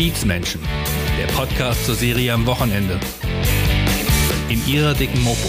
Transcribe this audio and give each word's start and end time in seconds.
Kiezmenschen, 0.00 0.62
der 1.18 1.26
Podcast 1.34 1.84
zur 1.84 1.94
Serie 1.94 2.32
am 2.32 2.46
Wochenende. 2.46 2.98
In 4.48 4.66
ihrer 4.66 4.94
dicken 4.94 5.22
Mopo. 5.22 5.46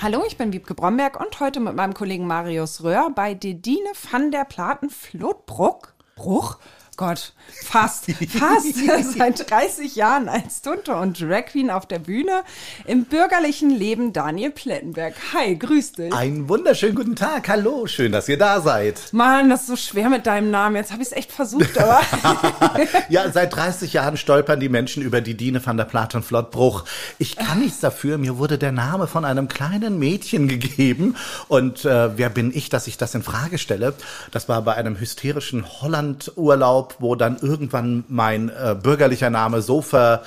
Hallo, 0.00 0.22
ich 0.24 0.36
bin 0.36 0.52
Wiebke 0.52 0.74
Bromberg 0.74 1.18
und 1.18 1.40
heute 1.40 1.58
mit 1.58 1.74
meinem 1.74 1.94
Kollegen 1.94 2.28
Marius 2.28 2.84
Röhr 2.84 3.10
bei 3.12 3.34
Dedine 3.34 3.90
van 4.08 4.30
der 4.30 4.44
Platen 4.44 4.88
Flotbruck. 4.88 5.94
Bruch? 6.14 6.60
Gott, 6.98 7.32
fast, 7.64 8.06
fast 8.28 8.74
seit 9.16 9.48
30 9.48 9.94
Jahren 9.94 10.28
als 10.28 10.62
Tunte 10.62 10.96
und 10.96 11.20
Drag 11.20 11.46
Queen 11.46 11.70
auf 11.70 11.86
der 11.86 12.00
Bühne. 12.00 12.42
Im 12.86 13.04
bürgerlichen 13.04 13.70
Leben 13.70 14.12
Daniel 14.12 14.50
Plettenberg. 14.50 15.14
Hi, 15.32 15.54
grüß 15.54 15.92
dich. 15.92 16.12
Einen 16.12 16.48
wunderschönen 16.48 16.96
guten 16.96 17.14
Tag. 17.14 17.48
Hallo, 17.48 17.86
schön, 17.86 18.10
dass 18.10 18.28
ihr 18.28 18.36
da 18.36 18.60
seid. 18.60 19.12
Mann, 19.12 19.48
das 19.48 19.60
ist 19.60 19.66
so 19.68 19.76
schwer 19.76 20.08
mit 20.08 20.26
deinem 20.26 20.50
Namen. 20.50 20.74
Jetzt 20.74 20.90
habe 20.90 21.00
ich 21.00 21.10
es 21.10 21.16
echt 21.16 21.30
versucht, 21.30 21.78
aber. 21.78 22.00
ja, 23.08 23.30
seit 23.30 23.54
30 23.54 23.92
Jahren 23.92 24.16
stolpern 24.16 24.58
die 24.58 24.68
Menschen 24.68 25.00
über 25.04 25.20
die 25.20 25.36
Diene 25.36 25.64
van 25.64 25.76
der 25.76 25.84
Platen 25.84 26.24
Flottbruch. 26.24 26.84
Ich 27.18 27.36
kann 27.36 27.60
nichts 27.60 27.78
dafür. 27.78 28.18
Mir 28.18 28.38
wurde 28.38 28.58
der 28.58 28.72
Name 28.72 29.06
von 29.06 29.24
einem 29.24 29.46
kleinen 29.46 30.00
Mädchen 30.00 30.48
gegeben. 30.48 31.14
Und 31.46 31.84
äh, 31.84 32.18
wer 32.18 32.28
bin 32.28 32.50
ich, 32.52 32.70
dass 32.70 32.88
ich 32.88 32.98
das 32.98 33.14
in 33.14 33.22
Frage 33.22 33.58
stelle? 33.58 33.94
Das 34.32 34.48
war 34.48 34.62
bei 34.62 34.74
einem 34.74 34.98
hysterischen 34.98 35.64
Holland-Urlaub 35.80 36.87
wo 36.98 37.14
dann 37.14 37.36
irgendwann 37.40 38.04
mein 38.08 38.48
äh, 38.48 38.74
bürgerlicher 38.80 39.30
Name 39.30 39.62
so 39.62 39.82
ver 39.82 40.22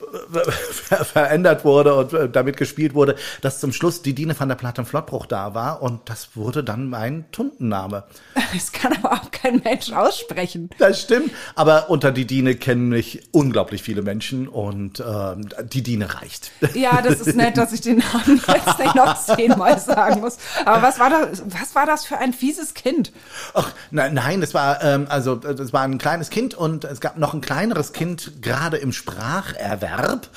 verändert 1.04 1.64
wurde 1.64 1.94
und 1.94 2.12
äh, 2.12 2.28
damit 2.28 2.56
gespielt 2.56 2.94
wurde, 2.94 3.16
dass 3.42 3.60
zum 3.60 3.72
Schluss 3.72 4.02
die 4.02 4.14
Diene 4.14 4.38
van 4.38 4.48
der 4.48 4.56
Platte 4.56 4.84
Flottbruch 4.84 5.26
da 5.26 5.54
war 5.54 5.82
und 5.82 6.08
das 6.08 6.30
wurde 6.34 6.64
dann 6.64 6.88
mein 6.88 7.30
Tundenname. 7.32 8.04
Das 8.52 8.72
kann 8.72 8.92
aber 8.96 9.12
auch 9.12 9.30
kein 9.30 9.60
Mensch 9.62 9.92
aussprechen. 9.92 10.70
Das 10.78 11.00
stimmt, 11.00 11.30
aber 11.54 11.88
unter 11.88 12.10
die 12.10 12.26
Diene 12.26 12.56
kennen 12.56 12.88
mich 12.88 13.28
unglaublich 13.30 13.82
viele 13.82 14.02
Menschen 14.02 14.48
und 14.48 14.98
äh, 14.98 15.36
die 15.64 15.82
Diene 15.82 16.12
reicht. 16.14 16.50
Ja, 16.74 17.00
das 17.00 17.20
ist 17.20 17.36
nett, 17.36 17.56
dass 17.56 17.72
ich 17.72 17.80
den 17.80 17.98
Namen 17.98 18.42
jetzt 18.48 18.78
nicht 18.78 18.94
noch 18.96 19.16
zehnmal 19.22 19.78
sagen 19.78 20.20
muss. 20.20 20.38
Aber 20.64 20.82
was 20.82 20.98
war 20.98 21.10
das, 21.10 21.42
was 21.46 21.74
war 21.74 21.86
das 21.86 22.04
für 22.04 22.18
ein 22.18 22.32
fieses 22.32 22.74
Kind? 22.74 23.12
Ach, 23.54 23.70
nein, 23.90 24.14
nein, 24.14 24.40
das 24.40 24.52
war 24.52 24.82
ähm, 24.82 25.06
also 25.08 25.36
das 25.36 25.72
war 25.72 25.82
ein 25.82 25.98
kleines 25.98 26.30
Kind 26.30 26.54
und 26.54 26.84
es 26.84 27.00
gab 27.00 27.16
noch 27.16 27.32
ein 27.34 27.40
kleineres 27.40 27.92
Kind 27.92 28.42
gerade 28.42 28.78
im 28.78 28.92
Spracherwerb 28.92 29.89
Erwerb. 29.90 30.28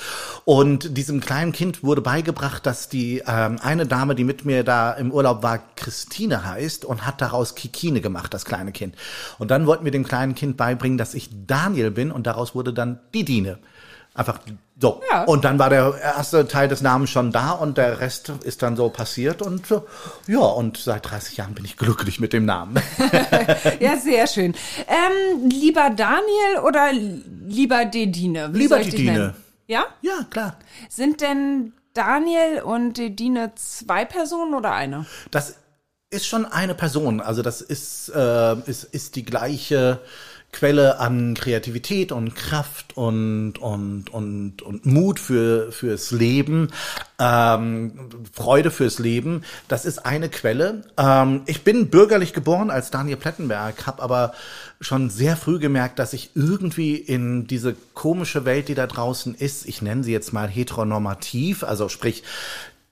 Und 0.46 0.98
diesem 0.98 1.22
kleinen 1.22 1.52
Kind 1.52 1.84
wurde 1.84 2.02
beigebracht, 2.02 2.66
dass 2.66 2.90
die 2.90 3.23
ähm, 3.26 3.58
eine 3.62 3.86
Dame, 3.86 4.16
die 4.16 4.23
mit 4.23 4.46
mir 4.46 4.64
da 4.64 4.92
im 4.92 5.12
Urlaub 5.12 5.44
war, 5.44 5.59
Christine 5.76 6.46
heißt 6.46 6.84
und 6.86 7.06
hat 7.06 7.22
daraus 7.22 7.56
Kikine 7.56 8.02
gemacht, 8.02 8.34
das 8.34 8.46
kleine 8.46 8.72
Kind. 8.72 8.96
Und 9.40 9.52
dann 9.52 9.66
wollten 9.66 9.86
wir 9.86 9.92
dem 9.92 10.04
kleinen 10.04 10.36
Kind 10.36 10.58
beibringen, 10.58 10.98
dass 10.98 11.14
ich 11.14 11.30
Daniel 11.48 11.92
bin 11.92 12.12
und 12.12 12.28
daraus 12.28 12.56
wurde 12.56 12.74
dann 12.74 13.00
Didine. 13.14 13.59
Einfach 14.16 14.40
so. 14.80 15.02
Ja. 15.09 15.24
Und 15.24 15.44
dann 15.44 15.58
war 15.58 15.72
der 15.72 15.96
erste 16.00 16.48
Teil 16.48 16.68
des 16.68 16.81
Namens 16.81 17.09
schon 17.09 17.31
da 17.31 17.52
und 17.52 17.80
der 17.80 18.00
Rest 18.00 18.31
ist 18.44 18.62
dann 18.62 18.76
so 18.76 18.90
passiert 18.90 19.42
und 19.42 19.64
ja, 20.28 20.40
und 20.40 20.78
seit 20.78 21.09
30 21.09 21.38
Jahren 21.38 21.56
bin 21.56 21.66
ich 21.66 21.78
glücklich 21.78 22.20
mit 22.20 22.31
dem 22.31 22.46
Namen. 22.46 22.76
ja, 23.80 23.98
sehr 23.98 24.28
schön. 24.28 24.54
Ähm, 24.88 25.50
lieber 25.50 25.90
Daniel 25.90 26.59
oder 26.64 26.92
lieber 27.48 27.86
Dedine? 27.86 28.54
Wie 28.54 28.59
lieber 28.59 28.80
Dedine. 28.80 29.34
Ja? 29.67 29.86
Ja, 30.02 30.25
klar. 30.30 30.58
Sind 30.89 31.22
denn 31.22 31.73
Daniel 31.94 32.61
und 32.64 32.97
Dedine 32.97 33.53
zwei 33.56 34.06
Personen 34.06 34.53
oder 34.53 34.73
eine? 34.73 35.06
Das 35.31 35.56
ist 36.09 36.28
schon 36.28 36.45
eine 36.45 36.75
Person. 36.75 37.22
Also 37.22 37.42
das 37.42 37.61
ist, 37.61 38.09
äh, 38.09 38.56
ist, 38.69 38.84
ist 38.84 39.16
die 39.16 39.25
gleiche 39.25 40.00
Quelle 40.54 41.00
an 41.00 41.34
Kreativität 41.34 42.12
und 42.12 42.36
Kraft 42.36 42.96
und 42.96 43.58
und 43.58 44.14
und 44.14 44.62
und 44.62 44.86
Mut 44.86 45.19
für 45.19 45.72
fürs 45.72 46.12
Leben, 46.12 46.69
ähm, 47.19 48.09
Freude 48.31 48.72
fürs 48.72 49.00
Leben. 49.00 49.44
Das 49.68 49.86
ist 49.86 50.06
eine 50.06 50.30
Quelle. 50.30 50.84
Ähm, 50.97 51.42
ich 51.47 51.63
bin 51.63 51.90
bürgerlich 51.90 52.34
geboren 52.34 52.69
als 52.69 52.92
Daniel 52.92 53.18
Plettenberg, 53.18 53.86
habe 53.86 54.02
aber 54.02 54.34
schon 54.80 55.09
sehr 55.09 55.36
früh 55.36 55.59
gemerkt, 55.59 56.00
dass 56.00 56.13
ich 56.13 56.31
irgendwie 56.36 56.96
in 56.96 57.47
diese 57.47 57.75
komische 57.94 58.46
Welt, 58.46 58.68
die 58.68 58.75
da 58.75 58.88
draußen 58.88 59.36
ist, 59.36 59.68
ich 59.68 59.81
nenne 59.81 60.03
sie 60.03 60.12
jetzt 60.12 60.34
mal 60.34 60.47
heteronormativ, 60.47 61.63
also 61.63 61.90
sprich 61.90 62.24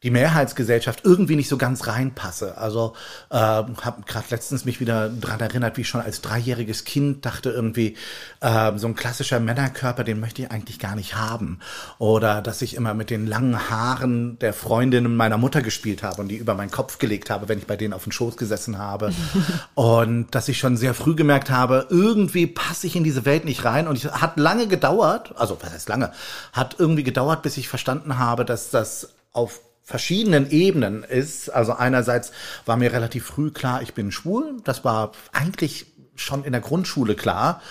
die 0.04 0.10
Mehrheitsgesellschaft 0.10 1.02
irgendwie 1.04 1.36
nicht 1.36 1.48
so 1.48 1.58
ganz 1.58 1.86
reinpasse. 1.86 2.58
Also 2.58 2.94
äh, 3.30 3.36
habe 3.36 4.02
gerade 4.08 4.26
letztens 4.32 4.66
mich 4.66 4.80
wieder 4.80 5.10
dran 5.10 5.40
erinnert, 5.40 5.78
wie 5.78 5.82
ich 5.82 5.90
schon 5.90 6.02
als 6.02 6.22
dreijähriges 6.22 6.86
Kind 6.86 7.24
dachte 7.26 7.52
irgendwie, 7.52 7.96
äh, 8.40 8.72
so 8.78 8.88
ein 8.88 8.96
klassischer 8.96 9.40
Männerkörper, 9.40 10.04
den 10.04 10.20
möchte 10.20 10.42
ich 10.42 10.52
eigentlich 10.52 10.80
gar 10.80 10.96
nicht 10.96 11.16
haben. 11.16 11.60
Oder 12.00 12.42
dass 12.42 12.64
ich 12.64 12.76
immer 12.76 12.96
mit 12.96 13.12
den 13.12 13.28
langen 13.28 13.70
Haaren 13.70 14.40
der 14.40 14.54
Freundinnen 14.54 15.16
meiner 15.16 15.38
Mutter 15.38 15.62
gespielt 15.62 16.02
habe 16.02 16.22
und 16.22 16.30
die 16.30 16.38
über 16.38 16.56
meinen 16.56 16.72
Kopf 16.72 16.98
gelegt 16.98 17.30
habe, 17.30 17.48
wenn 17.48 17.60
ich 17.60 17.68
bei 17.68 17.78
denen 17.78 17.94
auf 17.94 18.04
den 18.04 18.12
Schoß 18.12 18.38
gesessen 18.38 18.80
habe. 18.80 19.14
und 19.76 20.34
dass 20.34 20.48
ich 20.48 20.58
schon 20.58 20.78
sehr 20.78 20.96
früh 20.96 21.14
gemerkt 21.14 21.52
habe, 21.52 21.86
irgendwie 21.92 22.48
passe 22.48 22.88
ich 22.88 22.96
in 22.96 23.04
diese 23.04 23.26
Welt 23.26 23.46
nicht 23.46 23.66
rein. 23.66 23.88
Und 23.88 24.04
es 24.04 24.12
hat 24.12 24.40
lange 24.40 24.66
gedauert, 24.68 25.36
also 25.38 25.60
was 25.62 25.72
heißt 25.72 25.90
lange, 25.90 26.12
hat 26.54 26.78
irgendwie 26.80 27.04
gedauert, 27.04 27.44
bis 27.44 27.58
ich 27.58 27.68
verstanden 27.68 28.18
habe, 28.18 28.46
dass 28.46 28.72
das 28.72 29.10
auf 29.32 29.60
verschiedenen 29.92 30.50
Ebenen 30.50 31.04
ist. 31.04 31.50
Also 31.50 31.74
einerseits 31.74 32.32
war 32.66 32.78
mir 32.78 32.92
relativ 32.92 33.26
früh 33.26 33.52
klar, 33.52 33.82
ich 33.84 33.94
bin 33.94 34.12
schwul. 34.12 34.56
Das 34.64 34.84
war 34.84 35.12
eigentlich 35.34 35.86
schon 36.16 36.44
in 36.44 36.54
der 36.54 36.62
Grundschule 36.62 37.16
klar. 37.16 37.62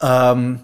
Ähm, 0.00 0.60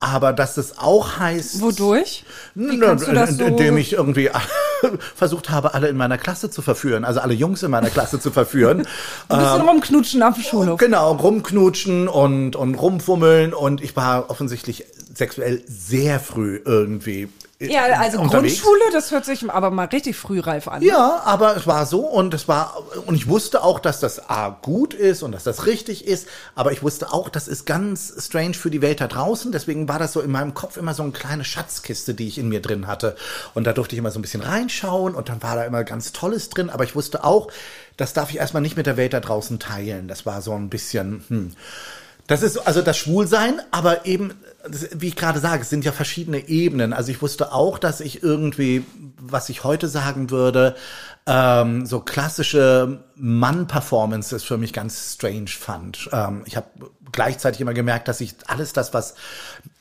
aber 0.00 0.32
dass 0.32 0.56
es 0.58 0.78
auch 0.78 1.18
heißt. 1.18 1.60
Wodurch? 1.62 2.24
So? 2.54 3.44
Indem 3.44 3.78
ich 3.78 3.92
irgendwie 3.92 4.30
versucht 5.14 5.50
habe, 5.50 5.72
alle 5.74 5.88
in 5.88 5.96
meiner 5.96 6.18
Klasse 6.18 6.50
zu 6.50 6.60
verführen, 6.60 7.04
also 7.04 7.20
alle 7.20 7.32
Jungs 7.32 7.62
in 7.62 7.70
meiner 7.70 7.90
Klasse 7.90 8.20
zu 8.20 8.30
verführen. 8.30 8.86
Ein 9.28 9.38
bisschen 9.38 9.60
ähm, 9.60 9.68
rumknutschen 9.68 10.22
auf 10.22 10.34
dem 10.34 10.44
Schulhof. 10.44 10.78
Genau, 10.78 11.12
rumknutschen 11.12 12.08
und, 12.08 12.56
und 12.56 12.74
rumfummeln 12.74 13.54
und 13.54 13.82
ich 13.82 13.96
war 13.96 14.28
offensichtlich 14.28 14.84
sexuell 15.14 15.62
sehr 15.66 16.20
früh 16.20 16.60
irgendwie 16.64 17.28
ja, 17.60 17.84
also 18.00 18.20
unterwegs. 18.20 18.62
Grundschule, 18.62 18.92
das 18.92 19.10
hört 19.10 19.24
sich 19.24 19.48
aber 19.48 19.70
mal 19.70 19.86
richtig 19.86 20.16
frühreif 20.16 20.68
an. 20.68 20.82
Ja, 20.82 21.22
aber 21.24 21.56
es 21.56 21.66
war 21.66 21.86
so 21.86 22.00
und 22.00 22.34
es 22.34 22.48
war 22.48 22.82
und 23.06 23.14
ich 23.14 23.28
wusste 23.28 23.62
auch, 23.62 23.78
dass 23.78 24.00
das 24.00 24.28
A 24.28 24.48
gut 24.48 24.92
ist 24.92 25.22
und 25.22 25.32
dass 25.32 25.44
das 25.44 25.66
richtig 25.66 26.06
ist, 26.06 26.26
aber 26.54 26.72
ich 26.72 26.82
wusste 26.82 27.12
auch, 27.12 27.28
das 27.28 27.46
ist 27.46 27.64
ganz 27.64 28.12
strange 28.18 28.54
für 28.54 28.70
die 28.70 28.82
Welt 28.82 29.00
da 29.00 29.06
draußen, 29.06 29.52
deswegen 29.52 29.88
war 29.88 29.98
das 29.98 30.12
so 30.12 30.20
in 30.20 30.30
meinem 30.30 30.54
Kopf 30.54 30.76
immer 30.76 30.94
so 30.94 31.02
eine 31.02 31.12
kleine 31.12 31.44
Schatzkiste, 31.44 32.14
die 32.14 32.28
ich 32.28 32.38
in 32.38 32.48
mir 32.48 32.60
drin 32.60 32.86
hatte 32.86 33.16
und 33.54 33.64
da 33.64 33.72
durfte 33.72 33.94
ich 33.94 33.98
immer 33.98 34.10
so 34.10 34.18
ein 34.18 34.22
bisschen 34.22 34.42
reinschauen 34.42 35.14
und 35.14 35.28
dann 35.28 35.42
war 35.42 35.54
da 35.54 35.64
immer 35.64 35.84
ganz 35.84 36.12
tolles 36.12 36.48
drin, 36.48 36.70
aber 36.70 36.84
ich 36.84 36.96
wusste 36.96 37.24
auch, 37.24 37.48
das 37.96 38.12
darf 38.12 38.30
ich 38.30 38.38
erstmal 38.38 38.62
nicht 38.62 38.76
mit 38.76 38.86
der 38.86 38.96
Welt 38.96 39.12
da 39.12 39.20
draußen 39.20 39.60
teilen. 39.60 40.08
Das 40.08 40.26
war 40.26 40.42
so 40.42 40.52
ein 40.52 40.68
bisschen 40.68 41.24
hm. 41.28 41.52
Das 42.26 42.42
ist 42.42 42.56
also 42.56 42.80
das 42.80 42.96
Schwulsein, 42.96 43.60
aber 43.70 44.06
eben, 44.06 44.32
wie 44.66 45.08
ich 45.08 45.16
gerade 45.16 45.40
sage, 45.40 45.62
es 45.62 45.70
sind 45.70 45.84
ja 45.84 45.92
verschiedene 45.92 46.48
Ebenen. 46.48 46.92
Also 46.92 47.10
ich 47.10 47.20
wusste 47.20 47.52
auch, 47.52 47.78
dass 47.78 48.00
ich 48.00 48.22
irgendwie, 48.22 48.84
was 49.18 49.48
ich 49.48 49.64
heute 49.64 49.88
sagen 49.88 50.30
würde, 50.30 50.74
ähm, 51.26 51.86
so 51.86 52.00
klassische 52.00 53.04
Mann-Performances 53.16 54.44
für 54.44 54.58
mich 54.58 54.72
ganz 54.72 55.14
strange 55.14 55.48
fand. 55.48 56.08
Ähm, 56.12 56.42
ich 56.46 56.56
habe 56.56 56.66
gleichzeitig 57.12 57.60
immer 57.60 57.74
gemerkt, 57.74 58.08
dass 58.08 58.20
ich 58.20 58.34
alles 58.46 58.72
das, 58.72 58.92
was 58.92 59.14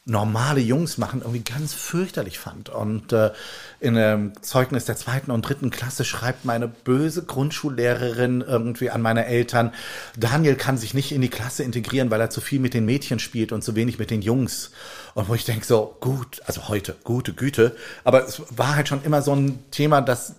normale 0.05 0.59
Jungs 0.59 0.97
machen, 0.97 1.21
irgendwie 1.21 1.43
ganz 1.43 1.73
fürchterlich 1.73 2.37
fand. 2.37 2.69
Und 2.69 3.13
äh, 3.13 3.31
in 3.79 3.97
einem 3.97 4.33
Zeugnis 4.41 4.83
der 4.85 4.97
zweiten 4.97 5.31
und 5.31 5.43
dritten 5.43 5.69
Klasse 5.69 6.03
schreibt 6.03 6.43
meine 6.43 6.67
böse 6.67 7.23
Grundschullehrerin 7.23 8.41
irgendwie 8.41 8.89
an 8.89 9.01
meine 9.01 9.25
Eltern, 9.25 9.71
Daniel 10.17 10.55
kann 10.55 10.77
sich 10.77 10.93
nicht 10.93 11.13
in 11.13 11.21
die 11.21 11.29
Klasse 11.29 11.63
integrieren, 11.63 12.11
weil 12.11 12.19
er 12.19 12.29
zu 12.29 12.41
viel 12.41 12.59
mit 12.59 12.73
den 12.73 12.85
Mädchen 12.85 13.19
spielt 13.19 13.53
und 13.53 13.63
zu 13.63 13.75
wenig 13.75 13.97
mit 13.97 14.11
den 14.11 14.21
Jungs. 14.21 14.71
Und 15.13 15.29
wo 15.29 15.35
ich 15.35 15.45
denke 15.45 15.65
so, 15.65 15.95
gut, 16.01 16.41
also 16.45 16.67
heute, 16.67 16.95
gute 17.03 17.33
Güte. 17.33 17.75
Aber 18.03 18.27
es 18.27 18.41
war 18.49 18.75
halt 18.75 18.89
schon 18.89 19.03
immer 19.03 19.21
so 19.21 19.33
ein 19.33 19.59
Thema, 19.71 20.01
dass 20.01 20.35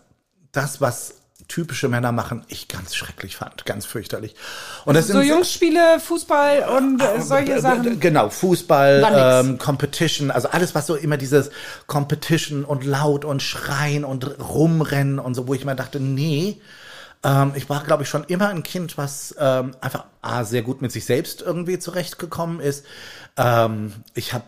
das, 0.53 0.83
was 0.83 1.15
typische 1.49 1.89
Männer 1.89 2.13
machen, 2.13 2.45
ich 2.49 2.69
ganz 2.69 2.95
schrecklich 2.95 3.37
fand, 3.37 3.67
ganz 3.67 3.87
fürchterlich. 3.87 4.35
Und 4.85 4.95
das 4.95 5.09
so 5.09 5.21
Jungsspiele, 5.21 6.01
Fußball 6.01 6.69
und 6.77 7.03
äh, 7.03 7.21
solche 7.21 7.61
Sachen. 7.61 8.01
Genau, 8.01 8.31
Fußball, 8.31 9.43
ähm, 9.45 9.59
Competition, 9.59 10.31
also 10.31 10.49
alles, 10.49 10.75
was 10.75 10.87
so 10.87 10.95
immer 10.95 11.17
dieses 11.17 11.51
Competition 11.87 12.65
und 12.65 12.85
laut 12.85 13.25
und 13.25 13.43
schreien 13.43 14.05
und 14.05 14.39
rumrennen 14.41 15.19
und 15.19 15.35
so, 15.35 15.49
wo 15.49 15.55
ich 15.55 15.63
immer 15.63 15.75
dachte, 15.75 16.01
nee, 16.01 16.61
ähm, 17.25 17.53
ich 17.55 17.69
war, 17.69 17.83
glaube 17.83 18.03
ich, 18.03 18.09
schon 18.09 18.25
immer 18.25 18.49
ein 18.49 18.63
Kind, 18.63 18.99
was 18.99 19.35
ähm, 19.39 19.75
einfach 19.81 20.05
A, 20.23 20.45
sehr 20.45 20.63
gut 20.63 20.83
mit 20.83 20.93
sich 20.93 21.05
selbst 21.05 21.43
irgendwie 21.43 21.79
zurechtgekommen 21.79 22.61
ist. 22.61 22.85
Ähm, 23.37 23.93
ich 24.15 24.35
habe 24.35 24.45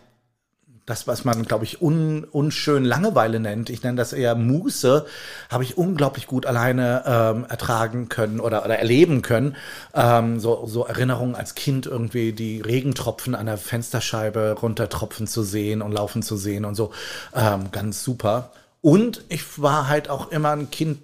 das, 0.87 1.05
was 1.05 1.25
man, 1.25 1.43
glaube 1.43 1.65
ich, 1.65 1.81
un, 1.81 2.23
unschön 2.23 2.85
Langeweile 2.85 3.41
nennt, 3.41 3.69
ich 3.69 3.83
nenne 3.83 3.97
das 3.97 4.13
eher 4.13 4.35
Muße, 4.35 5.05
habe 5.49 5.63
ich 5.65 5.77
unglaublich 5.77 6.27
gut 6.27 6.45
alleine 6.45 7.03
ähm, 7.05 7.45
ertragen 7.49 8.07
können 8.07 8.39
oder, 8.39 8.63
oder 8.63 8.79
erleben 8.79 9.21
können. 9.21 9.57
Ähm, 9.93 10.39
so, 10.39 10.65
so 10.65 10.85
Erinnerungen 10.85 11.35
als 11.35 11.55
Kind 11.55 11.87
irgendwie 11.87 12.31
die 12.31 12.61
Regentropfen 12.61 13.35
an 13.35 13.47
der 13.47 13.57
Fensterscheibe 13.57 14.55
runtertropfen 14.61 15.27
zu 15.27 15.43
sehen 15.43 15.81
und 15.81 15.91
laufen 15.91 16.23
zu 16.23 16.37
sehen 16.37 16.63
und 16.63 16.75
so. 16.75 16.91
Ähm, 17.35 17.69
ganz 17.73 18.01
super. 18.01 18.51
Und 18.79 19.25
ich 19.27 19.61
war 19.61 19.89
halt 19.89 20.09
auch 20.09 20.31
immer 20.31 20.51
ein 20.51 20.71
Kind, 20.71 20.99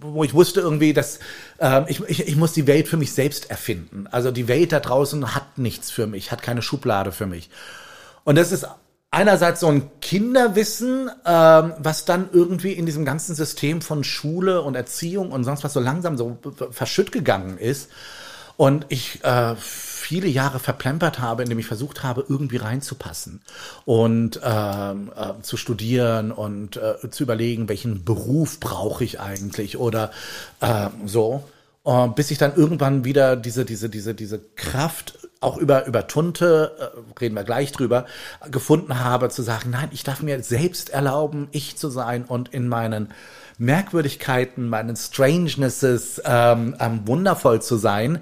wo 0.00 0.24
ich 0.24 0.34
wusste 0.34 0.60
irgendwie, 0.60 0.92
dass 0.92 1.18
äh, 1.58 1.90
ich, 1.90 2.00
ich, 2.08 2.28
ich 2.28 2.36
muss 2.36 2.52
die 2.52 2.66
Welt 2.66 2.88
für 2.88 2.96
mich 2.96 3.12
selbst 3.12 3.50
erfinden. 3.50 4.06
Also 4.10 4.30
die 4.30 4.48
Welt 4.48 4.72
da 4.72 4.80
draußen 4.80 5.34
hat 5.34 5.58
nichts 5.58 5.90
für 5.90 6.06
mich, 6.06 6.32
hat 6.32 6.42
keine 6.42 6.62
Schublade 6.62 7.12
für 7.12 7.26
mich. 7.26 7.50
Und 8.24 8.36
das 8.36 8.52
ist 8.52 8.66
einerseits 9.10 9.60
so 9.60 9.68
ein 9.68 9.90
Kinderwissen, 10.00 11.10
ähm, 11.26 11.74
was 11.78 12.04
dann 12.04 12.30
irgendwie 12.32 12.72
in 12.72 12.86
diesem 12.86 13.04
ganzen 13.04 13.34
System 13.34 13.82
von 13.82 14.04
Schule 14.04 14.62
und 14.62 14.74
Erziehung 14.74 15.30
und 15.30 15.44
sonst 15.44 15.64
was 15.64 15.72
so 15.72 15.80
langsam 15.80 16.16
so 16.16 16.38
verschütt 16.70 17.12
gegangen 17.12 17.58
ist. 17.58 17.90
Und 18.56 18.86
ich 18.88 19.24
äh, 19.24 19.54
viele 19.56 20.28
Jahre 20.28 20.58
verplempert 20.58 21.20
habe, 21.20 21.42
indem 21.42 21.58
ich 21.58 21.66
versucht 21.66 22.02
habe, 22.02 22.24
irgendwie 22.28 22.58
reinzupassen 22.58 23.40
und 23.84 24.40
ähm, 24.44 25.10
äh, 25.16 25.42
zu 25.42 25.56
studieren 25.56 26.32
und 26.32 26.76
äh, 26.76 27.10
zu 27.10 27.22
überlegen, 27.22 27.68
welchen 27.68 28.04
Beruf 28.04 28.60
brauche 28.60 29.04
ich 29.04 29.20
eigentlich 29.20 29.78
oder 29.78 30.10
äh, 30.60 30.88
so. 31.06 31.44
Bis 32.14 32.30
ich 32.30 32.38
dann 32.38 32.54
irgendwann 32.54 33.04
wieder 33.04 33.34
diese, 33.34 33.64
diese, 33.64 33.88
diese, 33.88 34.14
diese 34.14 34.38
Kraft 34.54 35.18
auch 35.42 35.56
über, 35.56 35.86
über 35.86 36.06
Tunte, 36.06 36.76
äh, 36.78 37.20
reden 37.20 37.34
wir 37.34 37.44
gleich 37.44 37.72
drüber, 37.72 38.06
gefunden 38.50 39.00
habe, 39.00 39.28
zu 39.28 39.42
sagen, 39.42 39.70
nein, 39.70 39.88
ich 39.92 40.04
darf 40.04 40.22
mir 40.22 40.42
selbst 40.42 40.90
erlauben, 40.90 41.48
ich 41.50 41.76
zu 41.76 41.90
sein 41.90 42.24
und 42.24 42.52
in 42.54 42.68
meinen 42.68 43.08
Merkwürdigkeiten, 43.58 44.68
meinen 44.68 44.96
Strangenesses 44.96 46.20
ähm, 46.24 46.76
ähm, 46.80 47.06
wundervoll 47.06 47.62
zu 47.62 47.76
sein. 47.76 48.20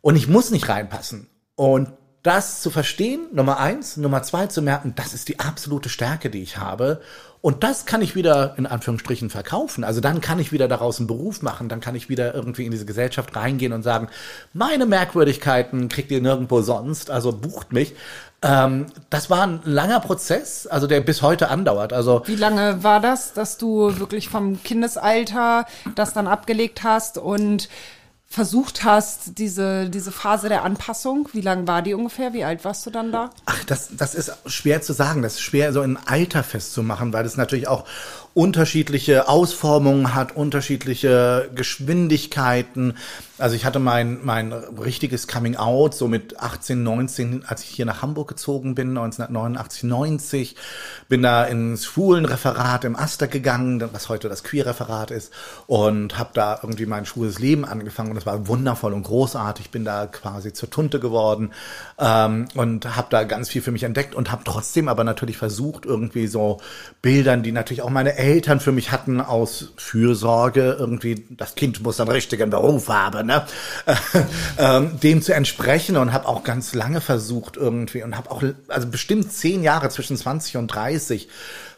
Und 0.00 0.16
ich 0.16 0.28
muss 0.28 0.50
nicht 0.50 0.68
reinpassen. 0.68 1.28
Und 1.54 1.92
das 2.26 2.60
zu 2.60 2.70
verstehen, 2.70 3.26
Nummer 3.32 3.58
eins, 3.58 3.96
Nummer 3.96 4.22
zwei 4.22 4.46
zu 4.48 4.60
merken, 4.60 4.94
das 4.96 5.14
ist 5.14 5.28
die 5.28 5.38
absolute 5.38 5.88
Stärke, 5.88 6.28
die 6.28 6.42
ich 6.42 6.58
habe. 6.58 7.00
Und 7.40 7.62
das 7.62 7.86
kann 7.86 8.02
ich 8.02 8.16
wieder 8.16 8.54
in 8.56 8.66
Anführungsstrichen 8.66 9.30
verkaufen. 9.30 9.84
Also 9.84 10.00
dann 10.00 10.20
kann 10.20 10.40
ich 10.40 10.50
wieder 10.50 10.66
daraus 10.66 10.98
einen 10.98 11.06
Beruf 11.06 11.42
machen, 11.42 11.68
dann 11.68 11.78
kann 11.80 11.94
ich 11.94 12.08
wieder 12.08 12.34
irgendwie 12.34 12.64
in 12.64 12.72
diese 12.72 12.86
Gesellschaft 12.86 13.36
reingehen 13.36 13.72
und 13.72 13.82
sagen, 13.82 14.08
meine 14.52 14.86
Merkwürdigkeiten 14.86 15.88
kriegt 15.88 16.10
ihr 16.10 16.20
nirgendwo 16.20 16.62
sonst, 16.62 17.10
also 17.10 17.30
bucht 17.30 17.72
mich. 17.72 17.94
Ähm, 18.42 18.86
das 19.10 19.30
war 19.30 19.46
ein 19.46 19.60
langer 19.64 20.00
Prozess, 20.00 20.66
also 20.66 20.88
der 20.88 21.00
bis 21.00 21.22
heute 21.22 21.48
andauert. 21.48 21.92
Also 21.92 22.22
wie 22.26 22.34
lange 22.34 22.82
war 22.82 23.00
das, 23.00 23.32
dass 23.32 23.58
du 23.58 23.98
wirklich 23.98 24.28
vom 24.28 24.60
Kindesalter 24.64 25.66
das 25.94 26.12
dann 26.12 26.26
abgelegt 26.26 26.82
hast 26.82 27.16
und 27.16 27.68
versucht 28.28 28.84
hast, 28.84 29.38
diese, 29.38 29.88
diese 29.88 30.12
Phase 30.12 30.48
der 30.48 30.64
Anpassung, 30.64 31.28
wie 31.32 31.40
lang 31.40 31.66
war 31.66 31.82
die 31.82 31.94
ungefähr? 31.94 32.32
Wie 32.32 32.44
alt 32.44 32.64
warst 32.64 32.84
du 32.84 32.90
dann 32.90 33.12
da? 33.12 33.30
Ach, 33.46 33.64
das, 33.64 33.90
das 33.96 34.14
ist 34.14 34.32
schwer 34.46 34.82
zu 34.82 34.92
sagen. 34.92 35.22
Das 35.22 35.34
ist 35.34 35.40
schwer 35.40 35.72
so 35.72 35.82
in 35.82 35.96
Alter 35.96 36.42
festzumachen, 36.42 37.12
weil 37.12 37.24
das 37.24 37.36
natürlich 37.36 37.68
auch 37.68 37.84
unterschiedliche 38.34 39.28
Ausformungen 39.28 40.14
hat, 40.14 40.36
unterschiedliche 40.36 41.50
Geschwindigkeiten. 41.54 42.98
Also 43.38 43.54
ich 43.54 43.66
hatte 43.66 43.80
mein, 43.80 44.24
mein 44.24 44.50
richtiges 44.52 45.28
Coming 45.28 45.56
Out 45.56 45.94
so 45.94 46.08
mit 46.08 46.40
18, 46.40 46.82
19, 46.82 47.44
als 47.46 47.64
ich 47.64 47.68
hier 47.68 47.84
nach 47.84 48.00
Hamburg 48.00 48.28
gezogen 48.28 48.74
bin, 48.74 48.96
1989, 48.96 49.82
90. 49.82 50.56
Bin 51.10 51.22
da 51.22 51.44
ins 51.44 51.84
Schwulenreferat 51.84 52.84
im 52.84 52.96
Aster 52.96 53.28
gegangen, 53.28 53.84
was 53.92 54.08
heute 54.08 54.30
das 54.30 54.42
Queer-Referat 54.42 55.10
ist, 55.10 55.34
und 55.66 56.18
habe 56.18 56.30
da 56.32 56.58
irgendwie 56.62 56.86
mein 56.86 57.04
schwules 57.04 57.38
Leben 57.38 57.66
angefangen 57.66 58.10
und 58.10 58.16
es 58.16 58.24
war 58.24 58.48
wundervoll 58.48 58.94
und 58.94 59.02
großartig. 59.02 59.70
Bin 59.70 59.84
da 59.84 60.06
quasi 60.06 60.54
zur 60.54 60.70
Tunte 60.70 60.98
geworden 60.98 61.52
ähm, 61.98 62.48
und 62.54 62.96
habe 62.96 63.08
da 63.10 63.24
ganz 63.24 63.50
viel 63.50 63.60
für 63.60 63.72
mich 63.72 63.82
entdeckt 63.82 64.14
und 64.14 64.32
habe 64.32 64.44
trotzdem 64.44 64.88
aber 64.88 65.04
natürlich 65.04 65.36
versucht, 65.36 65.84
irgendwie 65.84 66.26
so 66.26 66.62
Bildern, 67.02 67.42
die 67.42 67.52
natürlich 67.52 67.82
auch 67.82 67.90
meine 67.90 68.16
Eltern 68.16 68.60
für 68.60 68.72
mich 68.72 68.92
hatten, 68.92 69.20
aus 69.20 69.72
Fürsorge, 69.76 70.74
irgendwie, 70.78 71.26
das 71.30 71.54
Kind 71.54 71.82
muss 71.82 72.00
einen 72.00 72.10
richtigen 72.10 72.48
Beruf 72.48 72.88
haben, 72.88 73.25
ne? 73.26 73.44
ähm, 74.58 74.98
dem 75.00 75.22
zu 75.22 75.34
entsprechen 75.34 75.96
und 75.96 76.12
habe 76.12 76.26
auch 76.26 76.44
ganz 76.44 76.74
lange 76.74 77.00
versucht 77.00 77.56
irgendwie 77.56 78.02
und 78.02 78.16
habe 78.16 78.30
auch, 78.30 78.42
also 78.68 78.88
bestimmt 78.88 79.32
zehn 79.32 79.62
Jahre 79.62 79.88
zwischen 79.90 80.16
20 80.16 80.56
und 80.56 80.68
30 80.68 81.28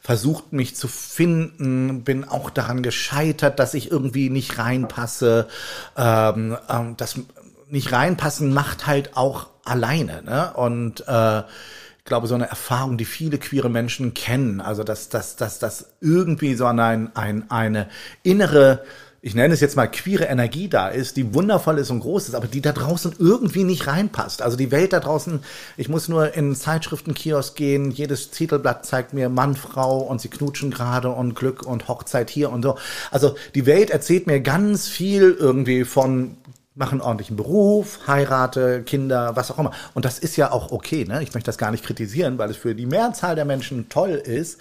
versucht 0.00 0.52
mich 0.52 0.76
zu 0.76 0.88
finden, 0.88 2.02
bin 2.04 2.24
auch 2.24 2.50
daran 2.50 2.82
gescheitert, 2.82 3.58
dass 3.58 3.74
ich 3.74 3.90
irgendwie 3.90 4.30
nicht 4.30 4.58
reinpasse. 4.58 5.48
Ähm, 5.96 6.56
ähm, 6.68 6.96
das 6.96 7.16
nicht 7.68 7.92
reinpassen 7.92 8.54
macht 8.54 8.86
halt 8.86 9.16
auch 9.16 9.48
alleine, 9.64 10.22
ne? 10.22 10.52
Und 10.54 11.06
äh, 11.06 11.40
ich 11.40 12.04
glaube, 12.04 12.26
so 12.26 12.34
eine 12.34 12.48
Erfahrung, 12.48 12.96
die 12.96 13.04
viele 13.04 13.36
queere 13.36 13.68
Menschen 13.68 14.14
kennen, 14.14 14.62
also 14.62 14.82
dass, 14.82 15.10
dass, 15.10 15.36
dass, 15.36 15.58
dass 15.58 15.90
irgendwie 16.00 16.54
so 16.54 16.64
ein, 16.64 16.80
ein, 17.14 17.50
eine 17.50 17.88
innere 18.22 18.82
ich 19.20 19.35
nenne 19.35 19.53
es 19.53 19.61
jetzt 19.61 19.76
mal 19.76 19.88
queere 19.88 20.25
Energie 20.25 20.69
da 20.69 20.88
ist, 20.88 21.17
die 21.17 21.35
wundervoll 21.35 21.79
ist 21.79 21.91
und 21.91 22.00
groß 22.00 22.29
ist, 22.29 22.35
aber 22.35 22.47
die 22.47 22.61
da 22.61 22.73
draußen 22.73 23.17
irgendwie 23.19 23.65
nicht 23.65 23.87
reinpasst. 23.88 24.43
Also 24.43 24.56
die 24.56 24.70
Welt 24.70 24.93
da 24.93 25.00
draußen, 25.00 25.41
ich 25.76 25.88
muss 25.88 26.09
nur 26.09 26.35
in 26.35 26.55
Zeitschriftenkiosk 26.55 27.56
gehen, 27.56 27.91
jedes 27.91 28.31
Titelblatt 28.31 28.87
zeigt 28.87 29.15
mir 29.15 29.29
Mann, 29.29 29.56
Frau 29.56 29.99
und 29.99 30.20
sie 30.20 30.29
knutschen 30.29 30.70
gerade 30.70 31.11
und 31.11 31.35
Glück 31.35 31.65
und 31.65 31.88
Hochzeit 31.88 32.31
hier 32.31 32.50
und 32.50 32.62
so. 32.62 32.79
Also 33.11 33.35
die 33.56 33.67
Welt 33.67 33.91
erzählt 33.91 34.29
mir 34.29 34.41
ganz 34.41 34.87
viel 34.87 35.37
irgendwie 35.38 35.85
von 35.85 36.37
mach 36.79 36.93
einen 36.93 37.00
ordentlichen 37.00 37.37
Beruf, 37.37 37.99
heirate, 38.06 38.85
Kinder, 38.85 39.35
was 39.35 39.50
auch 39.50 39.59
immer. 39.59 39.73
Und 39.94 40.05
das 40.05 40.20
ist 40.20 40.37
ja 40.37 40.53
auch 40.53 40.70
okay, 40.70 41.05
ne? 41.05 41.25
Ich 41.25 41.35
möchte 41.35 41.49
das 41.49 41.59
gar 41.59 41.73
nicht 41.73 41.85
kritisieren, 41.85 42.38
weil 42.38 42.50
es 42.50 42.56
für 42.56 42.76
die 42.76 42.87
Mehrzahl 42.87 43.35
der 43.35 43.44
Menschen 43.44 43.88
toll 43.88 44.11
ist. 44.11 44.61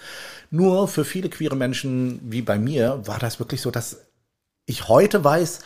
Nur 0.50 0.88
für 0.88 1.06
viele 1.06 1.30
queere 1.30 1.56
Menschen 1.56 2.20
wie 2.24 2.42
bei 2.42 2.58
mir 2.58 3.02
war 3.06 3.20
das 3.20 3.38
wirklich 3.38 3.62
so, 3.62 3.70
dass 3.70 4.07
ich 4.68 4.88
heute 4.88 5.24
weiß, 5.24 5.62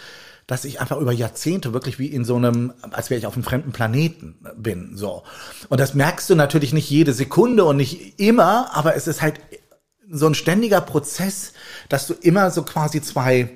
dass 0.47 0.65
ich 0.65 0.79
einfach 0.79 0.97
über 0.97 1.11
Jahrzehnte 1.11 1.73
wirklich 1.73 1.99
wie 1.99 2.07
in 2.07 2.23
so 2.23 2.35
einem, 2.35 2.73
als 2.91 3.09
wäre 3.09 3.19
ich 3.19 3.25
auf 3.25 3.33
einem 3.33 3.43
fremden 3.43 3.71
Planeten 3.71 4.35
bin, 4.55 4.95
so. 4.95 5.23
Und 5.69 5.79
das 5.79 5.93
merkst 5.93 6.29
du 6.29 6.35
natürlich 6.35 6.73
nicht 6.73 6.89
jede 6.89 7.13
Sekunde 7.13 7.65
und 7.65 7.77
nicht 7.77 8.19
immer, 8.19 8.73
aber 8.75 8.95
es 8.95 9.07
ist 9.07 9.21
halt 9.21 9.39
so 10.09 10.27
ein 10.27 10.35
ständiger 10.35 10.81
Prozess, 10.81 11.53
dass 11.89 12.07
du 12.07 12.13
immer 12.13 12.51
so 12.51 12.63
quasi 12.63 13.01
zwei, 13.01 13.49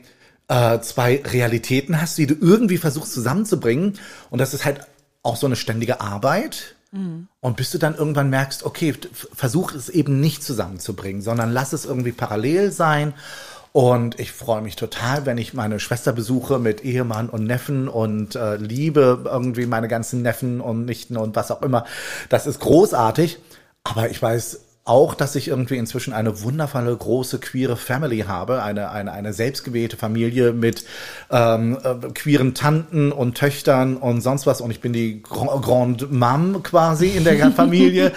äh, 0.48 0.80
zwei 0.80 1.22
Realitäten 1.26 2.02
hast, 2.02 2.18
die 2.18 2.28
du 2.28 2.36
irgendwie 2.40 2.78
versuchst 2.78 3.14
zusammenzubringen. 3.14 4.00
Und 4.30 4.40
das 4.40 4.54
ist 4.54 4.64
halt 4.64 4.88
auch 5.22 5.36
so 5.36 5.48
eine 5.48 5.58
ständige 5.58 6.00
Arbeit. 6.00 6.76
Mhm. 6.92 7.28
Und 7.42 7.58
bis 7.58 7.72
du 7.72 7.78
dann 7.78 7.96
irgendwann 7.96 8.30
merkst, 8.30 8.64
okay, 8.64 8.94
versuch 9.34 9.74
es 9.74 9.90
eben 9.90 10.22
nicht 10.22 10.44
zusammenzubringen, 10.44 11.22
sondern 11.22 11.52
lass 11.52 11.74
es 11.74 11.84
irgendwie 11.86 12.14
parallel 12.14 12.72
sein. 12.72 13.14
Und 13.76 14.22
ich 14.22 14.32
freue 14.32 14.62
mich 14.62 14.78
total, 14.78 15.26
wenn 15.26 15.38
ich 15.38 15.54
meine 15.54 15.82
Schwester 15.82 16.14
besuche 16.14 16.60
mit 16.60 16.86
Ehemann 16.86 17.28
und 17.28 17.44
Neffen 17.44 17.90
und 17.90 18.34
äh, 18.34 18.56
liebe 18.56 19.26
irgendwie 19.26 19.66
meine 19.66 19.90
ganzen 19.90 20.22
Neffen 20.22 20.62
und 20.62 20.86
Nichten 20.86 21.18
und 21.18 21.36
was 21.36 21.52
auch 21.52 21.62
immer. 21.62 21.84
Das 22.30 22.48
ist 22.48 22.62
großartig. 22.62 23.38
Aber 23.84 24.10
ich 24.10 24.22
weiß 24.22 24.62
auch, 24.86 25.14
dass 25.14 25.36
ich 25.36 25.50
irgendwie 25.50 25.76
inzwischen 25.76 26.14
eine 26.14 26.42
wundervolle 26.42 26.96
große 26.96 27.40
queere 27.40 27.76
Family 27.76 28.20
habe, 28.20 28.64
eine 28.64 28.92
eine 28.92 29.12
eine 29.12 29.34
selbstgewählte 29.34 29.98
Familie 29.98 30.54
mit 30.54 30.86
ähm, 31.30 31.78
äh, 31.84 31.96
queeren 32.14 32.54
Tanten 32.54 33.12
und 33.12 33.36
Töchtern 33.36 33.98
und 33.98 34.22
sonst 34.22 34.48
was 34.48 34.62
und 34.62 34.72
ich 34.72 34.80
bin 34.80 34.94
die 34.94 35.22
Grand 35.22 36.14
Mom 36.14 36.64
quasi 36.64 37.08
in 37.08 37.26
der 37.26 37.52
Familie 37.52 38.14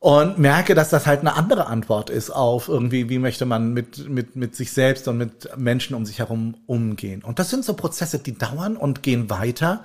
und 0.00 0.38
merke, 0.38 0.74
dass 0.74 0.88
das 0.88 1.06
halt 1.06 1.20
eine 1.20 1.34
andere 1.34 1.66
Antwort 1.66 2.08
ist 2.08 2.30
auf 2.30 2.68
irgendwie, 2.68 3.10
wie 3.10 3.18
möchte 3.18 3.44
man 3.44 3.74
mit, 3.74 4.08
mit, 4.08 4.34
mit 4.34 4.56
sich 4.56 4.72
selbst 4.72 5.06
und 5.08 5.18
mit 5.18 5.56
Menschen 5.58 5.94
um 5.94 6.06
sich 6.06 6.18
herum 6.18 6.54
umgehen. 6.66 7.22
Und 7.22 7.38
das 7.38 7.50
sind 7.50 7.66
so 7.66 7.74
Prozesse, 7.74 8.18
die 8.18 8.36
dauern 8.36 8.78
und 8.78 9.02
gehen 9.02 9.28
weiter. 9.28 9.84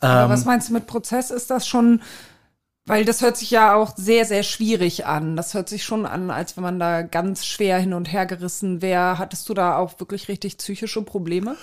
Aber 0.00 0.24
ähm, 0.24 0.30
was 0.30 0.46
meinst 0.46 0.70
du 0.70 0.72
mit 0.72 0.86
Prozess? 0.86 1.30
Ist 1.30 1.50
das 1.50 1.68
schon 1.68 2.00
weil 2.84 3.04
das 3.04 3.22
hört 3.22 3.36
sich 3.36 3.50
ja 3.52 3.76
auch 3.76 3.96
sehr, 3.96 4.24
sehr 4.24 4.42
schwierig 4.42 5.06
an. 5.06 5.36
Das 5.36 5.54
hört 5.54 5.68
sich 5.68 5.84
schon 5.84 6.04
an, 6.04 6.32
als 6.32 6.56
wenn 6.56 6.64
man 6.64 6.80
da 6.80 7.02
ganz 7.02 7.46
schwer 7.46 7.78
hin 7.78 7.92
und 7.92 8.12
her 8.12 8.26
gerissen 8.26 8.82
wäre. 8.82 9.18
Hattest 9.18 9.48
du 9.48 9.54
da 9.54 9.76
auch 9.76 10.00
wirklich 10.00 10.26
richtig 10.26 10.58
psychische 10.58 11.02
Probleme? 11.02 11.56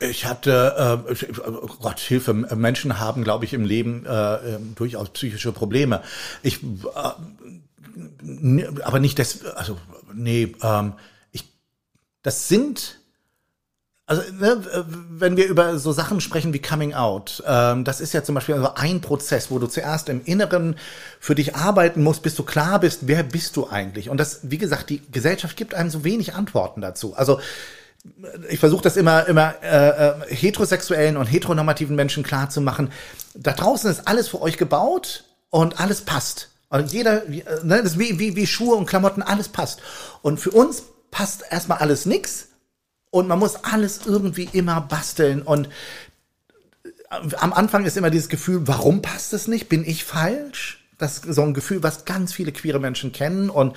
Ich 0.00 0.26
hatte, 0.26 1.06
äh, 1.08 1.24
Gott 1.80 1.98
Hilfe, 1.98 2.34
Menschen 2.34 2.98
haben, 3.00 3.24
glaube 3.24 3.46
ich, 3.46 3.54
im 3.54 3.64
Leben 3.64 4.04
äh, 4.04 4.56
ähm, 4.56 4.74
durchaus 4.74 5.08
psychische 5.10 5.52
Probleme. 5.52 6.02
Ich, 6.42 6.62
äh, 6.62 6.66
aber 8.82 8.98
nicht 8.98 9.18
das, 9.18 9.46
also 9.46 9.78
nee, 10.12 10.54
ähm, 10.62 10.92
ich, 11.32 11.44
das 12.20 12.48
sind 12.48 12.98
Also, 14.08 14.22
ne, 14.32 14.62
wenn 15.10 15.36
wir 15.36 15.46
über 15.46 15.80
so 15.80 15.90
Sachen 15.90 16.20
sprechen 16.20 16.52
wie 16.52 16.60
Coming 16.60 16.94
Out, 16.94 17.42
ähm, 17.44 17.82
das 17.82 18.00
ist 18.00 18.14
ja 18.14 18.22
zum 18.22 18.36
Beispiel 18.36 18.56
so 18.56 18.74
ein 18.74 19.00
Prozess, 19.00 19.50
wo 19.50 19.58
du 19.58 19.66
zuerst 19.66 20.08
im 20.08 20.24
Inneren 20.24 20.76
für 21.18 21.34
dich 21.34 21.56
arbeiten 21.56 22.04
musst, 22.04 22.22
bis 22.22 22.36
du 22.36 22.44
klar 22.44 22.78
bist, 22.78 23.08
wer 23.08 23.24
bist 23.24 23.56
du 23.56 23.68
eigentlich? 23.68 24.08
Und 24.08 24.18
das, 24.18 24.40
wie 24.44 24.58
gesagt, 24.58 24.90
die 24.90 25.02
Gesellschaft 25.10 25.56
gibt 25.56 25.74
einem 25.74 25.90
so 25.90 26.04
wenig 26.04 26.34
Antworten 26.34 26.80
dazu. 26.80 27.16
Also 27.16 27.40
ich 28.48 28.60
versuche 28.60 28.82
das 28.82 28.96
immer 28.96 29.26
immer 29.26 29.54
äh, 29.62 29.88
äh, 29.88 30.14
heterosexuellen 30.28 31.16
und 31.16 31.26
heteronormativen 31.26 31.96
Menschen 31.96 32.22
klar 32.22 32.48
zu 32.48 32.60
machen. 32.60 32.92
Da 33.34 33.54
draußen 33.54 33.90
ist 33.90 34.06
alles 34.06 34.28
für 34.28 34.40
euch 34.40 34.56
gebaut 34.56 35.24
und 35.50 35.80
alles 35.80 36.02
passt. 36.02 36.50
Und 36.68 36.92
jeder, 36.92 37.26
äh, 37.26 37.42
ne, 37.64 37.82
das 37.82 37.98
wie, 37.98 38.20
wie, 38.20 38.36
wie 38.36 38.46
Schuhe 38.46 38.76
und 38.76 38.86
Klamotten, 38.86 39.22
alles 39.22 39.48
passt. 39.48 39.80
Und 40.22 40.38
für 40.38 40.52
uns 40.52 40.84
passt 41.10 41.42
erstmal 41.50 41.78
alles 41.78 42.06
nix 42.06 42.45
und 43.16 43.28
man 43.28 43.38
muss 43.38 43.56
alles 43.64 44.00
irgendwie 44.04 44.48
immer 44.52 44.80
basteln 44.80 45.42
und 45.42 45.68
äh, 47.10 47.34
am 47.38 47.52
Anfang 47.52 47.84
ist 47.84 47.96
immer 47.96 48.10
dieses 48.10 48.28
Gefühl, 48.28 48.66
warum 48.66 49.00
passt 49.00 49.32
es 49.32 49.48
nicht? 49.48 49.68
Bin 49.68 49.84
ich 49.84 50.04
falsch? 50.04 50.82
Das 50.98 51.18
ist 51.18 51.34
so 51.34 51.42
ein 51.42 51.52
Gefühl, 51.52 51.82
was 51.82 52.06
ganz 52.06 52.32
viele 52.32 52.52
queere 52.52 52.80
Menschen 52.80 53.12
kennen. 53.12 53.50
Und 53.50 53.76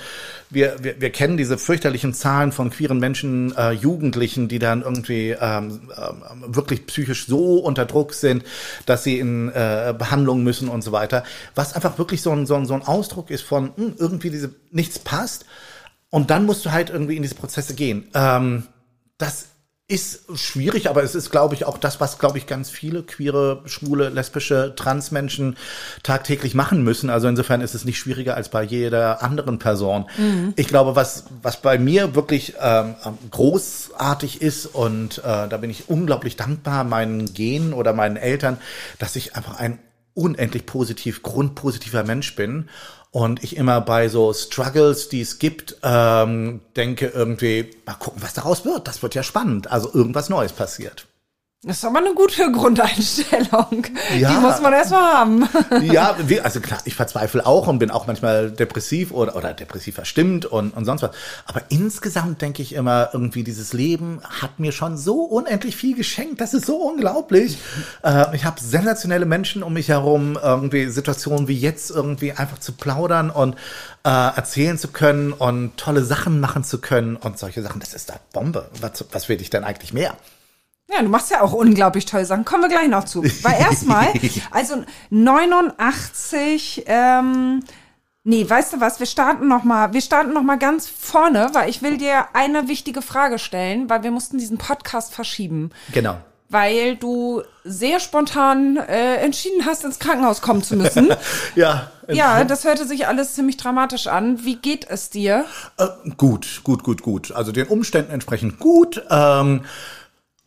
wir, 0.50 0.78
wir, 0.82 1.02
wir 1.02 1.10
kennen 1.10 1.36
diese 1.36 1.58
fürchterlichen 1.58 2.14
Zahlen 2.14 2.54
von 2.54 2.70
queeren 2.70 2.98
Menschen, 2.98 3.54
äh, 3.58 3.72
Jugendlichen, 3.72 4.48
die 4.48 4.58
dann 4.58 4.84
irgendwie 4.84 5.36
ähm, 5.40 5.90
äh, 5.94 6.56
wirklich 6.56 6.86
psychisch 6.88 7.28
so 7.28 7.58
unter 7.58 7.86
Druck 7.86 8.14
sind, 8.14 8.46
dass 8.86 9.04
sie 9.04 9.20
in 9.20 9.50
äh, 9.50 9.94
Behandlung 9.98 10.44
müssen 10.44 10.70
und 10.70 10.82
so 10.82 10.94
weiter. 10.94 11.26
Was 11.56 11.74
einfach 11.74 11.98
wirklich 11.98 12.22
so 12.22 12.32
ein, 12.32 12.46
so 12.46 12.56
ein, 12.56 12.66
so 12.66 12.74
ein 12.74 12.84
Ausdruck 12.84 13.32
ist 13.32 13.42
von, 13.42 13.66
mh, 13.66 13.74
hm, 13.76 13.96
irgendwie 13.98 14.30
diese, 14.30 14.56
nichts 14.72 15.00
passt. 15.00 15.46
Und 16.10 16.30
dann 16.30 16.46
musst 16.46 16.66
du 16.66 16.72
halt 16.72 16.90
irgendwie 16.90 17.18
in 17.18 17.22
diese 17.22 17.36
Prozesse 17.36 17.74
gehen. 17.74 18.08
Ähm, 18.14 18.64
das 19.20 19.46
ist 19.90 20.38
schwierig, 20.38 20.88
aber 20.88 21.02
es 21.02 21.16
ist, 21.16 21.32
glaube 21.32 21.56
ich, 21.56 21.66
auch 21.66 21.80
das, 21.80 22.00
was, 22.00 22.20
glaube 22.20 22.38
ich, 22.38 22.46
ganz 22.46 22.70
viele 22.70 23.02
queere, 23.02 23.64
schwule, 23.66 24.10
lesbische, 24.10 24.74
Transmenschen 24.76 25.58
tagtäglich 26.04 26.54
machen 26.54 26.84
müssen. 26.84 27.10
Also 27.10 27.28
insofern 27.28 27.62
ist 27.62 27.74
es 27.74 27.86
nicht 27.86 27.98
schwieriger 27.98 28.36
als 28.36 28.50
bei 28.50 28.62
jeder 28.62 29.24
anderen 29.24 29.58
Person. 29.58 30.06
Mhm. 30.16 30.54
Ich 30.58 30.68
glaube, 30.68 30.96
was, 30.96 31.26
was 31.42 31.60
bei 31.60 31.80
mir 31.80 32.14
wirklich 32.14 32.54
ähm, 32.62 32.96
großartig 33.32 34.44
ist 34.44 34.68
und 34.68 35.18
äh, 35.20 35.48
da 35.48 35.58
bin 35.58 35.72
ich 35.72 35.90
unglaublich 35.90 36.36
dankbar 36.36 36.84
meinen 36.84 37.34
Genen 37.34 37.74
oder 37.74 37.94
meinen 37.94 38.16
Eltern, 38.16 38.60
dass 39.00 39.16
ich 39.16 39.36
einfach 39.36 39.60
ein 39.60 39.80
unendlich 40.14 40.68
positiv, 40.68 41.24
grundpositiver 41.24 42.04
Mensch 42.04 42.36
bin 42.36 42.70
und 43.12 43.44
ich 43.44 43.58
immer 43.58 43.82
bei 43.82 44.08
so 44.08 44.34
Struggles, 44.34 45.10
die 45.10 45.22
es 45.22 45.40
gibt, 45.40 45.78
ähm, 45.84 46.62
denke 46.76 47.08
irgendwie, 47.08 47.72
mal 47.86 47.96
gucken, 47.96 48.22
was 48.22 48.34
daraus 48.34 48.66
wird. 48.66 48.88
Das 48.88 49.02
wird 49.02 49.16
ja 49.16 49.24
spannend. 49.24 49.72
Also 49.72 49.92
irgendwas 49.94 50.30
Neues 50.30 50.52
passiert. 50.52 51.08
Das 51.64 51.80
ist 51.80 51.86
aber 51.86 52.00
eine 52.00 52.14
gute 52.14 52.50
Grundeinstellung. 52.54 53.86
Ja. 54.18 54.32
Die 54.32 54.38
muss 54.40 54.62
man 54.62 54.72
erstmal 54.72 55.14
haben. 55.14 55.50
Ja, 55.82 56.16
also 56.44 56.62
klar, 56.62 56.80
ich 56.86 56.96
verzweifle 56.96 57.46
auch 57.46 57.68
und 57.68 57.80
bin 57.80 57.92
auch 57.92 58.08
manchmal 58.08 58.52
depressiv 58.52 59.12
oder, 59.12 59.36
oder 59.36 59.54
depressiv 59.54 59.96
verstimmt 59.96 60.46
und, 60.46 60.76
und 60.76 60.86
sonst 60.86 61.02
was. 61.02 61.12
Aber 61.46 61.64
insgesamt 61.70 62.42
denke 62.42 62.62
ich 62.62 62.74
immer, 62.74 63.10
irgendwie 63.12 63.44
dieses 63.44 63.74
Leben 63.74 64.22
hat 64.24 64.60
mir 64.60 64.72
schon 64.72 64.98
so 64.98 65.24
unendlich 65.24 65.76
viel 65.76 65.96
geschenkt. 65.96 66.40
Das 66.40 66.54
ist 66.54 66.66
so 66.66 66.78
unglaublich. 66.78 67.58
Äh, 68.04 68.36
ich 68.36 68.46
habe 68.46 68.62
sensationelle 68.62 69.26
Menschen 69.26 69.62
um 69.62 69.74
mich 69.74 69.90
herum, 69.90 70.40
irgendwie 70.42 70.88
Situationen 70.88 71.48
wie 71.50 71.58
jetzt 71.58 71.92
irgendwie 71.92 72.32
einfach 72.32 72.60
zu 72.60 72.72
plaudern 72.72 73.30
und 73.30 73.56
äh, 74.06 74.10
erzählen 74.10 74.78
zu 74.78 74.90
können 74.90 75.34
und 75.34 75.76
tolle 75.76 76.06
Sachen 76.06 76.40
machen 76.40 76.64
zu 76.64 76.80
können 76.80 77.18
und 77.18 77.38
solche 77.38 77.62
Sachen. 77.62 77.82
Das 77.82 77.94
ist 77.94 78.10
da 78.10 78.16
Bombe. 78.32 78.70
Was, 78.80 79.04
was 79.12 79.28
will 79.28 79.42
ich 79.42 79.50
denn 79.50 79.66
eigentlich 79.66 79.92
mehr? 79.92 80.16
Ja, 80.92 81.04
du 81.04 81.10
machst 81.10 81.30
ja 81.30 81.42
auch 81.42 81.54
unglaublich 81.54 82.06
tolle 82.06 82.26
Sachen. 82.26 82.46
Kommen 82.46 82.64
wir 82.64 82.70
gleich 82.70 82.88
noch 82.88 83.04
zu. 83.04 83.24
Weil 83.24 83.60
erstmal, 83.60 84.08
also 84.52 84.84
89, 85.12 86.84
ähm, 86.88 87.64
nee, 88.24 88.50
weißt 88.50 88.74
du 88.74 88.82
was, 88.82 89.00
wir 89.00 89.06
starten 89.06 89.48
noch 89.48 89.64
mal, 89.64 89.94
wir 89.94 90.02
starten 90.02 90.34
noch 90.34 90.42
mal 90.42 90.58
ganz 90.58 90.88
vorne, 90.88 91.50
weil 91.54 91.70
ich 91.70 91.84
will 91.84 91.98
dir 91.98 92.34
eine 92.34 92.68
wichtige 92.68 93.04
Frage 93.04 93.38
stellen, 93.38 93.90
weil 93.90 94.02
wir 94.02 94.12
mussten 94.12 94.40
diesen 94.40 94.58
Podcast 94.58 95.14
verschieben. 95.14 95.70
Genau. 95.94 96.18
Weil 96.52 96.96
du 96.96 97.44
sehr 97.64 98.00
spontan 98.00 98.78
äh, 98.78 99.18
entschieden 99.18 99.68
hast, 99.68 99.86
ins 99.86 100.00
Krankenhaus 100.00 100.42
kommen 100.42 100.64
zu 100.64 100.76
müssen. 100.76 101.14
ja. 101.56 101.92
Ja, 102.08 102.44
das 102.44 102.64
hörte 102.64 102.88
sich 102.88 103.06
alles 103.06 103.36
ziemlich 103.36 103.58
dramatisch 103.58 104.08
an. 104.08 104.44
Wie 104.44 104.56
geht 104.56 104.90
es 104.90 105.12
dir? 105.12 105.46
Äh, 105.78 105.86
gut, 106.18 106.62
gut, 106.64 106.82
gut, 106.82 107.04
gut. 107.04 107.32
Also 107.32 107.52
den 107.52 107.68
Umständen 107.68 108.12
entsprechend 108.12 108.58
gut. 108.58 109.04
Ähm, 109.12 109.62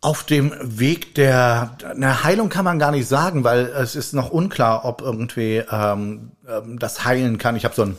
auf 0.03 0.25
dem 0.25 0.53
Weg 0.61 1.15
der 1.15 1.77
eine 1.83 2.25
Heilung 2.25 2.49
kann 2.49 2.65
man 2.65 2.81
gar 2.81 2.91
nicht 2.91 3.07
sagen, 3.07 3.45
weil 3.45 3.67
es 3.67 3.95
ist 3.95 4.13
noch 4.13 4.31
unklar, 4.31 4.85
ob 4.85 5.01
irgendwie 5.01 5.63
ähm, 5.71 6.33
ähm 6.47 6.79
das 6.79 7.05
heilen 7.05 7.39
kann. 7.39 7.55
Ich 7.55 7.65
habe 7.65 7.75
so 7.75 7.83
einen 7.83 7.97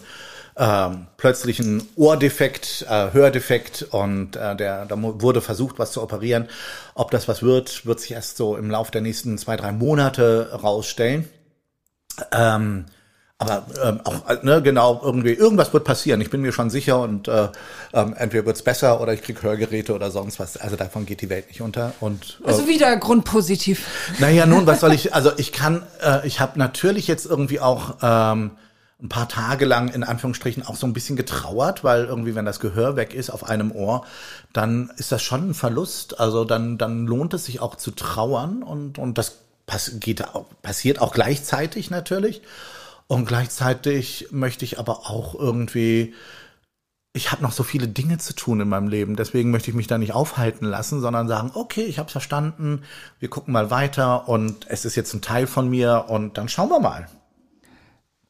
ähm, 0.58 1.08
plötzlichen 1.16 1.88
Ohrdefekt, 1.96 2.86
äh, 2.90 3.14
Hördefekt 3.14 3.84
und 3.90 4.36
äh, 4.36 4.56
der 4.56 4.86
da 4.86 5.02
wurde 5.02 5.42
versucht, 5.42 5.80
was 5.80 5.94
zu 5.94 6.04
operieren. 6.04 6.50
Ob 6.94 7.10
das 7.10 7.30
was 7.30 7.42
wird, 7.42 7.86
wird 7.86 8.02
sich 8.02 8.12
erst 8.12 8.36
so 8.36 8.58
im 8.58 8.70
Lauf 8.70 8.92
der 8.92 9.02
nächsten 9.02 9.38
zwei 9.38 9.56
drei 9.56 9.72
Monate 9.72 10.52
rausstellen. 10.62 11.30
Ähm, 12.34 12.86
aber 13.50 13.66
ähm, 13.84 14.00
auch, 14.04 14.30
äh, 14.30 14.38
ne, 14.44 14.62
genau, 14.62 15.02
irgendwie, 15.04 15.34
irgendwas 15.34 15.74
wird 15.74 15.84
passieren. 15.84 16.22
Ich 16.22 16.30
bin 16.30 16.42
mir 16.42 16.52
schon 16.52 16.70
sicher 16.70 17.00
und 17.00 17.28
äh, 17.28 17.50
ähm, 17.94 18.16
entweder 18.18 18.46
wird's 18.46 18.62
besser 18.62 19.02
oder 19.02 19.14
ich 19.14 19.22
krieg 19.22 19.42
Hörgeräte 19.42 19.94
oder 19.94 20.12
sonst 20.12 20.40
was. 20.40 20.58
Also 20.58 20.76
davon 20.76 21.06
geht 21.06 21.22
die 21.22 21.30
Welt 21.30 21.48
nicht 21.48 21.62
unter. 21.62 21.94
Und, 22.00 22.40
äh, 22.44 22.48
also 22.48 22.68
wieder 22.68 22.96
grundpositiv. 22.98 23.86
Naja, 24.20 24.46
nun, 24.46 24.66
was 24.68 24.80
soll 24.80 24.94
ich, 24.94 25.14
also 25.16 25.32
ich 25.38 25.52
kann, 25.52 25.84
äh, 26.04 26.26
ich 26.28 26.40
habe 26.40 26.58
natürlich 26.60 27.08
jetzt 27.08 27.26
irgendwie 27.26 27.60
auch 27.60 27.98
ähm, 28.02 28.52
ein 29.04 29.10
paar 29.10 29.28
Tage 29.28 29.66
lang 29.66 29.90
in 29.90 30.04
Anführungsstrichen 30.04 30.66
auch 30.66 30.78
so 30.78 30.88
ein 30.88 30.94
bisschen 30.94 31.18
getrauert, 31.18 31.84
weil 31.84 32.06
irgendwie, 32.06 32.36
wenn 32.36 32.46
das 32.46 32.62
Gehör 32.62 32.96
weg 32.96 33.14
ist 33.14 33.30
auf 33.30 33.44
einem 33.44 33.72
Ohr, 33.74 34.06
dann 34.54 34.92
ist 34.98 35.12
das 35.12 35.22
schon 35.22 35.50
ein 35.50 35.54
Verlust. 35.54 36.20
Also 36.20 36.46
dann, 36.46 36.78
dann 36.78 37.06
lohnt 37.06 37.34
es 37.34 37.46
sich 37.46 37.60
auch 37.60 37.76
zu 37.76 37.92
trauern 37.92 38.64
und, 38.64 38.98
und 38.98 39.18
das 39.18 39.40
pass 39.66 39.94
geht, 40.00 40.24
passiert 40.62 41.00
auch 41.02 41.14
gleichzeitig 41.14 41.90
natürlich. 41.90 42.42
Und 43.08 43.26
gleichzeitig 43.26 44.28
möchte 44.32 44.66
ich 44.66 44.80
aber 44.80 45.10
auch 45.10 45.36
irgendwie, 45.36 46.14
ich 47.14 47.32
habe 47.32 47.44
noch 47.44 47.52
so 47.52 47.64
viele 47.64 47.88
Dinge 47.88 48.18
zu 48.18 48.34
tun 48.34 48.62
in 48.62 48.70
meinem 48.70 48.88
Leben, 48.88 49.16
deswegen 49.16 49.52
möchte 49.52 49.70
ich 49.70 49.76
mich 49.76 49.88
da 49.88 49.98
nicht 49.98 50.14
aufhalten 50.14 50.66
lassen, 50.66 51.02
sondern 51.02 51.28
sagen, 51.28 51.52
okay, 51.54 51.84
ich 51.84 52.00
habe 52.00 52.10
verstanden, 52.10 52.82
wir 53.20 53.30
gucken 53.30 53.54
mal 53.54 53.70
weiter 53.70 54.28
und 54.28 54.68
es 54.70 54.86
ist 54.86 54.96
jetzt 54.96 55.14
ein 55.14 55.22
Teil 55.22 55.48
von 55.48 55.70
mir 55.70 56.06
und 56.08 56.38
dann 56.38 56.50
schauen 56.50 56.70
wir 56.70 56.80
mal. 56.80 57.08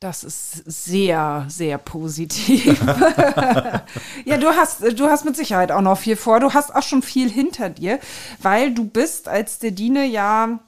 Das 0.03 0.25
ist 0.25 0.51
sehr, 0.65 1.45
sehr 1.47 1.77
positiv. 1.77 2.77
ja, 4.25 4.37
du 4.37 4.47
hast, 4.49 4.81
du 4.99 5.05
hast 5.05 5.23
mit 5.23 5.37
Sicherheit 5.37 5.71
auch 5.71 5.79
noch 5.79 5.97
viel 5.97 6.17
vor. 6.17 6.41
Du 6.41 6.53
hast 6.53 6.75
auch 6.75 6.83
schon 6.83 7.01
viel 7.01 7.31
hinter 7.31 7.69
dir, 7.69 7.99
weil 8.41 8.73
du 8.73 8.83
bist 8.83 9.29
als 9.29 9.59
Dedine 9.59 10.05
ja 10.05 10.59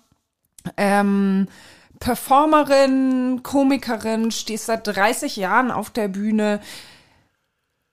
ähm, 0.78 1.50
Performerin, 2.06 3.42
Komikerin, 3.42 4.30
stehst 4.30 4.68
seit 4.68 4.86
30 4.86 5.38
Jahren 5.38 5.72
auf 5.72 5.90
der 5.90 6.08
Bühne 6.08 6.60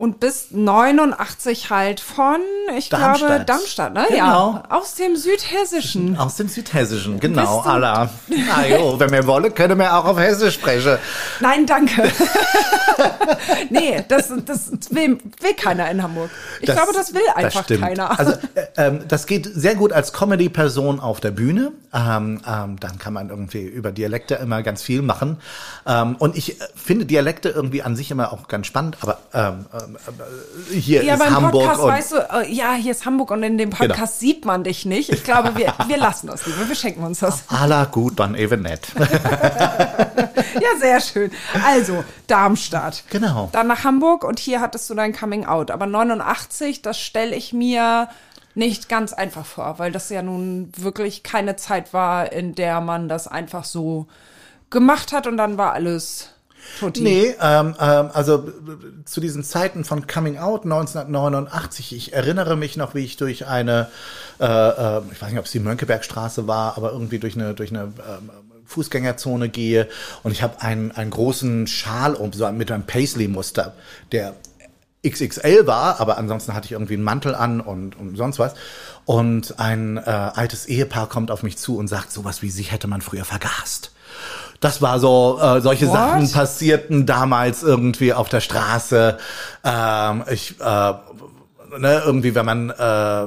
und 0.03 0.19
bist 0.19 0.51
89 0.51 1.71
halt 1.71 2.01
von, 2.01 2.41
ich 2.77 2.89
Darmstadt. 2.89 3.29
glaube, 3.29 3.45
Darmstadt, 3.45 3.95
ne? 3.95 4.05
Genau. 4.09 4.55
Ja, 4.55 4.65
aus 4.69 4.97
dem 4.97 5.15
Südhessischen. 5.15 6.19
Aus 6.19 6.35
dem 6.35 6.49
Südhessischen, 6.49 7.21
genau. 7.21 7.61
Allah. 7.61 8.11
Ah, 8.53 8.67
jo, 8.67 8.97
wenn 8.99 9.13
wir 9.13 9.25
wollen, 9.29 9.55
können 9.55 9.79
wir 9.79 9.97
auch 9.97 10.05
auf 10.07 10.19
Hessisch 10.19 10.55
sprechen. 10.55 10.99
Nein, 11.39 11.67
danke. 11.67 12.03
nee, 13.71 14.05
das, 14.09 14.33
das 14.45 14.73
will, 14.91 15.19
will 15.41 15.55
keiner 15.57 15.89
in 15.89 16.03
Hamburg. 16.03 16.31
Ich 16.59 16.67
das, 16.67 16.75
glaube, 16.75 16.93
das 16.93 17.15
will 17.15 17.23
einfach 17.37 17.65
das 17.65 17.79
keiner. 17.79 18.19
Also, 18.19 18.33
äh, 18.57 18.67
ähm, 18.79 19.05
das 19.07 19.27
geht 19.27 19.49
sehr 19.55 19.77
gut 19.77 19.93
als 19.93 20.13
Comedy-Person 20.13 20.99
auf 20.99 21.21
der 21.21 21.31
Bühne. 21.31 21.71
Ähm, 21.95 22.41
ähm, 22.45 22.81
dann 22.81 22.99
kann 22.99 23.13
man 23.13 23.29
irgendwie 23.29 23.63
über 23.63 23.93
Dialekte 23.93 24.35
immer 24.35 24.65
ganz 24.65 24.83
viel 24.83 25.03
machen. 25.03 25.37
Ähm, 25.87 26.17
und 26.19 26.37
ich 26.37 26.61
äh, 26.61 26.65
finde 26.75 27.07
Dialekte 27.07 27.51
irgendwie 27.51 27.85
an 27.85 27.95
sich 27.95 28.11
immer 28.11 28.33
auch 28.33 28.49
ganz 28.49 28.67
spannend, 28.67 28.97
aber 29.01 29.19
ähm 29.33 29.67
hier 30.71 31.03
ja, 31.05 31.15
ist 31.15 31.21
beim 31.21 31.35
Hamburg. 31.35 31.53
Podcast 31.53 31.83
weißt 31.83 32.13
du, 32.13 32.17
äh, 32.17 32.53
ja, 32.53 32.75
hier 32.75 32.93
ist 32.93 33.05
Hamburg 33.05 33.31
und 33.31 33.43
in 33.43 33.59
dem 33.59 33.71
genau. 33.71 33.87
Podcast 33.87 34.21
genau. 34.21 34.33
sieht 34.33 34.45
man 34.45 34.65
dich 34.65 34.85
nicht. 34.85 35.11
Ich 35.11 35.25
glaube, 35.25 35.57
wir, 35.57 35.75
wir 35.87 35.97
lassen 35.97 36.27
das 36.27 36.47
lieber. 36.47 36.69
Wir 36.69 36.75
schenken 36.75 37.03
uns 37.03 37.21
das. 37.21 37.45
Aller 37.49 37.87
gut, 37.87 38.19
dann 38.19 38.35
eben 38.35 38.63
nett. 38.63 38.89
ja, 38.99 40.79
sehr 40.81 41.01
schön. 41.01 41.31
Also, 41.65 42.05
Darmstadt. 42.27 43.05
Genau. 43.11 43.49
Dann 43.53 43.67
nach 43.67 43.85
Hamburg 43.85 44.25
und 44.25 44.39
hier 44.39 44.61
hattest 44.61 44.89
du 44.91 44.95
dein 44.95 45.13
Coming 45.13 45.47
Out. 45.47 45.71
Aber 45.71 45.87
89, 45.87 46.83
das 46.83 46.99
stelle 46.99 47.35
ich 47.35 47.53
mir 47.53 48.09
nicht 48.55 48.89
ganz 48.89 49.13
einfach 49.13 49.47
vor, 49.47 49.79
weil 49.79 49.93
das 49.93 50.11
ja 50.11 50.23
nun 50.23 50.71
wirklich 50.77 51.23
keine 51.23 51.57
Zeit 51.57 51.93
war, 51.93 52.33
in 52.33 52.55
der 52.55 52.81
man 52.81 53.09
das 53.09 53.27
einfach 53.27 53.65
so 53.65 54.07
gemacht 54.71 55.13
hat 55.13 55.27
und 55.27 55.37
dann 55.37 55.59
war 55.59 55.73
alles 55.73 56.31
Tutti? 56.79 57.03
Nee, 57.03 57.35
ähm, 57.41 57.75
ähm, 57.81 58.11
also 58.13 58.49
äh, 58.49 59.05
zu 59.05 59.21
diesen 59.21 59.45
Zeiten 59.45 59.85
von 59.85 60.07
Coming 60.07 60.39
Out 60.39 60.65
1989, 60.65 61.95
ich 61.95 62.13
erinnere 62.13 62.57
mich 62.57 62.77
noch, 62.77 62.95
wie 62.95 63.05
ich 63.05 63.17
durch 63.17 63.47
eine, 63.47 63.89
äh, 64.41 64.45
äh, 64.45 65.03
ich 65.13 65.21
weiß 65.21 65.31
nicht, 65.31 65.39
ob 65.39 65.47
es 65.47 65.53
die 65.53 65.61
Mönckebergstraße 65.61 66.47
war, 66.47 66.77
aber 66.77 66.93
irgendwie 66.93 67.19
durch 67.19 67.35
eine, 67.35 67.55
durch 67.55 67.71
eine 67.71 67.83
ähm, 67.83 68.31
Fußgängerzone 68.67 69.49
gehe 69.49 69.89
und 70.23 70.33
ich 70.33 70.43
habe 70.43 70.61
einen, 70.63 70.93
einen 70.93 71.11
großen 71.11 71.67
Schal 71.67 72.15
um, 72.15 72.33
so 72.33 72.51
mit 72.53 72.71
einem 72.71 72.85
Paisley-Muster, 72.85 73.75
der 74.13 74.35
XXL 75.07 75.67
war, 75.67 76.01
aber 76.01 76.17
ansonsten 76.17 76.55
hatte 76.55 76.67
ich 76.67 76.73
irgendwie 76.73 76.95
einen 76.95 77.03
Mantel 77.03 77.35
an 77.35 77.61
und, 77.61 77.99
und 77.99 78.17
sonst 78.17 78.39
was. 78.39 78.55
Und 79.05 79.59
ein 79.59 79.97
äh, 79.97 80.01
altes 80.03 80.67
Ehepaar 80.67 81.09
kommt 81.09 81.33
auf 81.33 81.43
mich 81.43 81.59
zu 81.59 81.77
und 81.77 81.89
sagt 81.89 82.13
sowas 82.13 82.41
wie, 82.43 82.51
sie 82.51 82.63
hätte 82.63 82.87
man 82.87 83.01
früher 83.01 83.25
vergast. 83.25 83.91
Das 84.63 84.81
war 84.81 85.01
so, 85.01 85.41
äh, 85.43 85.61
solche 85.61 85.89
What? 85.89 85.95
Sachen 85.95 86.31
passierten 86.31 87.05
damals 87.05 87.65
irgendwie 87.65 88.15
auf 88.15 88.29
der 88.29 88.41
Straße. 88.41 89.19
Ähm, 89.65 90.25
ich, 90.31 90.55
äh, 90.61 90.93
ne, 91.79 92.03
irgendwie, 92.07 92.35
wenn 92.35 92.47
man 92.47 92.71
äh, 92.71 93.27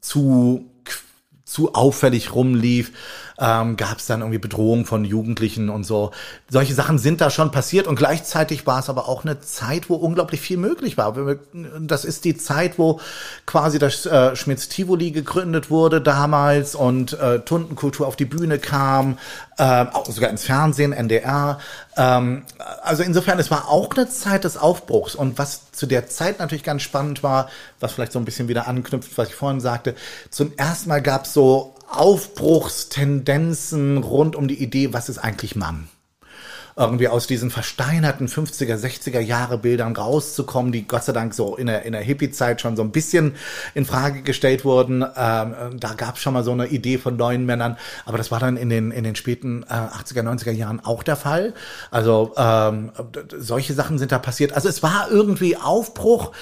zu 0.00 0.66
zu 1.44 1.74
auffällig 1.74 2.32
rumlief, 2.32 2.92
ähm, 3.40 3.76
gab 3.76 3.98
es 3.98 4.06
dann 4.06 4.20
irgendwie 4.20 4.38
Bedrohungen 4.38 4.84
von 4.84 5.04
Jugendlichen 5.04 5.70
und 5.70 5.84
so. 5.84 6.10
Solche 6.48 6.74
Sachen 6.74 6.98
sind 6.98 7.20
da 7.20 7.30
schon 7.30 7.50
passiert 7.50 7.86
und 7.86 7.96
gleichzeitig 7.96 8.66
war 8.66 8.80
es 8.80 8.90
aber 8.90 9.08
auch 9.08 9.24
eine 9.24 9.40
Zeit, 9.40 9.88
wo 9.88 9.94
unglaublich 9.94 10.40
viel 10.40 10.58
möglich 10.58 10.98
war. 10.98 11.14
Das 11.80 12.04
ist 12.04 12.24
die 12.24 12.36
Zeit, 12.36 12.78
wo 12.78 13.00
quasi 13.46 13.78
das 13.78 14.04
äh, 14.04 14.36
Schmitz 14.36 14.68
Tivoli 14.68 15.10
gegründet 15.10 15.70
wurde 15.70 16.02
damals 16.02 16.74
und 16.74 17.14
äh, 17.14 17.40
Tundenkultur 17.40 18.06
auf 18.06 18.16
die 18.16 18.26
Bühne 18.26 18.58
kam, 18.58 19.16
äh, 19.56 19.86
auch 19.92 20.06
sogar 20.06 20.28
ins 20.28 20.44
Fernsehen, 20.44 20.92
NDR. 20.92 21.58
Ähm, 21.96 22.42
also 22.82 23.02
insofern, 23.02 23.38
es 23.38 23.50
war 23.50 23.68
auch 23.68 23.90
eine 23.96 24.08
Zeit 24.10 24.44
des 24.44 24.58
Aufbruchs 24.58 25.14
und 25.14 25.38
was 25.38 25.72
zu 25.72 25.86
der 25.86 26.08
Zeit 26.08 26.40
natürlich 26.40 26.64
ganz 26.64 26.82
spannend 26.82 27.22
war, 27.22 27.48
was 27.80 27.92
vielleicht 27.92 28.12
so 28.12 28.18
ein 28.18 28.26
bisschen 28.26 28.48
wieder 28.48 28.68
anknüpft, 28.68 29.16
was 29.16 29.28
ich 29.28 29.34
vorhin 29.34 29.60
sagte, 29.60 29.94
zum 30.28 30.52
ersten 30.58 30.90
Mal 30.90 31.00
gab 31.00 31.24
es 31.24 31.32
so 31.32 31.74
Aufbruchstendenzen 31.90 33.98
rund 33.98 34.36
um 34.36 34.48
die 34.48 34.62
Idee, 34.62 34.92
was 34.92 35.08
ist 35.08 35.18
eigentlich 35.18 35.56
Mann? 35.56 35.88
irgendwie 36.76 37.08
aus 37.08 37.26
diesen 37.26 37.50
versteinerten 37.50 38.26
50er, 38.26 38.76
60er 38.76 39.20
Jahre 39.20 39.58
Bildern 39.58 39.94
rauszukommen, 39.94 40.72
die 40.72 40.86
Gott 40.86 41.04
sei 41.04 41.12
Dank 41.12 41.34
so 41.34 41.56
in 41.56 41.66
der, 41.66 41.82
in 41.82 41.92
der 41.92 42.00
Hippie-Zeit 42.00 42.60
schon 42.60 42.76
so 42.76 42.82
ein 42.82 42.90
bisschen 42.90 43.34
in 43.74 43.84
Frage 43.84 44.22
gestellt 44.22 44.64
wurden. 44.64 45.02
Ähm, 45.02 45.78
da 45.78 45.94
gab 45.96 46.16
es 46.16 46.22
schon 46.22 46.32
mal 46.32 46.44
so 46.44 46.52
eine 46.52 46.68
Idee 46.68 46.98
von 46.98 47.16
neuen 47.16 47.44
Männern, 47.44 47.76
aber 48.06 48.18
das 48.18 48.30
war 48.30 48.40
dann 48.40 48.56
in 48.56 48.70
den, 48.70 48.92
in 48.92 49.04
den 49.04 49.14
späten 49.14 49.64
äh, 49.64 49.74
80er, 49.74 50.22
90er 50.22 50.52
Jahren 50.52 50.80
auch 50.82 51.02
der 51.02 51.16
Fall. 51.16 51.54
Also 51.90 52.32
ähm, 52.36 52.92
solche 53.36 53.74
Sachen 53.74 53.98
sind 53.98 54.12
da 54.12 54.18
passiert. 54.18 54.54
Also 54.54 54.68
es 54.68 54.82
war 54.82 55.08
irgendwie 55.10 55.56
Aufbruch. 55.56 56.32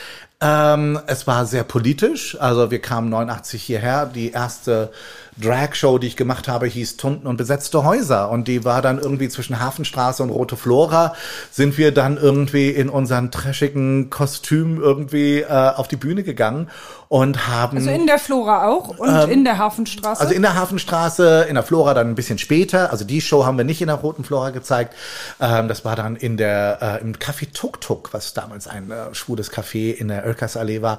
Ähm, 0.40 1.00
es 1.08 1.26
war 1.26 1.46
sehr 1.46 1.64
politisch. 1.64 2.36
Also 2.40 2.70
wir 2.70 2.80
kamen 2.80 3.08
89 3.08 3.60
hierher. 3.60 4.06
Die 4.06 4.30
erste 4.30 4.92
Drag-Show, 5.40 5.98
die 5.98 6.08
ich 6.08 6.16
gemacht 6.16 6.48
habe, 6.48 6.66
hieß 6.66 6.96
Tunden 6.96 7.26
und 7.26 7.36
besetzte 7.36 7.84
Häuser. 7.84 8.30
Und 8.30 8.48
die 8.48 8.64
war 8.64 8.82
dann 8.82 8.98
irgendwie 8.98 9.28
zwischen 9.28 9.60
Hafenstraße 9.60 10.22
und 10.22 10.30
Rote 10.30 10.56
Flora. 10.56 11.14
Sind 11.50 11.78
wir 11.78 11.92
dann 11.92 12.16
irgendwie 12.16 12.70
in 12.70 12.88
unseren 12.88 13.30
trashigen 13.30 14.10
Kostüm 14.10 14.80
irgendwie 14.80 15.40
äh, 15.40 15.46
auf 15.48 15.88
die 15.88 15.96
Bühne 15.96 16.22
gegangen 16.22 16.68
und 17.08 17.48
haben. 17.48 17.78
Also 17.78 17.90
in 17.90 18.06
der 18.06 18.18
Flora 18.18 18.68
auch 18.68 18.98
und 18.98 19.08
Ähm, 19.08 19.30
in 19.30 19.44
der 19.44 19.58
Hafenstraße? 19.58 20.20
Also 20.20 20.34
in 20.34 20.42
der 20.42 20.54
Hafenstraße, 20.54 21.46
in 21.48 21.54
der 21.54 21.64
Flora 21.64 21.94
dann 21.94 22.08
ein 22.08 22.14
bisschen 22.14 22.38
später. 22.38 22.90
Also 22.92 23.04
die 23.04 23.20
Show 23.20 23.44
haben 23.46 23.56
wir 23.56 23.64
nicht 23.64 23.80
in 23.80 23.88
der 23.88 23.96
Roten 23.96 24.24
Flora 24.24 24.50
gezeigt. 24.50 24.94
Ähm, 25.40 25.68
das 25.68 25.84
war 25.84 25.96
dann 25.96 26.16
in 26.16 26.36
der 26.36 26.78
äh, 27.00 27.00
im 27.00 27.14
Café 27.14 27.52
Tuk 27.52 27.80
Tuk, 27.80 28.12
was 28.12 28.34
damals 28.34 28.66
ein 28.66 28.90
äh, 28.90 29.14
schwules 29.14 29.52
Café 29.52 29.92
in 29.92 30.08
der 30.08 30.24
Oelkersallee 30.26 30.82
war. 30.82 30.98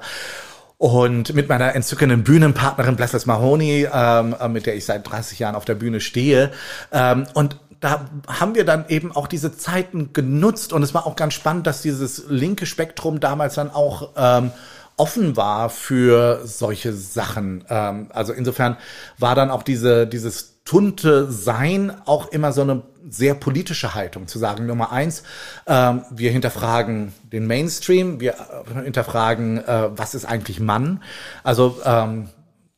Und 0.80 1.34
mit 1.34 1.46
meiner 1.46 1.74
entzückenden 1.74 2.24
Bühnenpartnerin 2.24 2.96
Blesses 2.96 3.26
Mahoney, 3.26 3.86
ähm, 3.92 4.34
äh, 4.40 4.48
mit 4.48 4.64
der 4.64 4.76
ich 4.76 4.86
seit 4.86 5.06
30 5.06 5.38
Jahren 5.38 5.54
auf 5.54 5.66
der 5.66 5.74
Bühne 5.74 6.00
stehe. 6.00 6.52
Ähm, 6.90 7.26
und 7.34 7.56
da 7.80 8.06
haben 8.26 8.54
wir 8.54 8.64
dann 8.64 8.86
eben 8.88 9.12
auch 9.12 9.26
diese 9.26 9.54
Zeiten 9.54 10.14
genutzt. 10.14 10.72
Und 10.72 10.82
es 10.82 10.94
war 10.94 11.06
auch 11.06 11.16
ganz 11.16 11.34
spannend, 11.34 11.66
dass 11.66 11.82
dieses 11.82 12.24
linke 12.30 12.64
Spektrum 12.64 13.20
damals 13.20 13.56
dann 13.56 13.70
auch 13.70 14.12
ähm, 14.16 14.52
offen 14.96 15.36
war 15.36 15.68
für 15.68 16.40
solche 16.46 16.94
Sachen. 16.94 17.62
Ähm, 17.68 18.06
also 18.14 18.32
insofern 18.32 18.78
war 19.18 19.34
dann 19.34 19.50
auch 19.50 19.62
diese, 19.62 20.06
dieses 20.06 20.59
tunte 20.70 21.32
Sein 21.32 21.92
auch 22.04 22.28
immer 22.28 22.52
so 22.52 22.60
eine 22.60 22.82
sehr 23.08 23.34
politische 23.34 23.96
Haltung 23.96 24.28
zu 24.28 24.38
sagen. 24.38 24.66
Nummer 24.66 24.92
eins, 24.92 25.24
ähm, 25.66 26.04
wir 26.12 26.30
hinterfragen 26.30 27.12
den 27.24 27.48
Mainstream, 27.48 28.20
wir 28.20 28.34
äh, 28.34 28.84
hinterfragen, 28.84 29.58
äh, 29.66 29.88
was 29.90 30.14
ist 30.14 30.26
eigentlich 30.26 30.60
Mann. 30.60 31.02
Also 31.42 31.78
ähm, 31.84 32.28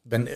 wenn 0.04 0.30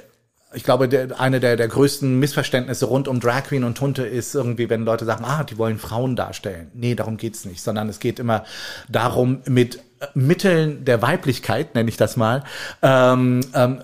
ich 0.52 0.64
glaube, 0.64 0.86
der, 0.86 1.18
eine 1.18 1.40
der, 1.40 1.56
der 1.56 1.68
größten 1.68 2.18
Missverständnisse 2.18 2.84
rund 2.84 3.08
um 3.08 3.20
Drag 3.20 3.44
Queen 3.44 3.64
und 3.64 3.78
Tunte 3.78 4.06
ist 4.06 4.34
irgendwie, 4.34 4.68
wenn 4.68 4.84
Leute 4.84 5.06
sagen, 5.06 5.24
ah, 5.24 5.42
die 5.42 5.56
wollen 5.56 5.78
Frauen 5.78 6.14
darstellen. 6.14 6.70
Nee, 6.74 6.94
darum 6.94 7.16
geht's 7.16 7.46
nicht, 7.46 7.62
sondern 7.62 7.88
es 7.88 8.00
geht 8.00 8.18
immer 8.18 8.44
darum, 8.90 9.40
mit 9.46 9.76
äh, 10.00 10.06
Mitteln 10.12 10.84
der 10.84 11.00
Weiblichkeit, 11.00 11.74
nenne 11.74 11.88
ich 11.88 11.96
das 11.96 12.18
mal, 12.18 12.44
ähm, 12.82 13.40
ähm, 13.54 13.80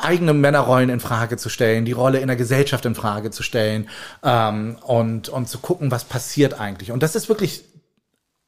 eigene 0.00 0.32
Männerrollen 0.32 0.90
in 0.90 1.00
Frage 1.00 1.36
zu 1.36 1.48
stellen, 1.48 1.84
die 1.84 1.92
Rolle 1.92 2.20
in 2.20 2.28
der 2.28 2.36
Gesellschaft 2.36 2.84
in 2.84 2.94
Frage 2.94 3.30
zu 3.30 3.42
stellen 3.42 3.88
ähm, 4.22 4.76
und, 4.82 5.28
und 5.28 5.48
zu 5.48 5.58
gucken, 5.58 5.90
was 5.90 6.04
passiert 6.04 6.58
eigentlich. 6.58 6.92
Und 6.92 7.02
das 7.02 7.14
ist 7.14 7.28
wirklich 7.28 7.64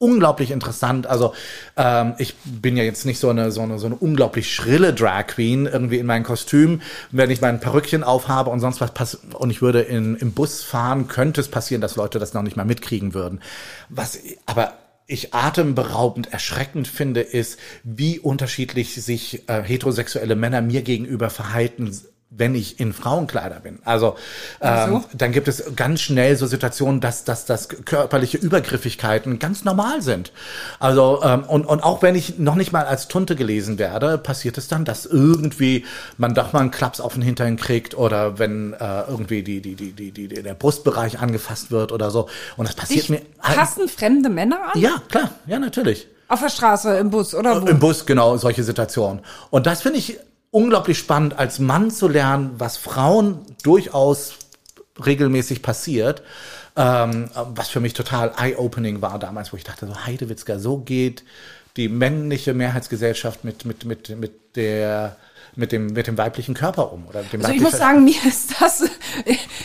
unglaublich 0.00 0.50
interessant. 0.50 1.06
Also 1.06 1.34
ähm, 1.76 2.14
ich 2.16 2.34
bin 2.44 2.76
ja 2.76 2.82
jetzt 2.82 3.04
nicht 3.04 3.20
so 3.20 3.28
eine, 3.28 3.52
so 3.52 3.60
eine 3.60 3.78
so 3.78 3.86
eine 3.86 3.96
unglaublich 3.96 4.52
schrille 4.52 4.94
Drag 4.94 5.26
Queen 5.26 5.66
irgendwie 5.66 5.98
in 5.98 6.06
meinem 6.06 6.24
Kostüm, 6.24 6.80
wenn 7.10 7.30
ich 7.30 7.42
mein 7.42 7.60
Perückchen 7.60 8.02
aufhabe 8.02 8.48
und 8.48 8.60
sonst 8.60 8.80
was 8.80 8.94
pass 8.94 9.16
und 9.34 9.50
ich 9.50 9.60
würde 9.60 9.82
in, 9.82 10.16
im 10.16 10.32
Bus 10.32 10.62
fahren, 10.62 11.06
könnte 11.06 11.42
es 11.42 11.48
passieren, 11.48 11.82
dass 11.82 11.96
Leute 11.96 12.18
das 12.18 12.32
noch 12.32 12.42
nicht 12.42 12.56
mal 12.56 12.64
mitkriegen 12.64 13.12
würden. 13.12 13.42
Was 13.90 14.18
aber 14.46 14.72
ich 15.10 15.34
atemberaubend 15.34 16.32
erschreckend 16.32 16.86
finde, 16.86 17.20
ist, 17.20 17.58
wie 17.82 18.18
unterschiedlich 18.18 18.94
sich 18.94 19.48
äh, 19.48 19.62
heterosexuelle 19.62 20.36
Männer 20.36 20.62
mir 20.62 20.82
gegenüber 20.82 21.30
verhalten, 21.30 21.92
wenn 22.30 22.54
ich 22.54 22.78
in 22.78 22.92
Frauenkleider 22.92 23.58
bin. 23.58 23.80
Also 23.84 24.16
ähm, 24.60 25.02
so. 25.02 25.04
dann 25.14 25.32
gibt 25.32 25.48
es 25.48 25.74
ganz 25.74 26.00
schnell 26.00 26.36
so 26.36 26.46
Situationen, 26.46 27.00
dass, 27.00 27.24
dass, 27.24 27.44
dass 27.44 27.68
körperliche 27.68 28.38
Übergriffigkeiten 28.38 29.40
ganz 29.40 29.64
normal 29.64 30.00
sind. 30.00 30.32
Also 30.78 31.20
ähm, 31.24 31.42
und, 31.42 31.66
und 31.66 31.82
auch 31.82 32.02
wenn 32.02 32.14
ich 32.14 32.38
noch 32.38 32.54
nicht 32.54 32.70
mal 32.70 32.84
als 32.84 33.08
Tunte 33.08 33.34
gelesen 33.34 33.78
werde, 33.78 34.16
passiert 34.16 34.58
es 34.58 34.68
dann, 34.68 34.84
dass 34.84 35.06
irgendwie 35.06 35.84
man 36.18 36.34
doch 36.34 36.52
mal 36.52 36.60
einen 36.60 36.70
Klaps 36.70 37.00
auf 37.00 37.14
den 37.14 37.22
Hintern 37.22 37.56
kriegt 37.56 37.96
oder 37.98 38.38
wenn 38.38 38.74
äh, 38.74 39.02
irgendwie 39.08 39.42
die, 39.42 39.60
die, 39.60 39.74
die, 39.74 39.92
die, 39.92 40.12
die, 40.12 40.28
der 40.28 40.54
Brustbereich 40.54 41.18
angefasst 41.18 41.72
wird 41.72 41.90
oder 41.90 42.12
so. 42.12 42.28
Und 42.56 42.68
das 42.68 42.76
passiert 42.76 43.02
Dich 43.02 43.10
mir. 43.10 43.22
passen 43.42 43.88
fremde 43.88 44.28
Männer 44.28 44.72
an? 44.72 44.80
Ja, 44.80 45.02
klar, 45.08 45.30
ja, 45.46 45.58
natürlich. 45.58 46.06
Auf 46.28 46.38
der 46.38 46.48
Straße, 46.48 46.96
im 46.96 47.10
Bus 47.10 47.34
oder 47.34 47.60
wo? 47.60 47.66
Im 47.66 47.80
Bus, 47.80 48.06
genau, 48.06 48.36
solche 48.36 48.62
Situationen. 48.62 49.20
Und 49.50 49.66
das 49.66 49.82
finde 49.82 49.98
ich 49.98 50.16
unglaublich 50.50 50.98
spannend, 50.98 51.38
als 51.38 51.58
Mann 51.58 51.90
zu 51.90 52.08
lernen, 52.08 52.52
was 52.58 52.76
Frauen 52.76 53.40
durchaus 53.62 54.34
regelmäßig 55.04 55.62
passiert. 55.62 56.22
Ähm, 56.76 57.30
was 57.34 57.68
für 57.68 57.80
mich 57.80 57.94
total 57.94 58.32
eye-opening 58.38 59.02
war 59.02 59.18
damals, 59.18 59.52
wo 59.52 59.56
ich 59.56 59.64
dachte, 59.64 59.86
so 59.86 60.06
Heidewitzka, 60.06 60.58
so 60.58 60.78
geht 60.78 61.24
die 61.76 61.88
männliche 61.88 62.54
Mehrheitsgesellschaft 62.54 63.44
mit, 63.44 63.64
mit, 63.64 63.84
mit, 63.84 64.08
mit 64.18 64.56
der 64.56 65.16
mit 65.56 65.72
dem, 65.72 65.88
mit 65.88 66.06
dem 66.06 66.16
weiblichen 66.16 66.54
Körper 66.54 66.92
um. 66.92 67.06
Oder 67.08 67.22
dem 67.22 67.40
Also 67.40 67.52
ich 67.54 67.60
muss 67.60 67.72
sagen, 67.76 68.04
mir 68.04 68.16
ist 68.26 68.60
das 68.60 68.82
äh, 68.82 68.88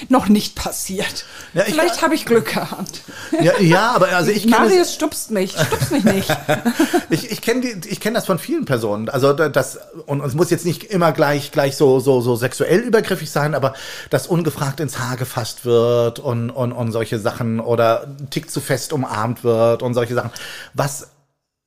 noch 0.10 0.28
nicht 0.28 0.56
passiert. 0.56 1.26
Ja, 1.54 1.64
ich- 1.66 1.74
Vielleicht 1.74 2.02
habe 2.02 2.16
ich 2.16 2.26
Glück 2.26 2.54
gehabt. 2.54 3.02
ja, 3.42 3.60
ja, 3.60 3.92
aber 3.92 4.10
also 4.10 4.32
ich 4.32 4.44
kenne 4.44 4.58
Marius 4.68 4.94
stupst 4.94 5.32
mich, 5.32 5.52
stupst 5.52 5.92
mich 5.92 6.04
nicht. 6.04 6.30
Ich, 7.10 7.32
ich 7.32 7.42
kenne 7.42 7.62
die, 7.62 7.90
ich 7.90 8.00
kenne 8.00 8.16
das 8.16 8.26
von 8.26 8.40
vielen 8.40 8.66
Personen. 8.66 9.10
Also 9.10 9.32
da- 9.34 9.50
das 9.50 9.80
und 10.06 10.22
es 10.24 10.34
muss 10.34 10.50
jetzt 10.50 10.66
nicht 10.66 10.84
immer 10.86 11.12
gleich 11.12 11.52
gleich 11.52 11.78
so 11.78 12.00
so 12.00 12.20
so 12.22 12.36
sexuell 12.36 12.80
übergriffig 12.80 13.30
sein, 13.30 13.54
aber 13.54 13.74
dass 14.10 14.28
ungefragt 14.28 14.80
ins 14.80 15.00
Haar 15.00 15.18
gefasst 15.18 15.66
wird 15.66 16.20
und 16.20 16.50
und 16.50 16.72
und 16.72 16.92
solche 16.92 17.20
Sachen 17.20 17.60
oder 17.60 18.08
ein 18.08 18.30
Tick 18.32 18.50
zu 18.50 18.60
fest 18.60 18.92
umarmt 18.94 19.44
wird 19.44 19.84
und 19.84 19.94
solche 19.94 20.16
Sachen, 20.16 20.32
was 20.74 21.10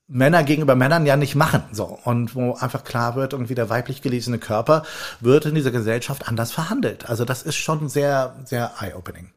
Männer 0.09 0.43
gegenüber 0.43 0.75
Männern 0.75 1.07
ja 1.07 1.17
nicht 1.17 1.35
machen, 1.35 1.63
so 1.71 1.99
und 2.05 2.35
wo 2.35 2.55
einfach 2.55 2.83
klar 2.83 3.15
wird, 3.15 3.35
irgendwie 3.35 3.55
der 3.55 3.69
weiblich 3.69 4.03
gelesene 4.03 4.39
Körper 4.39 4.83
wird 5.21 5.45
in 5.45 5.55
dieser 5.55 5.71
Gesellschaft 5.71 6.29
anders 6.29 6.51
verhandelt. 6.51 7.09
Also 7.09 7.25
das 7.25 7.43
ist 7.43 7.57
schon 7.57 7.89
sehr 7.89 8.35
sehr 8.45 8.73
eye-opening. 8.81 9.31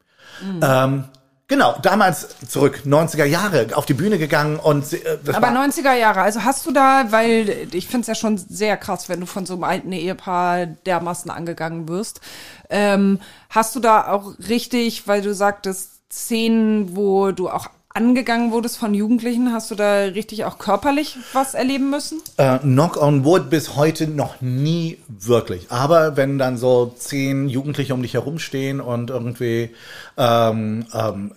Ähm, 0.62 1.04
genau, 1.48 1.78
damals 1.82 2.36
zurück 2.48 2.84
90er 2.86 3.26
Jahre 3.26 3.68
auf 3.74 3.86
die 3.86 3.94
Bühne 3.94 4.18
gegangen 4.18 4.58
und 4.58 4.94
äh, 4.94 5.20
das 5.24 5.36
Aber 5.36 5.48
war, 5.48 5.68
90er 5.68 5.94
Jahre, 5.94 6.22
also 6.22 6.44
hast 6.44 6.66
du 6.66 6.72
da, 6.72 7.12
weil 7.12 7.68
ich 7.74 7.88
finde 7.88 8.02
es 8.02 8.08
ja 8.08 8.16
schon 8.16 8.38
sehr 8.38 8.78
krass, 8.78 9.10
wenn 9.10 9.20
du 9.20 9.26
von 9.26 9.46
so 9.46 9.54
einem 9.54 9.66
alten 9.66 9.92
Ehepaar 9.92 10.66
dermaßen 10.66 11.30
angegangen 11.30 11.88
wirst. 11.90 12.22
Ähm, 12.70 13.20
hast 13.50 13.76
du 13.76 13.82
da 13.82 14.08
auch 14.08 14.34
richtig, 14.40 15.08
weil 15.08 15.22
du 15.22 15.34
sagtest, 15.34 15.92
Szenen, 16.12 16.96
wo 16.96 17.32
du 17.32 17.50
auch 17.50 17.68
angegangen 17.94 18.52
wurdest 18.52 18.78
von 18.78 18.94
Jugendlichen, 18.94 19.52
hast 19.52 19.72
du 19.72 19.76
da 19.76 20.04
richtig 20.06 20.46
auch 20.46 20.58
körperlich 20.58 21.18
was 21.34 21.54
erleben 21.54 21.90
müssen? 21.90 22.22
Äh, 22.38 22.60
knock 22.60 23.02
on 23.02 23.26
wood 23.26 23.50
bis 23.50 23.76
heute 23.76 24.08
noch 24.08 24.42
nie 24.42 24.98
wirklich. 25.08 25.72
Aber 25.72 26.18
wenn 26.18 26.38
dann 26.38 26.58
so 26.58 26.94
zehn 26.98 27.50
Jugendliche 27.50 27.94
um 27.94 28.02
dich 28.02 28.14
herumstehen 28.14 28.82
und 28.82 29.10
irgendwie 29.10 29.72
ähm, 30.18 30.86
ähm, 30.94 31.32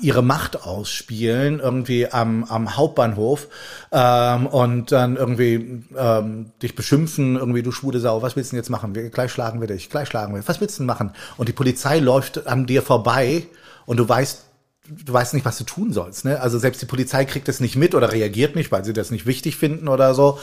ihre 0.00 0.22
Macht 0.22 0.64
ausspielen, 0.64 1.58
irgendwie 1.58 2.06
am, 2.08 2.44
am 2.44 2.76
Hauptbahnhof 2.76 3.48
ähm, 3.90 4.46
und 4.46 4.92
dann 4.92 5.16
irgendwie 5.16 5.82
ähm, 5.96 6.52
dich 6.62 6.76
beschimpfen, 6.76 7.34
irgendwie 7.36 7.62
du 7.64 7.72
schwule 7.72 7.98
Sau, 7.98 8.22
was 8.22 8.36
willst 8.36 8.52
du 8.52 8.54
denn 8.54 8.62
jetzt 8.62 8.70
machen? 8.70 8.94
Wir, 8.94 9.10
gleich 9.10 9.32
schlagen 9.32 9.60
wir 9.60 9.66
dich, 9.66 9.90
gleich 9.90 10.08
schlagen 10.08 10.34
wir. 10.34 10.46
Was 10.46 10.60
willst 10.60 10.78
du 10.78 10.82
denn 10.82 10.86
machen? 10.86 11.12
Und 11.36 11.48
die 11.48 11.52
Polizei 11.52 11.98
läuft 11.98 12.46
an 12.46 12.66
dir 12.66 12.82
vorbei 12.82 13.48
und 13.84 13.96
du 13.96 14.08
weißt, 14.08 14.43
du 14.88 15.12
weißt 15.12 15.34
nicht, 15.34 15.46
was 15.46 15.58
du 15.58 15.64
tun 15.64 15.92
sollst. 15.92 16.24
Ne? 16.24 16.40
Also 16.40 16.58
selbst 16.58 16.82
die 16.82 16.86
Polizei 16.86 17.24
kriegt 17.24 17.48
es 17.48 17.60
nicht 17.60 17.76
mit 17.76 17.94
oder 17.94 18.12
reagiert 18.12 18.54
nicht, 18.54 18.70
weil 18.70 18.84
sie 18.84 18.92
das 18.92 19.10
nicht 19.10 19.26
wichtig 19.26 19.56
finden 19.56 19.88
oder 19.88 20.14
so. 20.14 20.38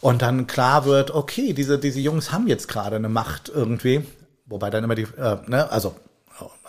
Und 0.00 0.22
dann 0.22 0.46
klar 0.46 0.84
wird, 0.84 1.12
okay, 1.12 1.52
diese, 1.52 1.78
diese 1.78 2.00
Jungs 2.00 2.32
haben 2.32 2.46
jetzt 2.46 2.68
gerade 2.68 2.96
eine 2.96 3.08
Macht 3.08 3.50
irgendwie. 3.54 4.04
Wobei 4.46 4.70
dann 4.70 4.84
immer 4.84 4.94
die, 4.94 5.06
äh, 5.16 5.36
ne, 5.46 5.70
also 5.70 5.94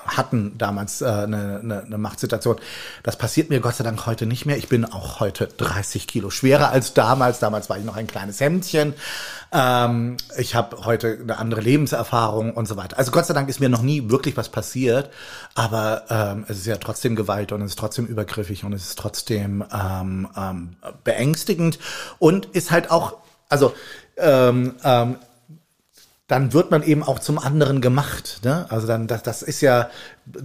hatten 0.05 0.57
damals 0.57 1.01
äh, 1.01 1.05
eine, 1.05 1.59
eine, 1.61 1.83
eine 1.83 1.97
Machtsituation. 1.97 2.57
Das 3.03 3.17
passiert 3.17 3.49
mir 3.49 3.59
Gott 3.59 3.75
sei 3.75 3.83
Dank 3.83 4.05
heute 4.05 4.25
nicht 4.25 4.45
mehr. 4.45 4.57
Ich 4.57 4.69
bin 4.69 4.85
auch 4.85 5.19
heute 5.19 5.47
30 5.47 6.07
Kilo 6.07 6.29
schwerer 6.29 6.69
als 6.69 6.93
damals. 6.93 7.39
Damals 7.39 7.69
war 7.69 7.77
ich 7.77 7.85
noch 7.85 7.95
ein 7.95 8.07
kleines 8.07 8.39
Hemdchen. 8.39 8.93
Ähm, 9.51 10.17
ich 10.37 10.55
habe 10.55 10.85
heute 10.85 11.17
eine 11.21 11.37
andere 11.37 11.61
Lebenserfahrung 11.61 12.53
und 12.53 12.67
so 12.67 12.77
weiter. 12.77 12.97
Also 12.97 13.11
Gott 13.11 13.25
sei 13.25 13.33
Dank 13.33 13.49
ist 13.49 13.59
mir 13.59 13.69
noch 13.69 13.81
nie 13.81 14.09
wirklich 14.09 14.37
was 14.37 14.49
passiert, 14.49 15.09
aber 15.53 16.03
ähm, 16.09 16.45
es 16.47 16.57
ist 16.57 16.65
ja 16.65 16.77
trotzdem 16.77 17.15
Gewalt 17.15 17.51
und 17.51 17.61
es 17.61 17.71
ist 17.71 17.79
trotzdem 17.79 18.05
übergriffig 18.05 18.63
und 18.63 18.73
es 18.73 18.89
ist 18.89 18.99
trotzdem 18.99 19.63
ähm, 19.73 20.27
ähm, 20.37 20.75
beängstigend 21.03 21.79
und 22.19 22.47
ist 22.47 22.71
halt 22.71 22.91
auch, 22.91 23.17
also 23.49 23.73
ähm, 24.17 24.75
ähm, 24.83 25.17
dann 26.27 26.53
wird 26.53 26.71
man 26.71 26.81
eben 26.81 27.03
auch 27.03 27.19
zum 27.19 27.37
anderen 27.37 27.81
gemacht. 27.81 28.39
Ne? 28.43 28.65
Also 28.69 28.87
dann, 28.87 29.07
das, 29.07 29.21
das 29.21 29.43
ist 29.43 29.61
ja, 29.61 29.89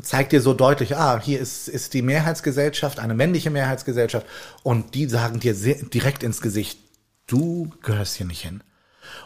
zeigt 0.03 0.33
dir 0.33 0.43
so 0.43 0.53
deutlich, 0.53 0.97
ah, 0.97 1.21
hier 1.23 1.41
ist, 1.41 1.69
ist 1.69 1.95
die 1.95 2.03
Mehrheitsgesellschaft, 2.03 2.99
eine 2.99 3.15
männliche 3.15 3.51
Mehrheitsgesellschaft, 3.51 4.27
und 4.63 4.95
die 4.95 5.07
sagen 5.07 5.41
dir 5.41 5.55
sehr, 5.55 5.77
direkt 5.77 6.23
ins 6.23 6.43
Gesicht, 6.43 6.79
du 7.27 7.71
gehörst 7.83 8.17
hier 8.17 8.27
nicht 8.27 8.43
hin. 8.43 8.63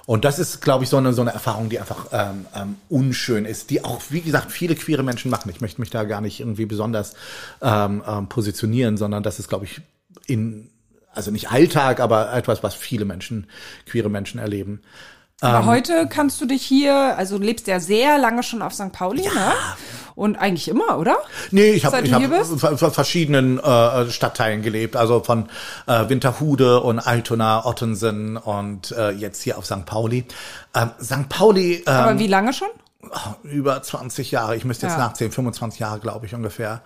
Und 0.06 0.24
das 0.24 0.38
ist, 0.38 0.60
glaube 0.60 0.84
ich, 0.84 0.90
so 0.90 0.96
eine, 0.96 1.12
so 1.12 1.22
eine 1.22 1.32
Erfahrung, 1.32 1.68
die 1.68 1.80
einfach 1.80 2.06
ähm, 2.12 2.46
ähm, 2.54 2.76
unschön 2.88 3.44
ist, 3.44 3.70
die 3.70 3.84
auch, 3.84 4.02
wie 4.10 4.20
gesagt, 4.20 4.52
viele 4.52 4.76
queere 4.76 5.02
Menschen 5.02 5.30
machen. 5.30 5.50
Ich 5.50 5.60
möchte 5.60 5.80
mich 5.80 5.90
da 5.90 6.04
gar 6.04 6.20
nicht 6.20 6.40
irgendwie 6.40 6.66
besonders 6.66 7.14
ähm, 7.62 8.02
ähm, 8.06 8.28
positionieren, 8.28 8.96
sondern 8.96 9.22
das 9.22 9.38
ist, 9.38 9.48
glaube 9.48 9.64
ich, 9.64 9.80
in, 10.26 10.70
also 11.12 11.30
nicht 11.30 11.50
Alltag, 11.50 12.00
aber 12.00 12.32
etwas, 12.32 12.62
was 12.62 12.74
viele 12.74 13.04
Menschen, 13.04 13.46
queere 13.86 14.08
Menschen 14.08 14.38
erleben. 14.38 14.80
Aber 15.40 15.60
ähm, 15.60 15.66
heute 15.66 16.06
kannst 16.08 16.40
du 16.40 16.46
dich 16.46 16.62
hier, 16.62 16.94
also 16.94 17.38
du 17.38 17.44
lebst 17.44 17.66
ja 17.66 17.80
sehr 17.80 18.18
lange 18.18 18.42
schon 18.42 18.62
auf 18.62 18.72
St. 18.72 18.92
Pauli, 18.92 19.24
ja. 19.24 19.32
ne? 19.34 19.52
Und 20.14 20.36
eigentlich 20.36 20.68
immer, 20.68 20.98
oder? 20.98 21.16
Nee, 21.50 21.72
ich 21.72 21.84
habe 21.84 21.96
hab 21.98 22.94
verschiedenen 22.94 23.58
äh, 23.58 24.10
Stadtteilen 24.10 24.62
gelebt, 24.62 24.94
also 24.94 25.20
von 25.20 25.48
äh, 25.86 26.08
Winterhude 26.08 26.80
und 26.80 27.00
Altona, 27.00 27.66
Ottensen 27.66 28.36
und 28.36 28.92
äh, 28.92 29.10
jetzt 29.10 29.42
hier 29.42 29.58
auf 29.58 29.66
St. 29.66 29.84
Pauli. 29.86 30.24
Ähm, 30.72 30.90
St. 31.02 31.28
Pauli. 31.28 31.82
Ähm, 31.84 31.92
Aber 31.92 32.18
wie 32.20 32.28
lange 32.28 32.52
schon? 32.52 32.68
Über 33.42 33.82
20 33.82 34.30
Jahre. 34.30 34.56
Ich 34.56 34.64
müsste 34.64 34.86
jetzt 34.86 34.94
ja. 34.94 35.04
nachzählen, 35.04 35.32
25 35.32 35.80
Jahre, 35.80 35.98
glaube 35.98 36.26
ich 36.26 36.34
ungefähr. 36.34 36.82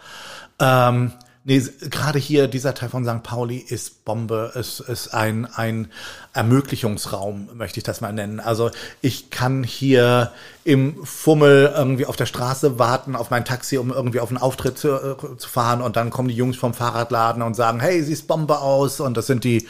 Ähm, 0.58 1.12
Nee, 1.48 1.62
gerade 1.88 2.18
hier, 2.18 2.46
dieser 2.46 2.74
Teil 2.74 2.90
von 2.90 3.06
St. 3.06 3.22
Pauli 3.22 3.56
ist 3.56 4.04
Bombe. 4.04 4.52
Es 4.54 4.80
ist 4.80 5.14
ein, 5.14 5.46
ein 5.46 5.90
Ermöglichungsraum, 6.38 7.48
möchte 7.54 7.80
ich 7.80 7.84
das 7.84 8.00
mal 8.00 8.12
nennen. 8.12 8.38
Also 8.38 8.70
ich 9.00 9.30
kann 9.30 9.64
hier 9.64 10.30
im 10.62 11.04
Fummel 11.04 11.72
irgendwie 11.74 12.06
auf 12.06 12.14
der 12.14 12.26
Straße 12.26 12.78
warten 12.78 13.16
auf 13.16 13.30
mein 13.30 13.44
Taxi, 13.44 13.78
um 13.78 13.90
irgendwie 13.90 14.20
auf 14.20 14.28
einen 14.28 14.38
Auftritt 14.38 14.78
zu, 14.78 14.88
äh, 14.88 15.36
zu, 15.36 15.48
fahren. 15.48 15.82
Und 15.82 15.96
dann 15.96 16.10
kommen 16.10 16.28
die 16.28 16.36
Jungs 16.36 16.56
vom 16.56 16.74
Fahrradladen 16.74 17.42
und 17.42 17.54
sagen, 17.54 17.80
hey, 17.80 18.02
siehst 18.02 18.28
Bombe 18.28 18.60
aus? 18.60 19.00
Und 19.00 19.16
das 19.16 19.26
sind 19.26 19.44
die 19.44 19.66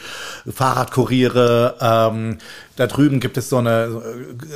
Fahrradkuriere. 0.47 1.75
Ähm, 1.79 2.37
da 2.75 2.87
drüben 2.87 3.19
gibt 3.19 3.37
es 3.37 3.49
so 3.49 3.57
eine 3.57 4.01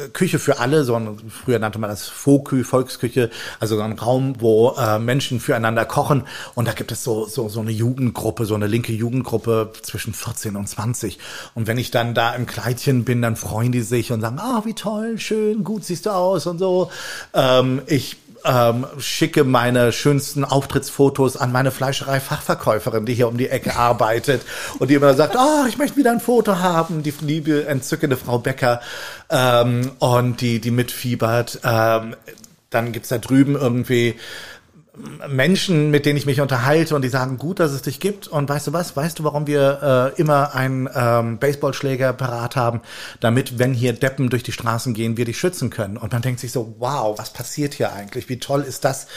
äh, 0.06 0.10
Küche 0.10 0.38
für 0.38 0.60
alle, 0.60 0.84
so 0.84 0.96
ein, 0.96 1.18
früher 1.30 1.60
nannte 1.60 1.80
man 1.80 1.90
das 1.90 2.08
Fokü, 2.08 2.64
Volksküche, 2.64 3.30
also 3.60 3.76
so 3.76 3.82
ein 3.82 3.94
Raum, 3.94 4.36
wo 4.40 4.76
äh, 4.78 5.00
Menschen 5.00 5.40
füreinander 5.40 5.86
kochen. 5.86 6.24
Und 6.56 6.68
da 6.68 6.74
gibt 6.74 6.92
es 6.92 7.04
so, 7.04 7.26
so, 7.26 7.50
so 7.50 7.62
eine 7.62 7.72
Jugendgruppe, 7.72 8.46
so 8.46 8.56
eine 8.56 8.68
linke 8.68 8.94
Jugendgruppe 8.94 9.72
zwischen 9.82 10.14
14 10.14 10.56
und 10.56 10.68
20 10.68 11.20
und 11.56 11.68
wenn 11.68 11.78
ich 11.78 11.92
dann 12.04 12.14
da 12.14 12.36
im 12.36 12.46
Kleidchen 12.46 13.06
bin, 13.06 13.22
dann 13.22 13.38
freuen 13.38 13.72
die 13.72 13.82
sich 13.82 14.12
und 14.12 14.20
sagen, 14.20 14.38
ah, 14.40 14.62
wie 14.66 14.74
toll, 14.74 15.18
schön, 15.18 15.64
gut 15.64 15.86
siehst 15.86 16.06
du 16.06 16.10
aus 16.10 16.48
und 16.48 16.60
so. 16.60 16.92
Ähm, 17.34 17.82
ich 17.88 18.18
ähm, 18.44 18.86
schicke 19.00 19.46
meine 19.46 19.94
schönsten 19.94 20.44
Auftrittsfotos 20.44 21.38
an 21.38 21.54
meine 21.54 21.72
Fleischerei-Fachverkäuferin, 21.72 23.06
die 23.06 23.14
hier 23.14 23.30
um 23.30 23.38
die 23.38 23.48
Ecke 23.48 23.76
arbeitet 23.78 24.42
und 24.80 24.90
die 24.90 24.96
immer 24.96 25.14
sagt, 25.14 25.38
oh, 25.38 25.66
ich 25.68 25.78
möchte 25.78 25.96
wieder 25.96 26.12
ein 26.12 26.20
Foto 26.20 26.58
haben, 26.58 27.04
die 27.04 27.14
liebe, 27.22 27.68
entzückende 27.68 28.18
Frau 28.18 28.40
Becker 28.40 28.82
ähm, 29.30 29.92
und 30.00 30.42
die, 30.42 30.60
die 30.60 30.72
mitfiebert. 30.72 31.62
Ähm, 31.64 32.18
dann 32.70 32.92
gibt's 32.92 33.10
da 33.10 33.20
drüben 33.20 33.56
irgendwie 33.56 34.16
Menschen, 35.28 35.90
mit 35.90 36.06
denen 36.06 36.18
ich 36.18 36.28
mich 36.28 36.40
unterhalte 36.40 36.96
und 36.96 37.02
die 37.02 37.10
sagen, 37.10 37.40
gut, 37.40 37.60
dass 37.60 37.72
es 37.72 37.82
dich 37.82 38.00
gibt 38.00 38.28
und 38.28 38.48
weißt 38.48 38.68
du 38.68 38.74
was, 38.74 38.96
weißt 38.96 39.18
du, 39.18 39.24
warum 39.24 39.48
wir 39.48 40.14
äh, 40.16 40.22
immer 40.22 40.54
einen 40.54 40.88
ähm, 40.94 41.40
Baseballschläger 41.40 42.14
parat 42.14 42.56
haben, 42.56 42.82
damit, 43.20 43.58
wenn 43.58 43.74
hier 43.74 43.94
Deppen 43.94 44.30
durch 44.30 44.44
die 44.44 44.52
Straßen 44.52 44.94
gehen, 44.94 45.18
wir 45.18 45.26
dich 45.26 45.40
schützen 45.40 45.72
können. 45.72 45.98
Und 45.98 46.14
man 46.14 46.22
denkt 46.22 46.40
sich 46.40 46.52
so, 46.52 46.76
wow, 46.78 47.18
was 47.18 47.34
passiert 47.34 47.74
hier 47.74 47.92
eigentlich? 47.92 48.30
Wie 48.30 48.38
toll 48.38 48.62
ist 48.62 48.86
das? 48.86 49.08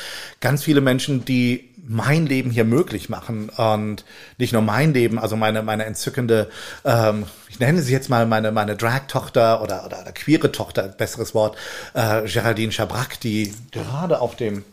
Ganz 0.41 0.65
viele 0.65 0.81
Menschen, 0.81 1.27
die 1.27 1.75
mein 1.87 2.27
Leben 2.27 2.51
hier 2.51 2.65
möglich 2.65 3.11
machen 3.11 3.51
und 3.51 4.05
nicht 4.39 4.53
nur 4.55 4.63
mein 4.63 4.95
Leben, 4.95 5.19
also 5.19 5.37
meine 5.37 5.63
meine 5.63 5.85
entzückende, 5.85 6.51
ähm, 6.85 7.27
ich 7.49 7.61
nenne 7.61 7.81
sie 7.83 7.93
jetzt 7.93 8.09
mal 8.09 8.27
meine 8.27 8.51
meine 8.51 8.77
Drag-Tochter 8.77 9.63
oder, 9.63 9.85
oder 9.85 10.01
oder 10.01 10.13
queere 10.13 10.51
Tochter, 10.51 10.89
besseres 10.89 11.35
Wort, 11.35 11.57
äh, 11.95 12.23
Geraldine 12.23 12.73
Schabrack, 12.73 13.21
die 13.21 13.55
gerade 13.71 14.21
auf 14.21 14.35
dem 14.35 14.65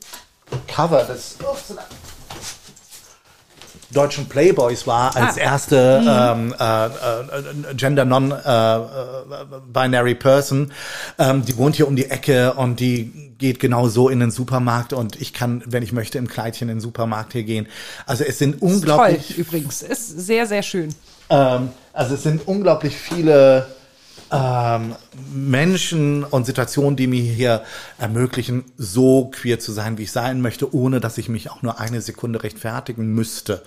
Cover 0.68 1.04
des 1.04 1.38
deutschen 3.94 4.28
Playboys 4.28 4.86
war 4.88 5.16
als 5.16 5.38
ah. 5.38 5.42
erste 5.42 6.02
mhm. 6.02 6.08
ähm, 6.10 6.56
äh, 6.60 6.86
äh, 6.86 6.90
Gender 7.76 8.06
Non-Binary 8.06 10.12
äh, 10.12 10.16
Person. 10.16 10.72
Ähm, 11.18 11.46
die 11.46 11.58
wohnt 11.58 11.76
hier 11.76 11.88
um 11.88 11.96
die 11.96 12.10
Ecke 12.10 12.54
und 12.54 12.80
die 12.80 13.34
geht 13.38 13.60
genau 13.60 13.88
so 13.88 14.10
in 14.10 14.20
den 14.20 14.32
Supermarkt 14.32 14.94
und 14.94 15.22
ich 15.22 15.34
kann, 15.34 15.64
wenn 15.66 15.84
ich 15.84 15.92
möchte, 15.92 16.18
im 16.18 16.28
Kleidchen 16.28 16.70
in 16.70 16.78
den 16.78 16.82
Supermarkt 16.82 17.34
hier 17.34 17.44
gehen. 17.44 17.68
Also 18.06 18.24
es 18.24 18.40
sind 18.40 18.62
unglaublich. 18.62 19.28
Toll, 19.28 19.36
übrigens, 19.38 19.82
ist 19.82 20.08
sehr, 20.08 20.48
sehr 20.48 20.64
schön. 20.64 20.96
Ähm, 21.30 21.70
also 21.94 22.16
es 22.16 22.24
sind 22.24 22.48
unglaublich 22.48 22.98
viele 22.98 23.68
ähm, 24.32 24.96
Menschen 25.34 26.24
und 26.24 26.46
Situationen, 26.46 26.96
die 26.96 27.08
mir 27.08 27.22
hier 27.22 27.64
ermöglichen, 28.00 28.66
so 28.78 29.30
queer 29.32 29.60
zu 29.60 29.72
sein, 29.72 29.98
wie 29.98 30.04
ich 30.04 30.12
sein 30.12 30.42
möchte, 30.42 30.74
ohne 30.74 31.00
dass 31.00 31.18
ich 31.18 31.30
mich 31.30 31.52
auch 31.52 31.62
nur 31.62 31.80
eine 31.80 32.02
Sekunde 32.02 32.44
rechtfertigen 32.44 33.14
müsste. 33.14 33.64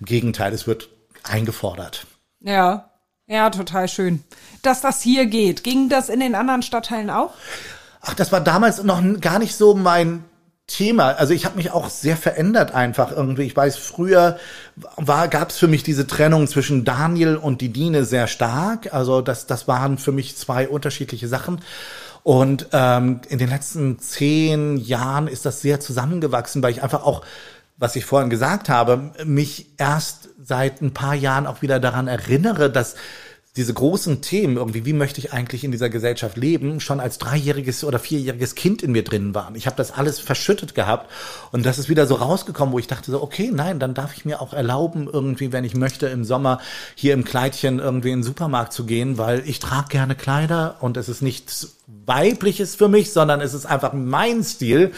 Im 0.00 0.06
Gegenteil, 0.06 0.52
es 0.52 0.66
wird 0.66 0.88
eingefordert. 1.22 2.06
Ja, 2.40 2.90
ja, 3.26 3.50
total 3.50 3.88
schön. 3.88 4.24
Dass 4.62 4.80
das 4.80 5.02
hier 5.02 5.26
geht. 5.26 5.62
Ging 5.62 5.88
das 5.88 6.08
in 6.08 6.20
den 6.20 6.34
anderen 6.34 6.62
Stadtteilen 6.62 7.10
auch? 7.10 7.34
Ach, 8.00 8.14
das 8.14 8.32
war 8.32 8.40
damals 8.40 8.82
noch 8.82 9.02
gar 9.20 9.38
nicht 9.38 9.54
so 9.54 9.74
mein 9.74 10.24
Thema. 10.68 11.16
Also 11.16 11.34
ich 11.34 11.46
habe 11.46 11.56
mich 11.56 11.72
auch 11.72 11.88
sehr 11.88 12.16
verändert 12.16 12.72
einfach 12.72 13.10
irgendwie. 13.10 13.42
Ich 13.42 13.56
weiß, 13.56 13.76
früher 13.78 14.38
war 14.96 15.26
gab 15.28 15.50
es 15.50 15.58
für 15.58 15.66
mich 15.66 15.82
diese 15.82 16.06
Trennung 16.06 16.46
zwischen 16.46 16.84
Daniel 16.84 17.36
und 17.36 17.60
die 17.60 17.70
Dine 17.70 18.04
sehr 18.04 18.28
stark. 18.28 18.92
Also 18.92 19.20
das 19.22 19.46
das 19.46 19.66
waren 19.66 19.98
für 19.98 20.12
mich 20.12 20.36
zwei 20.36 20.68
unterschiedliche 20.68 21.26
Sachen. 21.26 21.62
Und 22.22 22.68
ähm, 22.72 23.20
in 23.28 23.38
den 23.38 23.48
letzten 23.48 23.98
zehn 23.98 24.76
Jahren 24.76 25.26
ist 25.26 25.46
das 25.46 25.62
sehr 25.62 25.80
zusammengewachsen, 25.80 26.62
weil 26.62 26.72
ich 26.72 26.82
einfach 26.82 27.02
auch, 27.02 27.22
was 27.78 27.96
ich 27.96 28.04
vorhin 28.04 28.28
gesagt 28.28 28.68
habe, 28.68 29.12
mich 29.24 29.70
erst 29.78 30.28
seit 30.42 30.82
ein 30.82 30.92
paar 30.92 31.14
Jahren 31.14 31.46
auch 31.46 31.62
wieder 31.62 31.80
daran 31.80 32.08
erinnere, 32.08 32.70
dass 32.70 32.96
diese 33.58 33.74
großen 33.74 34.20
Themen 34.20 34.56
irgendwie, 34.56 34.84
wie 34.84 34.92
möchte 34.92 35.20
ich 35.20 35.32
eigentlich 35.32 35.64
in 35.64 35.72
dieser 35.72 35.90
Gesellschaft 35.90 36.36
leben, 36.36 36.78
schon 36.78 37.00
als 37.00 37.18
dreijähriges 37.18 37.82
oder 37.82 37.98
vierjähriges 37.98 38.54
Kind 38.54 38.84
in 38.84 38.92
mir 38.92 39.02
drin 39.02 39.34
waren. 39.34 39.56
Ich 39.56 39.66
habe 39.66 39.76
das 39.76 39.90
alles 39.90 40.20
verschüttet 40.20 40.76
gehabt 40.76 41.10
und 41.50 41.66
das 41.66 41.78
ist 41.78 41.88
wieder 41.88 42.06
so 42.06 42.14
rausgekommen, 42.14 42.72
wo 42.72 42.78
ich 42.78 42.86
dachte 42.86 43.10
so, 43.10 43.20
okay, 43.20 43.50
nein, 43.52 43.80
dann 43.80 43.94
darf 43.94 44.16
ich 44.16 44.24
mir 44.24 44.40
auch 44.40 44.52
erlauben, 44.52 45.10
irgendwie, 45.12 45.50
wenn 45.52 45.64
ich 45.64 45.74
möchte, 45.74 46.06
im 46.06 46.24
Sommer 46.24 46.60
hier 46.94 47.14
im 47.14 47.24
Kleidchen 47.24 47.80
irgendwie 47.80 48.12
in 48.12 48.20
den 48.20 48.22
Supermarkt 48.22 48.72
zu 48.72 48.86
gehen, 48.86 49.18
weil 49.18 49.42
ich 49.44 49.58
trage 49.58 49.88
gerne 49.88 50.14
Kleider 50.14 50.76
und 50.78 50.96
es 50.96 51.08
ist 51.08 51.20
nichts 51.20 51.77
weibliches 52.06 52.74
für 52.74 52.88
mich, 52.88 53.12
sondern 53.12 53.40
es 53.40 53.54
ist 53.54 53.66
einfach 53.66 53.92
mein 53.92 54.44
Stil 54.44 54.92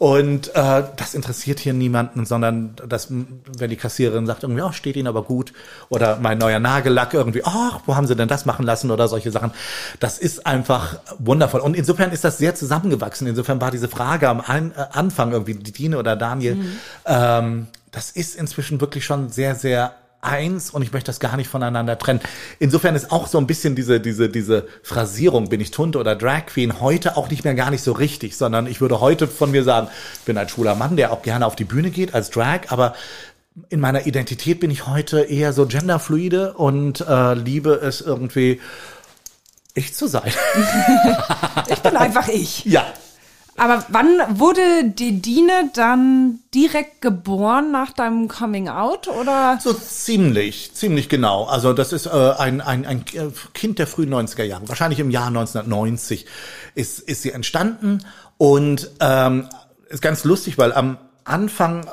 Und 0.00 0.54
äh, 0.54 0.82
das 0.96 1.12
interessiert 1.12 1.60
hier 1.60 1.74
niemanden, 1.74 2.24
sondern 2.24 2.74
das, 2.88 3.08
wenn 3.10 3.68
die 3.68 3.76
Kassiererin 3.76 4.26
sagt 4.26 4.44
irgendwie, 4.44 4.62
oh, 4.62 4.72
steht 4.72 4.96
Ihnen 4.96 5.08
aber 5.08 5.24
gut. 5.24 5.52
Oder 5.90 6.16
mein 6.22 6.38
neuer 6.38 6.58
Nagellack 6.58 7.12
irgendwie, 7.12 7.42
ach, 7.44 7.80
wo 7.84 7.96
haben 7.96 8.06
Sie 8.06 8.16
denn 8.16 8.26
das 8.26 8.46
machen 8.46 8.64
lassen 8.64 8.90
oder 8.90 9.08
solche 9.08 9.30
Sachen. 9.30 9.50
Das 9.98 10.18
ist 10.18 10.46
einfach 10.46 11.00
wundervoll. 11.18 11.60
Und 11.60 11.76
insofern 11.76 12.12
ist 12.12 12.24
das 12.24 12.38
sehr 12.38 12.54
zusammengewachsen. 12.54 13.26
Insofern 13.26 13.60
war 13.60 13.70
diese 13.70 13.88
Frage 13.88 14.30
am 14.30 14.40
An 14.40 14.72
äh, 14.74 14.86
Anfang 14.90 15.32
irgendwie, 15.32 15.56
die 15.56 15.72
Dine 15.72 15.98
oder 15.98 16.16
Daniel, 16.16 16.54
mhm. 16.54 16.78
ähm, 17.04 17.66
das 17.90 18.10
ist 18.10 18.36
inzwischen 18.36 18.80
wirklich 18.80 19.04
schon 19.04 19.28
sehr, 19.28 19.54
sehr 19.54 19.92
eins 20.22 20.70
und 20.70 20.82
ich 20.82 20.92
möchte 20.92 21.08
das 21.08 21.20
gar 21.20 21.36
nicht 21.36 21.48
voneinander 21.48 21.98
trennen. 21.98 22.20
Insofern 22.58 22.94
ist 22.94 23.10
auch 23.10 23.26
so 23.26 23.38
ein 23.38 23.46
bisschen 23.46 23.74
diese, 23.74 24.00
diese, 24.00 24.28
diese 24.28 24.66
Phrasierung, 24.82 25.48
bin 25.48 25.60
ich 25.60 25.70
Tunte 25.70 25.98
oder 25.98 26.16
Drag 26.16 26.46
Queen, 26.46 26.80
heute 26.80 27.16
auch 27.16 27.30
nicht 27.30 27.44
mehr 27.44 27.54
gar 27.54 27.70
nicht 27.70 27.82
so 27.82 27.92
richtig, 27.92 28.36
sondern 28.36 28.66
ich 28.66 28.80
würde 28.80 29.00
heute 29.00 29.28
von 29.28 29.50
mir 29.50 29.64
sagen, 29.64 29.88
ich 30.14 30.24
bin 30.24 30.38
ein 30.38 30.48
schwuler 30.48 30.74
Mann, 30.74 30.96
der 30.96 31.12
auch 31.12 31.22
gerne 31.22 31.46
auf 31.46 31.56
die 31.56 31.64
Bühne 31.64 31.90
geht 31.90 32.14
als 32.14 32.30
Drag, 32.30 32.70
aber 32.70 32.94
in 33.68 33.80
meiner 33.80 34.06
Identität 34.06 34.60
bin 34.60 34.70
ich 34.70 34.86
heute 34.86 35.22
eher 35.22 35.52
so 35.52 35.66
genderfluide 35.66 36.54
und 36.54 37.00
äh, 37.00 37.34
liebe 37.34 37.72
es 37.72 38.00
irgendwie, 38.00 38.60
ich 39.74 39.94
zu 39.94 40.06
sein. 40.06 40.32
ich 41.68 41.80
bin 41.80 41.96
einfach 41.96 42.28
ich. 42.28 42.64
Ja, 42.64 42.86
aber 43.60 43.84
wann 43.88 44.38
wurde 44.38 44.84
die 44.86 45.20
Dine 45.20 45.70
dann 45.74 46.38
direkt 46.54 47.02
geboren 47.02 47.70
nach 47.70 47.92
deinem 47.92 48.26
Coming 48.26 48.70
Out 48.70 49.06
oder? 49.08 49.58
So 49.60 49.74
ziemlich, 49.74 50.72
ziemlich 50.72 51.10
genau. 51.10 51.44
Also 51.44 51.74
das 51.74 51.92
ist 51.92 52.06
äh, 52.06 52.10
ein, 52.38 52.62
ein, 52.62 52.86
ein 52.86 53.04
Kind 53.52 53.78
der 53.78 53.86
frühen 53.86 54.14
90er 54.14 54.44
Jahre. 54.44 54.66
Wahrscheinlich 54.66 54.98
im 54.98 55.10
Jahr 55.10 55.26
1990 55.26 56.24
ist, 56.74 57.00
ist 57.00 57.20
sie 57.20 57.32
entstanden 57.32 58.02
und 58.38 58.92
ähm, 58.98 59.46
ist 59.90 60.00
ganz 60.00 60.24
lustig, 60.24 60.56
weil 60.56 60.72
am 60.72 60.96
Anfang 61.24 61.86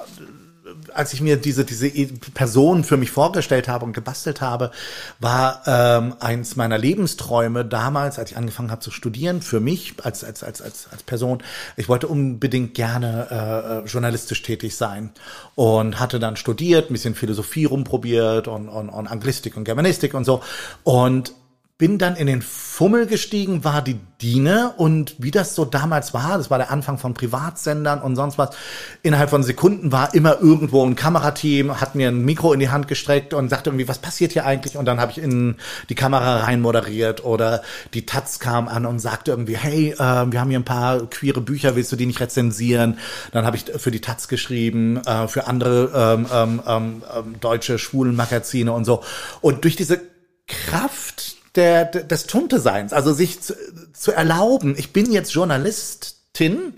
als 0.97 1.13
ich 1.13 1.21
mir 1.21 1.38
diese, 1.38 1.63
diese 1.63 1.89
Person 2.33 2.83
für 2.83 2.97
mich 2.97 3.12
vorgestellt 3.12 3.67
habe 3.67 3.86
und 3.86 3.93
gebastelt 3.93 4.41
habe, 4.41 4.71
war 5.19 5.62
ähm, 5.67 6.15
eins 6.19 6.55
meiner 6.55 6.77
Lebensträume 6.77 7.63
damals, 7.65 8.17
als 8.17 8.31
ich 8.31 8.38
angefangen 8.38 8.71
habe 8.71 8.81
zu 8.81 8.89
studieren, 8.89 9.41
für 9.41 9.60
mich 9.60 9.93
als, 10.03 10.23
als, 10.23 10.43
als, 10.43 10.62
als, 10.62 10.88
als 10.91 11.03
Person, 11.03 11.43
ich 11.75 11.88
wollte 11.88 12.07
unbedingt 12.07 12.73
gerne 12.73 13.27
äh, 13.29 13.83
äh 13.83 13.88
journalistisch 13.88 14.41
tätig 14.41 14.75
sein 14.75 15.12
und 15.55 15.99
hatte 15.99 16.19
dann 16.19 16.36
studiert, 16.36 16.89
ein 16.89 16.93
bisschen 16.93 17.15
Philosophie 17.15 17.65
rumprobiert 17.65 18.47
und, 18.47 18.67
und, 18.67 18.89
und 18.89 19.07
Anglistik 19.07 19.55
und 19.55 19.65
Germanistik 19.65 20.13
und 20.13 20.25
so. 20.25 20.41
Und 20.83 21.33
bin 21.77 21.99
dann 21.99 22.15
in 22.15 22.25
den 22.25 22.41
Fummel 22.41 23.05
gestiegen, 23.05 23.63
war 23.63 23.83
die 23.83 23.99
Diene 24.19 24.73
und 24.77 25.13
wie 25.19 25.29
das 25.29 25.53
so 25.53 25.63
damals 25.63 26.11
war, 26.11 26.39
das 26.39 26.49
war 26.49 26.57
der 26.57 26.71
Anfang 26.71 26.97
von 26.97 27.13
Privatsendern 27.13 28.01
und 28.01 28.15
sonst 28.15 28.39
was, 28.39 28.55
innerhalb 29.03 29.29
von 29.29 29.43
Sekunden 29.43 29.91
war 29.91 30.15
immer 30.15 30.41
irgendwo 30.41 30.83
ein 30.83 30.95
Kamerateam, 30.95 31.79
hat 31.79 31.93
mir 31.93 32.07
ein 32.07 32.25
Mikro 32.25 32.51
in 32.51 32.59
die 32.59 32.69
Hand 32.69 32.87
gestreckt 32.87 33.35
und 33.35 33.49
sagte 33.49 33.69
irgendwie, 33.69 33.87
was 33.87 33.99
passiert 33.99 34.31
hier 34.31 34.47
eigentlich? 34.47 34.75
Und 34.75 34.85
dann 34.85 34.99
habe 34.99 35.11
ich 35.11 35.19
in 35.19 35.57
die 35.89 35.93
Kamera 35.93 36.37
rein 36.37 36.61
moderiert 36.61 37.23
oder 37.23 37.61
die 37.93 38.07
Taz 38.07 38.39
kam 38.39 38.67
an 38.67 38.87
und 38.87 38.97
sagte 38.97 39.29
irgendwie, 39.29 39.57
hey, 39.57 39.91
äh, 39.91 39.97
wir 39.99 40.41
haben 40.41 40.49
hier 40.49 40.59
ein 40.59 40.65
paar 40.65 41.05
queere 41.05 41.41
Bücher, 41.41 41.75
willst 41.75 41.91
du 41.91 41.95
die 41.95 42.07
nicht 42.07 42.19
rezensieren? 42.19 42.97
Dann 43.33 43.45
habe 43.45 43.55
ich 43.55 43.65
für 43.65 43.91
die 43.91 44.01
Taz 44.01 44.27
geschrieben, 44.27 44.97
äh, 45.05 45.27
für 45.27 45.45
andere 45.45 45.91
ähm, 45.93 46.25
ähm, 46.33 46.61
ähm, 46.65 47.03
ähm 47.15 47.39
deutsche 47.39 47.77
schwulen 47.77 48.15
Magazine 48.15 48.71
und 48.71 48.85
so. 48.85 49.03
Und 49.41 49.63
durch 49.63 49.75
diese 49.75 50.01
Kraft 50.47 51.26
der, 51.58 51.86
des 51.86 52.28
Tunte-Seins, 52.28 52.93
also 52.93 53.13
sich 53.13 53.41
zu, 53.41 53.56
zu 53.93 54.12
erlauben, 54.12 54.76
ich 54.78 54.93
bin 54.93 55.12
jetzt 55.12 55.34
Journalistin, 55.34 56.76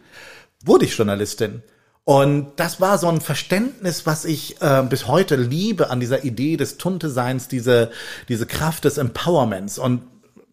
wurde 0.63 0.85
ich 0.85 0.97
Journalistin. 0.97 1.61
Und 2.05 2.53
das 2.55 2.81
war 2.81 2.97
so 2.97 3.07
ein 3.07 3.21
Verständnis, 3.21 4.07
was 4.07 4.25
ich 4.25 4.59
äh, 4.61 4.81
bis 4.81 5.07
heute 5.07 5.35
liebe 5.35 5.91
an 5.91 5.99
dieser 5.99 6.23
Idee 6.23 6.57
des 6.57 6.77
Tunte-Seins, 6.77 7.47
diese, 7.47 7.91
diese 8.27 8.47
Kraft 8.47 8.85
des 8.85 8.97
Empowerments. 8.97 9.77
Und 9.77 10.01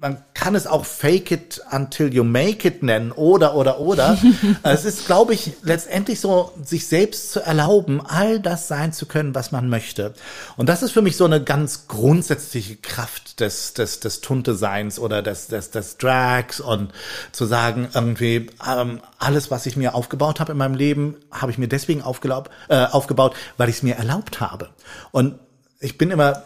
man 0.07 0.23
kann 0.35 0.55
es 0.55 0.69
auch 0.69 0.85
Fake 0.85 1.33
it 1.33 1.61
until 1.73 2.15
you 2.15 2.23
make 2.23 2.67
it 2.67 2.81
nennen 2.81 3.11
oder 3.11 3.57
oder 3.57 3.81
oder. 3.81 4.17
es 4.63 4.85
ist, 4.85 5.07
glaube 5.07 5.35
ich, 5.35 5.55
letztendlich 5.63 6.21
so, 6.21 6.53
sich 6.63 6.87
selbst 6.87 7.33
zu 7.33 7.41
erlauben, 7.41 8.01
all 8.07 8.39
das 8.39 8.69
sein 8.69 8.93
zu 8.93 9.07
können, 9.07 9.35
was 9.35 9.51
man 9.51 9.69
möchte. 9.69 10.15
Und 10.57 10.69
das 10.69 10.85
ist 10.85 10.93
für 10.93 11.03
mich 11.03 11.17
so 11.17 11.25
eine 11.25 11.43
ganz 11.43 11.89
grundsätzliche 11.89 12.77
Kraft 12.77 13.41
des 13.41 13.75
des 13.75 13.99
des 13.99 14.21
Tunte-Seins 14.21 15.01
oder 15.01 15.23
des 15.23 15.49
des 15.49 15.73
des 15.73 15.97
Drags 15.97 16.61
und 16.61 16.93
zu 17.33 17.45
sagen 17.45 17.89
irgendwie 17.93 18.49
ähm, 18.65 19.01
alles, 19.19 19.51
was 19.51 19.67
ich 19.67 19.77
mir 19.77 19.97
aufgebaut 19.97 20.39
habe 20.39 20.53
in 20.53 20.59
meinem 20.59 20.77
Leben, 20.77 21.17
habe 21.33 21.51
ich 21.51 21.59
mir 21.59 21.69
deswegen 21.69 22.03
aufgebaut, 22.03 22.49
äh, 22.69 22.85
aufgebaut, 22.85 23.35
weil 23.57 23.69
ich 23.71 23.77
es 23.77 23.83
mir 23.83 23.97
erlaubt 23.97 24.41
habe. 24.41 24.69
Und 25.11 25.41
ich 25.81 25.99
bin 25.99 26.13
immer 26.13 26.45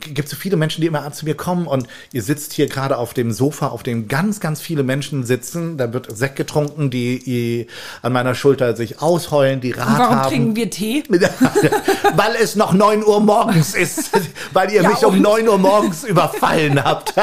gibt 0.00 0.28
so 0.28 0.36
viele 0.36 0.56
Menschen, 0.56 0.80
die 0.80 0.86
immer 0.86 1.10
zu 1.12 1.24
mir 1.24 1.34
kommen 1.34 1.66
und 1.66 1.86
ihr 2.12 2.22
sitzt 2.22 2.52
hier 2.52 2.66
gerade 2.66 2.96
auf 2.98 3.14
dem 3.14 3.32
Sofa, 3.32 3.68
auf 3.68 3.82
dem 3.82 4.08
ganz, 4.08 4.40
ganz 4.40 4.60
viele 4.60 4.82
Menschen 4.82 5.24
sitzen. 5.24 5.76
Da 5.76 5.92
wird 5.92 6.16
Sekt 6.16 6.36
getrunken, 6.36 6.90
die 6.90 7.66
an 8.02 8.12
meiner 8.12 8.34
Schulter 8.34 8.76
sich 8.76 9.00
ausheulen, 9.00 9.60
die 9.60 9.72
Rat 9.72 9.88
und 9.88 9.98
warum 9.98 10.16
haben. 10.16 10.28
trinken 10.28 10.56
wir 10.56 10.70
Tee? 10.70 11.04
weil 11.10 12.34
es 12.40 12.56
noch 12.56 12.72
neun 12.72 13.04
Uhr 13.04 13.20
morgens 13.20 13.74
ist, 13.74 14.10
weil 14.52 14.70
ihr 14.72 14.82
ja, 14.82 14.88
mich 14.88 15.04
um 15.04 15.20
neun 15.20 15.48
Uhr 15.48 15.58
morgens 15.58 16.04
überfallen 16.04 16.82
habt. 16.82 17.14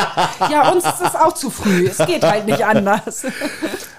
ja, 0.51 0.71
uns 0.71 0.85
ist 0.85 1.01
es 1.01 1.15
auch 1.15 1.33
zu 1.33 1.49
früh. 1.49 1.87
Es 1.87 1.97
geht 2.05 2.23
halt 2.23 2.45
nicht 2.45 2.63
anders. 2.65 3.25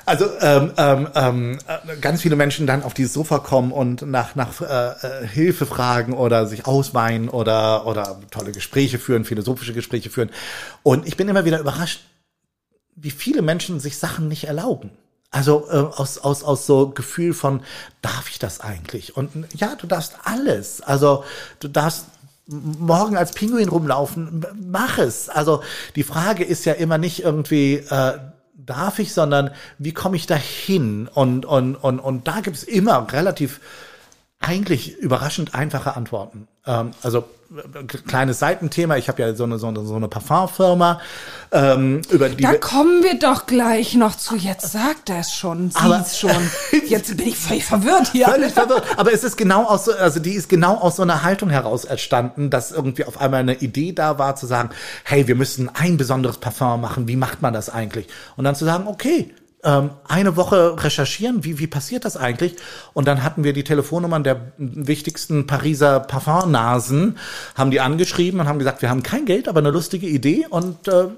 Also 0.08 0.30
ähm, 0.40 0.72
ähm, 0.78 1.08
ähm, 1.14 1.58
ganz 2.00 2.22
viele 2.22 2.34
Menschen 2.34 2.66
dann 2.66 2.82
auf 2.82 2.94
dieses 2.94 3.12
Sofa 3.12 3.40
kommen 3.40 3.72
und 3.72 4.00
nach, 4.02 4.34
nach 4.36 4.62
äh, 4.62 4.64
äh, 4.64 5.26
Hilfe 5.26 5.66
fragen 5.66 6.14
oder 6.14 6.46
sich 6.46 6.66
ausweinen 6.66 7.28
oder, 7.28 7.86
oder 7.86 8.18
tolle 8.30 8.52
Gespräche 8.52 8.98
führen, 8.98 9.26
philosophische 9.26 9.74
Gespräche 9.74 10.08
führen. 10.08 10.30
Und 10.82 11.06
ich 11.06 11.18
bin 11.18 11.28
immer 11.28 11.44
wieder 11.44 11.60
überrascht, 11.60 12.00
wie 12.96 13.10
viele 13.10 13.42
Menschen 13.42 13.80
sich 13.80 13.98
Sachen 13.98 14.28
nicht 14.28 14.44
erlauben. 14.44 14.90
Also 15.30 15.68
äh, 15.68 15.76
aus, 15.76 16.16
aus, 16.16 16.42
aus 16.42 16.64
so 16.64 16.88
Gefühl 16.88 17.34
von, 17.34 17.60
darf 18.00 18.30
ich 18.30 18.38
das 18.38 18.60
eigentlich? 18.60 19.14
Und 19.14 19.30
ja, 19.56 19.74
du 19.74 19.86
darfst 19.86 20.14
alles. 20.24 20.80
Also 20.80 21.22
du 21.60 21.68
darfst 21.68 22.06
morgen 22.46 23.18
als 23.18 23.32
Pinguin 23.32 23.68
rumlaufen, 23.68 24.46
mach 24.70 24.96
es. 24.96 25.28
Also 25.28 25.62
die 25.96 26.02
Frage 26.02 26.44
ist 26.44 26.64
ja 26.64 26.72
immer 26.72 26.96
nicht 26.96 27.22
irgendwie, 27.22 27.74
äh, 27.74 28.18
darf 28.58 28.98
ich, 28.98 29.14
sondern 29.14 29.50
wie 29.78 29.94
komme 29.94 30.16
ich 30.16 30.26
dahin? 30.26 31.08
Und, 31.08 31.46
und, 31.46 31.76
und, 31.76 31.98
und 32.00 32.28
da 32.28 32.40
gibt 32.40 32.56
es 32.56 32.64
immer 32.64 33.10
relativ 33.12 33.60
eigentlich 34.40 34.96
überraschend 34.98 35.54
einfache 35.54 35.96
Antworten. 35.96 36.48
Ähm, 36.66 36.90
also 37.02 37.24
kleines 38.06 38.38
Seitenthema. 38.38 38.96
Ich 38.96 39.08
habe 39.08 39.22
ja 39.22 39.34
so 39.34 39.44
eine, 39.44 39.58
so 39.58 39.68
eine, 39.68 39.84
so 39.84 39.94
eine 39.94 40.08
Parfumfirma. 40.08 41.00
Ähm, 41.50 42.02
über 42.10 42.28
die 42.28 42.42
da 42.42 42.54
kommen 42.54 43.02
wir 43.02 43.18
doch 43.18 43.46
gleich 43.46 43.94
noch 43.94 44.16
zu. 44.16 44.36
Jetzt 44.36 44.72
sagt 44.72 45.08
er 45.08 45.20
es 45.20 45.34
schon, 45.34 45.70
sie 45.70 45.92
es 46.00 46.18
schon. 46.18 46.50
Jetzt 46.88 47.16
bin 47.16 47.28
ich 47.28 47.38
völlig 47.38 47.64
verwirrt 47.64 48.08
hier. 48.12 48.26
Völlig 48.26 48.52
verwirrt. 48.52 48.84
Aber 48.98 49.12
es 49.12 49.24
ist 49.24 49.36
genau 49.36 49.64
aus 49.64 49.86
so, 49.86 49.92
also 49.92 50.20
die 50.20 50.34
ist 50.34 50.48
genau 50.48 50.76
aus 50.76 50.96
so 50.96 51.02
einer 51.02 51.22
Haltung 51.22 51.48
heraus 51.48 51.84
entstanden, 51.86 52.50
dass 52.50 52.70
irgendwie 52.70 53.04
auf 53.04 53.20
einmal 53.20 53.40
eine 53.40 53.54
Idee 53.54 53.92
da 53.92 54.18
war, 54.18 54.36
zu 54.36 54.46
sagen, 54.46 54.70
hey, 55.04 55.26
wir 55.26 55.34
müssen 55.34 55.70
ein 55.72 55.96
besonderes 55.96 56.36
Parfum 56.36 56.80
machen. 56.80 57.08
Wie 57.08 57.16
macht 57.16 57.40
man 57.40 57.54
das 57.54 57.70
eigentlich? 57.70 58.08
Und 58.36 58.44
dann 58.44 58.54
zu 58.54 58.66
sagen, 58.66 58.86
okay, 58.86 59.34
ähm, 59.64 59.90
eine 60.06 60.36
Woche 60.36 60.82
recherchieren, 60.82 61.44
wie, 61.44 61.58
wie 61.58 61.66
passiert 61.66 62.04
das 62.04 62.16
eigentlich? 62.16 62.56
Und 62.94 63.08
dann 63.08 63.22
hatten 63.22 63.44
wir 63.44 63.52
die 63.52 63.64
Telefonnummern 63.64 64.22
der 64.24 64.52
wichtigsten 64.56 65.46
Pariser 65.46 66.00
Parfumnasen, 66.00 67.18
haben 67.56 67.70
die 67.70 67.80
angeschrieben 67.80 68.40
und 68.40 68.46
haben 68.46 68.58
gesagt, 68.58 68.82
wir 68.82 68.90
haben 68.90 69.02
kein 69.02 69.24
Geld, 69.24 69.48
aber 69.48 69.58
eine 69.58 69.70
lustige 69.70 70.06
Idee. 70.06 70.46
Und 70.48 70.86
äh, 70.88 71.08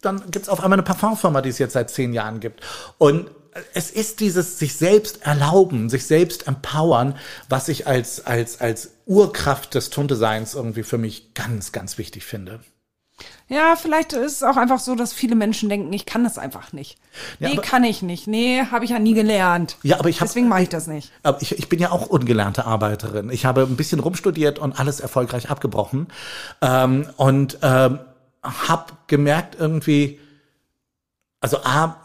dann 0.00 0.22
gibt's 0.30 0.48
auf 0.48 0.62
einmal 0.62 0.78
eine 0.78 0.84
Parfumfirma, 0.84 1.42
die 1.42 1.50
es 1.50 1.58
jetzt 1.58 1.72
seit 1.72 1.90
zehn 1.90 2.12
Jahren 2.12 2.40
gibt. 2.40 2.60
Und 2.98 3.30
es 3.74 3.90
ist 3.90 4.20
dieses 4.20 4.58
sich 4.58 4.76
selbst 4.76 5.22
erlauben, 5.22 5.90
sich 5.90 6.06
selbst 6.06 6.46
empowern, 6.46 7.16
was 7.48 7.68
ich 7.68 7.86
als, 7.86 8.24
als, 8.24 8.60
als 8.60 8.92
Urkraft 9.06 9.74
des 9.74 9.90
Tunteseins 9.90 10.54
irgendwie 10.54 10.82
für 10.82 10.98
mich 10.98 11.34
ganz, 11.34 11.72
ganz 11.72 11.98
wichtig 11.98 12.24
finde. 12.24 12.60
Ja, 13.52 13.76
vielleicht 13.76 14.14
ist 14.14 14.36
es 14.36 14.42
auch 14.42 14.56
einfach 14.56 14.80
so, 14.80 14.94
dass 14.94 15.12
viele 15.12 15.34
Menschen 15.34 15.68
denken, 15.68 15.92
ich 15.92 16.06
kann 16.06 16.24
das 16.24 16.38
einfach 16.38 16.72
nicht. 16.72 16.96
Ja, 17.38 17.50
nee, 17.50 17.56
kann 17.56 17.84
ich 17.84 18.00
nicht. 18.00 18.26
Nee, 18.26 18.64
habe 18.70 18.86
ich 18.86 18.92
ja 18.92 18.98
nie 18.98 19.12
gelernt. 19.12 19.76
Ja, 19.82 19.98
aber 19.98 20.08
ich 20.08 20.22
hab, 20.22 20.28
Deswegen 20.28 20.48
mache 20.48 20.62
ich 20.62 20.70
das 20.70 20.86
nicht. 20.86 21.12
Aber 21.22 21.42
ich, 21.42 21.58
ich 21.58 21.68
bin 21.68 21.78
ja 21.78 21.90
auch 21.90 22.06
ungelernte 22.06 22.64
Arbeiterin. 22.64 23.28
Ich 23.28 23.44
habe 23.44 23.64
ein 23.64 23.76
bisschen 23.76 24.00
rumstudiert 24.00 24.58
und 24.58 24.80
alles 24.80 25.00
erfolgreich 25.00 25.50
abgebrochen. 25.50 26.06
Ähm, 26.62 27.06
und 27.18 27.58
ähm, 27.60 27.98
habe 28.42 28.92
gemerkt 29.06 29.56
irgendwie, 29.60 30.18
also 31.40 31.58
A, 31.58 32.02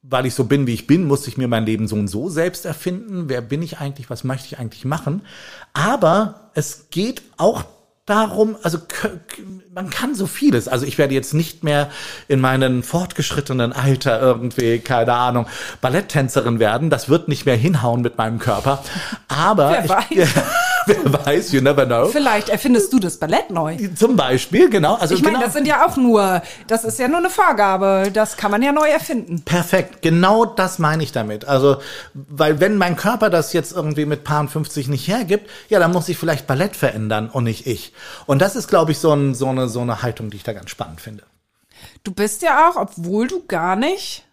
weil 0.00 0.24
ich 0.24 0.34
so 0.34 0.44
bin, 0.44 0.66
wie 0.66 0.72
ich 0.72 0.86
bin, 0.86 1.06
musste 1.06 1.28
ich 1.28 1.36
mir 1.36 1.48
mein 1.48 1.66
Leben 1.66 1.86
so 1.86 1.96
und 1.96 2.08
so 2.08 2.30
selbst 2.30 2.64
erfinden. 2.64 3.28
Wer 3.28 3.42
bin 3.42 3.60
ich 3.60 3.78
eigentlich? 3.78 4.08
Was 4.08 4.24
möchte 4.24 4.46
ich 4.46 4.58
eigentlich 4.58 4.86
machen? 4.86 5.20
Aber 5.74 6.50
es 6.54 6.88
geht 6.88 7.20
auch 7.36 7.64
darum, 8.08 8.56
also 8.62 8.78
man 9.74 9.90
kann 9.90 10.14
so 10.14 10.26
vieles. 10.26 10.68
Also 10.68 10.86
ich 10.86 10.98
werde 10.98 11.14
jetzt 11.14 11.34
nicht 11.34 11.62
mehr 11.62 11.90
in 12.26 12.40
meinem 12.40 12.82
fortgeschrittenen 12.82 13.72
Alter 13.72 14.20
irgendwie, 14.20 14.78
keine 14.78 15.12
Ahnung, 15.12 15.46
Balletttänzerin 15.80 16.58
werden. 16.58 16.90
Das 16.90 17.08
wird 17.08 17.28
nicht 17.28 17.46
mehr 17.46 17.56
hinhauen 17.56 18.00
mit 18.00 18.18
meinem 18.18 18.38
Körper. 18.38 18.82
Aber 19.28 19.70
Wer 19.70 19.84
ich, 19.84 19.90
weiß. 19.90 20.28
wer 21.04 21.26
weiß, 21.26 21.52
you 21.52 21.60
never 21.60 21.86
know. 21.86 22.06
Vielleicht 22.06 22.48
erfindest 22.48 22.92
du 22.92 22.98
das 22.98 23.16
Ballett 23.18 23.50
neu. 23.50 23.76
Zum 23.94 24.16
Beispiel, 24.16 24.70
genau. 24.70 24.94
Also 24.94 25.14
Ich 25.14 25.22
meine, 25.22 25.36
genau, 25.36 25.44
das 25.46 25.54
sind 25.54 25.66
ja 25.66 25.86
auch 25.86 25.96
nur, 25.96 26.42
das 26.66 26.84
ist 26.84 26.98
ja 26.98 27.08
nur 27.08 27.18
eine 27.18 27.30
Vorgabe. 27.30 28.10
Das 28.12 28.36
kann 28.36 28.50
man 28.50 28.62
ja 28.62 28.72
neu 28.72 28.88
erfinden. 28.88 29.42
Perfekt, 29.42 30.02
genau 30.02 30.44
das 30.44 30.78
meine 30.78 31.02
ich 31.02 31.12
damit. 31.12 31.44
Also, 31.44 31.76
weil 32.14 32.60
wenn 32.60 32.76
mein 32.78 32.96
Körper 32.96 33.30
das 33.30 33.52
jetzt 33.52 33.72
irgendwie 33.72 34.06
mit 34.06 34.24
Paar 34.24 34.48
50 34.48 34.88
nicht 34.88 35.08
hergibt, 35.08 35.50
ja, 35.68 35.78
dann 35.78 35.92
muss 35.92 36.08
ich 36.08 36.16
vielleicht 36.16 36.46
Ballett 36.46 36.76
verändern 36.76 37.28
und 37.28 37.44
nicht 37.44 37.66
ich. 37.66 37.92
Und 38.26 38.40
das 38.40 38.56
ist, 38.56 38.68
glaube 38.68 38.92
ich, 38.92 38.98
so, 38.98 39.12
ein, 39.12 39.34
so, 39.34 39.48
eine, 39.48 39.68
so 39.68 39.80
eine 39.80 40.02
Haltung, 40.02 40.30
die 40.30 40.38
ich 40.38 40.44
da 40.44 40.52
ganz 40.52 40.70
spannend 40.70 41.00
finde. 41.00 41.24
Du 42.04 42.12
bist 42.12 42.42
ja 42.42 42.68
auch, 42.68 42.76
obwohl 42.76 43.26
du 43.26 43.44
gar 43.46 43.76
nicht 43.76 44.24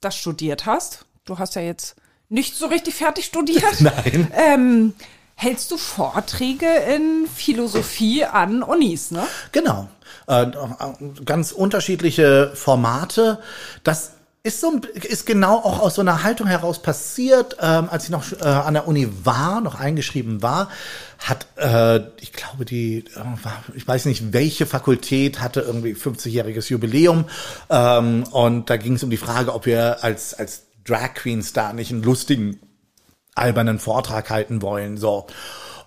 das 0.00 0.16
studiert 0.16 0.66
hast, 0.66 1.04
du 1.24 1.38
hast 1.38 1.54
ja 1.54 1.62
jetzt 1.62 1.96
nicht 2.28 2.56
so 2.56 2.66
richtig 2.66 2.94
fertig 2.94 3.24
studiert, 3.24 3.80
Nein. 3.80 4.32
ähm, 4.36 4.94
hältst 5.40 5.70
du 5.70 5.76
Vorträge 5.76 6.66
in 6.66 7.28
Philosophie 7.32 8.24
an 8.24 8.64
Unis, 8.64 9.12
ne? 9.12 9.24
Genau. 9.52 9.88
Äh, 10.26 10.46
ganz 11.24 11.52
unterschiedliche 11.52 12.50
Formate. 12.54 13.38
Das 13.84 14.14
ist 14.42 14.60
so 14.60 14.80
ist 14.94 15.26
genau 15.26 15.58
auch 15.58 15.78
aus 15.78 15.94
so 15.94 16.00
einer 16.00 16.24
Haltung 16.24 16.48
heraus 16.48 16.82
passiert, 16.82 17.56
ähm, 17.60 17.88
als 17.88 18.04
ich 18.04 18.10
noch 18.10 18.32
äh, 18.32 18.44
an 18.44 18.74
der 18.74 18.88
Uni 18.88 19.08
war, 19.22 19.60
noch 19.60 19.78
eingeschrieben 19.78 20.42
war, 20.42 20.70
hat 21.18 21.46
äh, 21.56 22.00
ich 22.20 22.32
glaube 22.32 22.64
die 22.64 23.04
äh, 23.14 23.76
ich 23.76 23.86
weiß 23.86 24.06
nicht 24.06 24.32
welche 24.32 24.66
Fakultät 24.66 25.40
hatte 25.40 25.60
irgendwie 25.60 25.92
50-jähriges 25.94 26.68
Jubiläum 26.68 27.26
ähm, 27.70 28.24
und 28.32 28.70
da 28.70 28.76
ging 28.76 28.94
es 28.94 29.04
um 29.04 29.10
die 29.10 29.16
Frage, 29.16 29.54
ob 29.54 29.66
wir 29.66 30.02
als 30.02 30.34
als 30.34 30.64
Drag 30.84 31.14
Queens 31.14 31.52
da 31.52 31.72
nicht 31.72 31.92
einen 31.92 32.02
lustigen 32.02 32.58
albernen 33.38 33.78
Vortrag 33.78 34.30
halten 34.30 34.62
wollen, 34.62 34.96
so. 34.96 35.26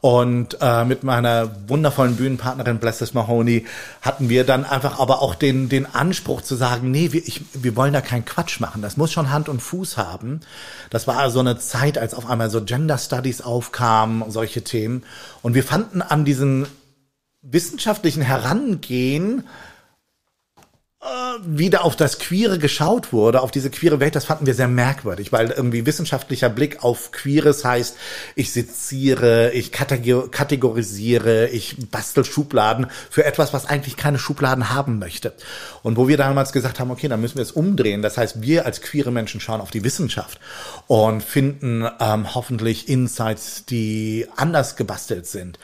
Und 0.02 0.58
äh, 0.62 0.84
mit 0.84 1.04
meiner 1.04 1.70
wundervollen 1.70 2.16
Bühnenpartnerin 2.16 2.80
Blesses 2.80 3.14
Mahoney 3.14 3.68
hatten 4.02 4.30
wir 4.30 4.44
dann 4.46 4.66
einfach 4.66 5.00
aber 5.00 5.22
auch 5.22 5.36
den, 5.36 5.70
den 5.70 5.86
Anspruch 5.86 6.42
zu 6.42 6.56
sagen, 6.56 6.90
nee, 6.90 7.12
wir, 7.12 7.22
ich, 7.24 7.42
wir 7.54 7.76
wollen 7.76 7.94
da 7.94 8.02
keinen 8.02 8.26
Quatsch 8.26 8.60
machen. 8.60 8.82
Das 8.82 8.98
muss 8.98 9.12
schon 9.12 9.30
Hand 9.30 9.48
und 9.48 9.62
Fuß 9.62 9.98
haben. 9.98 10.40
Das 10.90 11.06
war 11.06 11.30
so 11.30 11.40
eine 11.40 11.60
Zeit, 11.60 12.00
als 12.00 12.16
auf 12.16 12.28
einmal 12.28 12.50
so 12.50 12.64
Gender 12.64 12.98
Studies 12.98 13.42
aufkamen, 13.42 14.24
solche 14.32 14.64
Themen. 14.64 15.04
Und 15.44 15.54
wir 15.54 15.64
fanden 15.64 16.02
an 16.02 16.26
diesen 16.26 16.66
wissenschaftlichen 17.44 18.24
Herangehen 18.24 19.44
wie 21.44 21.72
da 21.72 21.80
auf 21.80 21.96
das 21.96 22.20
Queere 22.20 22.60
geschaut 22.60 23.12
wurde, 23.12 23.42
auf 23.42 23.50
diese 23.50 23.72
queere 23.72 24.00
Welt, 24.00 24.16
das 24.16 24.26
fanden 24.26 24.46
wir 24.46 24.54
sehr 24.54 24.68
merkwürdig, 24.68 25.32
weil 25.32 25.50
irgendwie 25.50 25.88
wissenschaftlicher 25.88 26.50
Blick 26.50 26.84
auf 26.84 27.12
Queeres 27.12 27.66
heißt, 27.66 27.96
ich 28.36 28.54
seziere, 28.54 29.52
ich 29.52 29.72
kategor- 29.72 30.30
kategorisiere, 30.30 31.48
ich 31.48 31.90
bastel 31.90 32.24
Schubladen 32.24 32.86
für 33.10 33.26
etwas, 33.26 33.52
was 33.52 33.66
eigentlich 33.66 33.98
keine 33.98 34.20
Schubladen 34.20 34.70
haben 34.70 35.00
möchte. 35.00 35.34
Und 35.82 35.98
wo 35.98 36.08
wir 36.08 36.18
damals 36.18 36.52
gesagt 36.52 36.80
haben, 36.80 36.92
okay, 36.92 37.08
dann 37.08 37.22
müssen 37.22 37.38
wir 37.38 37.44
es 37.44 37.52
umdrehen. 37.52 38.04
Das 38.04 38.18
heißt, 38.18 38.44
wir 38.44 38.68
als 38.68 38.82
queere 38.82 39.12
Menschen 39.12 39.42
schauen 39.42 39.62
auf 39.62 39.72
die 39.72 39.84
Wissenschaft 39.84 40.40
und 40.86 41.24
finden 41.24 41.88
ähm, 42.00 42.36
hoffentlich 42.36 42.88
Insights, 42.88 43.66
die 43.66 44.28
anders 44.36 44.76
gebastelt 44.76 45.26
sind. 45.26 45.58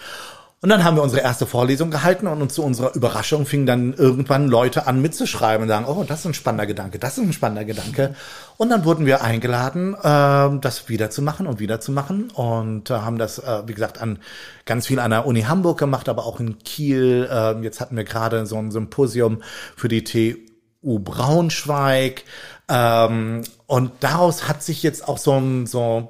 Und 0.59 0.69
dann 0.69 0.83
haben 0.83 0.95
wir 0.95 1.03
unsere 1.03 1.21
erste 1.21 1.45
Vorlesung 1.45 1.91
gehalten 1.91 2.25
und 2.25 2.51
zu 2.51 2.63
unserer 2.63 2.95
Überraschung 2.95 3.45
fingen 3.45 3.67
dann 3.67 3.93
irgendwann 3.93 4.47
Leute 4.47 4.87
an 4.87 4.99
mitzuschreiben 5.03 5.61
und 5.61 5.67
sagen, 5.69 5.85
oh, 5.85 6.03
das 6.03 6.21
ist 6.21 6.25
ein 6.25 6.33
spannender 6.33 6.65
Gedanke, 6.65 6.97
das 6.97 7.19
ist 7.19 7.23
ein 7.23 7.33
spannender 7.33 7.63
Gedanke. 7.63 8.15
Und 8.57 8.69
dann 8.69 8.83
wurden 8.83 9.05
wir 9.05 9.21
eingeladen, 9.21 9.93
äh, 9.93 10.59
das 10.59 10.89
wiederzumachen 10.89 11.45
und 11.45 11.59
wiederzumachen 11.59 12.31
und 12.31 12.89
haben 12.89 13.19
das, 13.19 13.37
äh, 13.37 13.67
wie 13.67 13.75
gesagt, 13.75 14.01
an 14.01 14.17
ganz 14.65 14.87
viel 14.87 14.99
an 14.99 15.11
der 15.11 15.27
Uni 15.27 15.43
Hamburg 15.43 15.77
gemacht, 15.77 16.09
aber 16.09 16.25
auch 16.25 16.39
in 16.39 16.57
Kiel. 16.57 17.29
Äh, 17.31 17.61
jetzt 17.61 17.79
hatten 17.79 17.95
wir 17.95 18.03
gerade 18.03 18.47
so 18.47 18.57
ein 18.57 18.71
Symposium 18.71 19.43
für 19.75 19.89
die 19.89 20.03
TU 20.03 20.97
Braunschweig. 20.97 22.23
Ähm, 22.67 23.43
und 23.67 23.91
daraus 23.99 24.47
hat 24.47 24.63
sich 24.63 24.81
jetzt 24.81 25.07
auch 25.07 25.19
so 25.19 25.33
ein, 25.33 25.67
so 25.67 26.07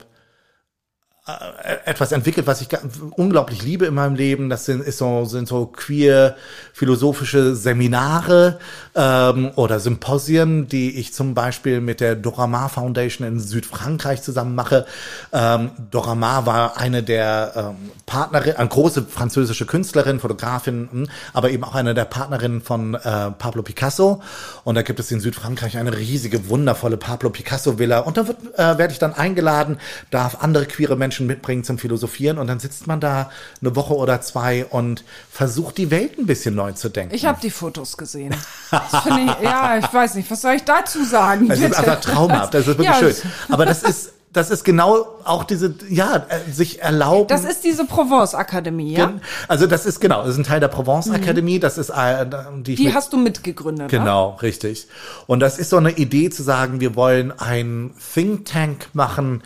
etwas 1.85 2.13
entwickelt, 2.13 2.47
was 2.47 2.61
ich 2.61 2.69
unglaublich 3.11 3.61
liebe 3.61 3.85
in 3.85 3.93
meinem 3.93 4.15
Leben. 4.15 4.49
Das 4.49 4.65
sind, 4.65 4.81
ist 4.81 4.97
so, 4.97 5.25
sind 5.25 5.47
so 5.47 5.65
queer 5.65 6.37
philosophische 6.71 7.55
Seminare 7.55 8.59
ähm, 8.95 9.51
oder 9.55 9.79
Symposien, 9.81 10.67
die 10.67 10.97
ich 10.97 11.13
zum 11.13 11.33
Beispiel 11.33 11.81
mit 11.81 11.99
der 11.99 12.15
Doramar 12.15 12.69
Foundation 12.69 13.27
in 13.27 13.39
Südfrankreich 13.39 14.21
zusammen 14.21 14.55
mache. 14.55 14.85
Ähm, 15.33 15.71
Doramar 15.91 16.45
war 16.45 16.77
eine 16.77 17.03
der 17.03 17.53
ähm, 17.55 17.91
Partnerin, 18.05 18.55
eine 18.55 18.69
große 18.69 19.03
französische 19.03 19.65
Künstlerin, 19.65 20.21
Fotografin, 20.21 20.87
hm, 20.89 21.07
aber 21.33 21.49
eben 21.49 21.65
auch 21.65 21.75
eine 21.75 21.93
der 21.93 22.05
Partnerinnen 22.05 22.61
von 22.61 22.93
äh, 22.93 23.31
Pablo 23.31 23.63
Picasso. 23.63 24.21
Und 24.63 24.75
da 24.75 24.81
gibt 24.81 24.99
es 25.01 25.11
in 25.11 25.19
Südfrankreich 25.19 25.77
eine 25.77 25.97
riesige, 25.97 26.47
wundervolle 26.47 26.95
Pablo 26.95 27.29
Picasso 27.31 27.79
Villa. 27.79 27.99
Und 27.99 28.15
da 28.15 28.21
äh, 28.21 28.77
werde 28.77 28.93
ich 28.93 28.99
dann 28.99 29.13
eingeladen, 29.13 29.77
darf 30.09 30.37
andere 30.41 30.65
queere 30.65 30.95
Menschen 30.95 31.16
mitbringen 31.25 31.63
zum 31.63 31.77
Philosophieren. 31.79 32.37
Und 32.37 32.45
dann 32.47 32.59
sitzt 32.59 32.85
man 32.85 32.99
da 32.99 33.31
eine 33.61 33.75
Woche 33.75 33.95
oder 33.95 34.21
zwei 34.21 34.65
und 34.65 35.03
versucht 35.31 35.77
die 35.79 35.89
Welt 35.89 36.17
ein 36.19 36.25
bisschen 36.27 36.53
neu 36.53 36.73
zu 36.73 36.89
denken. 36.89 37.15
Ich 37.15 37.25
habe 37.25 37.39
die 37.41 37.49
Fotos 37.49 37.97
gesehen. 37.97 38.35
Das 38.69 39.05
ich, 39.05 39.43
ja, 39.43 39.77
ich 39.79 39.91
weiß 39.93 40.15
nicht, 40.15 40.29
was 40.29 40.41
soll 40.41 40.53
ich 40.53 40.63
dazu 40.63 41.03
sagen? 41.03 41.49
Es 41.49 41.59
ist 41.59 41.75
einfach 41.75 41.99
traumhaft. 42.01 42.53
Das 42.53 42.61
ist 42.61 42.67
wirklich 42.67 42.87
Ja, 42.87 42.95
schön. 42.99 43.15
Aber 43.49 43.65
das 43.65 43.81
ist, 43.83 44.11
das 44.33 44.51
ist 44.51 44.63
genau 44.63 45.07
auch 45.23 45.45
diese, 45.45 45.73
ja, 45.89 46.25
äh, 46.29 46.51
sich 46.51 46.81
erlauben. 46.81 47.27
Das 47.27 47.43
ist 47.43 47.63
diese 47.63 47.85
Provence-Akademie, 47.85 48.93
ja? 48.95 49.13
Also 49.47 49.65
das 49.67 49.85
ist 49.85 49.99
genau, 49.99 50.21
das 50.21 50.31
ist 50.33 50.37
ein 50.37 50.43
Teil 50.43 50.59
der 50.59 50.67
Provence 50.67 51.09
Akademie. 51.09 51.59
Das 51.59 51.77
ist 51.77 51.89
äh, 51.89 52.25
die 52.57 52.75
Die 52.75 52.85
mit- 52.85 52.93
hast 52.93 53.13
du 53.13 53.17
mitgegründet, 53.17 53.91
ne? 53.91 53.97
Genau, 53.99 54.37
richtig. 54.41 54.87
Und 55.25 55.39
das 55.39 55.57
ist 55.57 55.69
so 55.69 55.77
eine 55.77 55.91
Idee 55.91 56.29
zu 56.29 56.43
sagen, 56.43 56.79
wir 56.81 56.95
wollen 56.95 57.31
ein 57.39 57.91
Think 58.13 58.45
Tank 58.45 58.89
machen, 58.93 59.41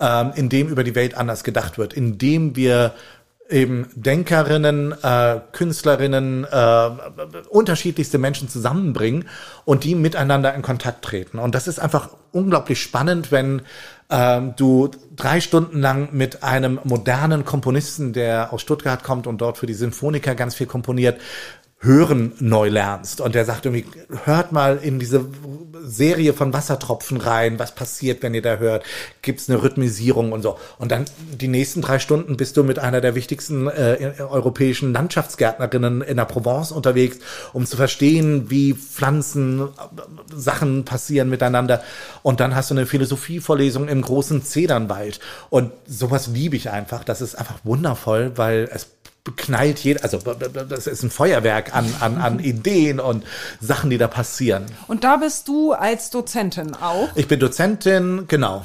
ähm, 0.00 0.32
in 0.34 0.48
dem 0.48 0.68
über 0.68 0.84
die 0.84 0.94
Welt 0.94 1.16
anders 1.16 1.44
gedacht 1.44 1.78
wird, 1.78 1.92
in 1.92 2.18
dem 2.18 2.56
wir 2.56 2.94
eben 3.48 3.88
Denkerinnen, 3.94 4.92
äh, 5.02 5.40
Künstlerinnen, 5.52 6.44
äh, 6.50 6.90
unterschiedlichste 7.48 8.18
Menschen 8.18 8.48
zusammenbringen 8.48 9.28
und 9.64 9.84
die 9.84 9.94
miteinander 9.94 10.54
in 10.54 10.62
Kontakt 10.62 11.04
treten. 11.04 11.38
Und 11.38 11.54
das 11.54 11.68
ist 11.68 11.78
einfach 11.78 12.10
unglaublich 12.32 12.80
spannend, 12.80 13.30
wenn 13.30 13.62
ähm, 14.10 14.54
du 14.56 14.90
drei 15.14 15.40
Stunden 15.40 15.80
lang 15.80 16.08
mit 16.12 16.42
einem 16.42 16.80
modernen 16.84 17.44
Komponisten, 17.44 18.12
der 18.12 18.52
aus 18.52 18.62
Stuttgart 18.62 19.02
kommt 19.02 19.26
und 19.26 19.40
dort 19.40 19.58
für 19.58 19.66
die 19.66 19.74
Sinfoniker 19.74 20.34
ganz 20.34 20.54
viel 20.54 20.66
komponiert, 20.66 21.20
Hören 21.78 22.32
neu 22.40 22.68
lernst. 22.70 23.20
Und 23.20 23.34
der 23.34 23.44
sagt 23.44 23.66
irgendwie, 23.66 23.84
hört 24.24 24.50
mal 24.50 24.78
in 24.82 24.98
diese 24.98 25.26
Serie 25.82 26.32
von 26.32 26.52
Wassertropfen 26.52 27.18
rein, 27.18 27.58
was 27.58 27.74
passiert, 27.74 28.22
wenn 28.22 28.34
ihr 28.34 28.42
da 28.42 28.56
hört. 28.56 28.82
Gibt's 29.22 29.48
eine 29.48 29.62
Rhythmisierung 29.62 30.32
und 30.32 30.42
so. 30.42 30.58
Und 30.78 30.90
dann 30.90 31.04
die 31.32 31.48
nächsten 31.48 31.82
drei 31.82 31.98
Stunden 31.98 32.36
bist 32.36 32.56
du 32.56 32.64
mit 32.64 32.78
einer 32.78 33.00
der 33.00 33.14
wichtigsten 33.14 33.68
äh, 33.68 34.14
europäischen 34.18 34.92
Landschaftsgärtnerinnen 34.94 36.00
in 36.02 36.16
der 36.16 36.24
Provence 36.24 36.72
unterwegs, 36.72 37.18
um 37.52 37.66
zu 37.66 37.76
verstehen, 37.76 38.50
wie 38.50 38.72
Pflanzen, 38.74 39.60
äh, 39.60 39.66
Sachen 40.34 40.84
passieren 40.84 41.28
miteinander. 41.28 41.82
Und 42.22 42.40
dann 42.40 42.54
hast 42.56 42.70
du 42.70 42.74
eine 42.74 42.86
Philosophievorlesung 42.86 43.86
im 43.88 44.02
großen 44.02 44.42
Zedernwald. 44.42 45.20
Und 45.50 45.72
sowas 45.86 46.28
liebe 46.28 46.56
ich 46.56 46.70
einfach. 46.70 47.04
Das 47.04 47.20
ist 47.20 47.36
einfach 47.36 47.58
wundervoll, 47.64 48.32
weil 48.36 48.68
es 48.72 48.95
knallt 49.32 49.78
jeder, 49.80 50.02
also 50.04 50.18
das 50.18 50.86
ist 50.86 51.02
ein 51.02 51.10
Feuerwerk 51.10 51.74
an, 51.74 51.92
an, 52.00 52.18
an 52.18 52.38
Ideen 52.38 53.00
und 53.00 53.24
Sachen, 53.60 53.90
die 53.90 53.98
da 53.98 54.08
passieren. 54.08 54.66
Und 54.86 55.04
da 55.04 55.16
bist 55.16 55.48
du 55.48 55.72
als 55.72 56.10
Dozentin 56.10 56.74
auch. 56.74 57.08
Ich 57.14 57.28
bin 57.28 57.40
Dozentin, 57.40 58.26
genau. 58.28 58.64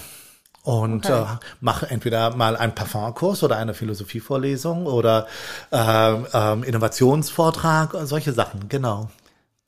Und 0.63 1.08
Okay. 1.08 1.24
äh, 1.24 1.38
mache 1.60 1.89
entweder 1.89 2.36
mal 2.36 2.56
einen 2.56 2.76
Parfumkurs 2.76 3.41
oder 3.41 3.58
eine 3.58 3.74
Philosophievorlesung 3.74 4.86
oder 4.86 5.26
ähm, 5.71 6.28
ähm, 6.34 6.63
Innovationsvortrag, 6.63 7.95
solche 8.04 8.32
Sachen, 8.34 8.69
genau. 8.69 9.10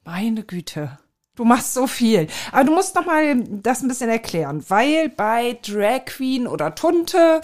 Meine 0.05 0.43
Güte. 0.43 0.99
Du 1.35 1.45
machst 1.45 1.73
so 1.73 1.87
viel. 1.87 2.27
Aber 2.51 2.63
du 2.65 2.75
musst 2.75 2.93
noch 2.93 3.07
mal 3.07 3.35
das 3.49 3.81
ein 3.81 3.87
bisschen 3.87 4.09
erklären, 4.11 4.63
weil 4.67 5.09
bei 5.09 5.57
Drag 5.65 6.05
Queen 6.05 6.45
oder 6.45 6.75
Tunte 6.75 7.41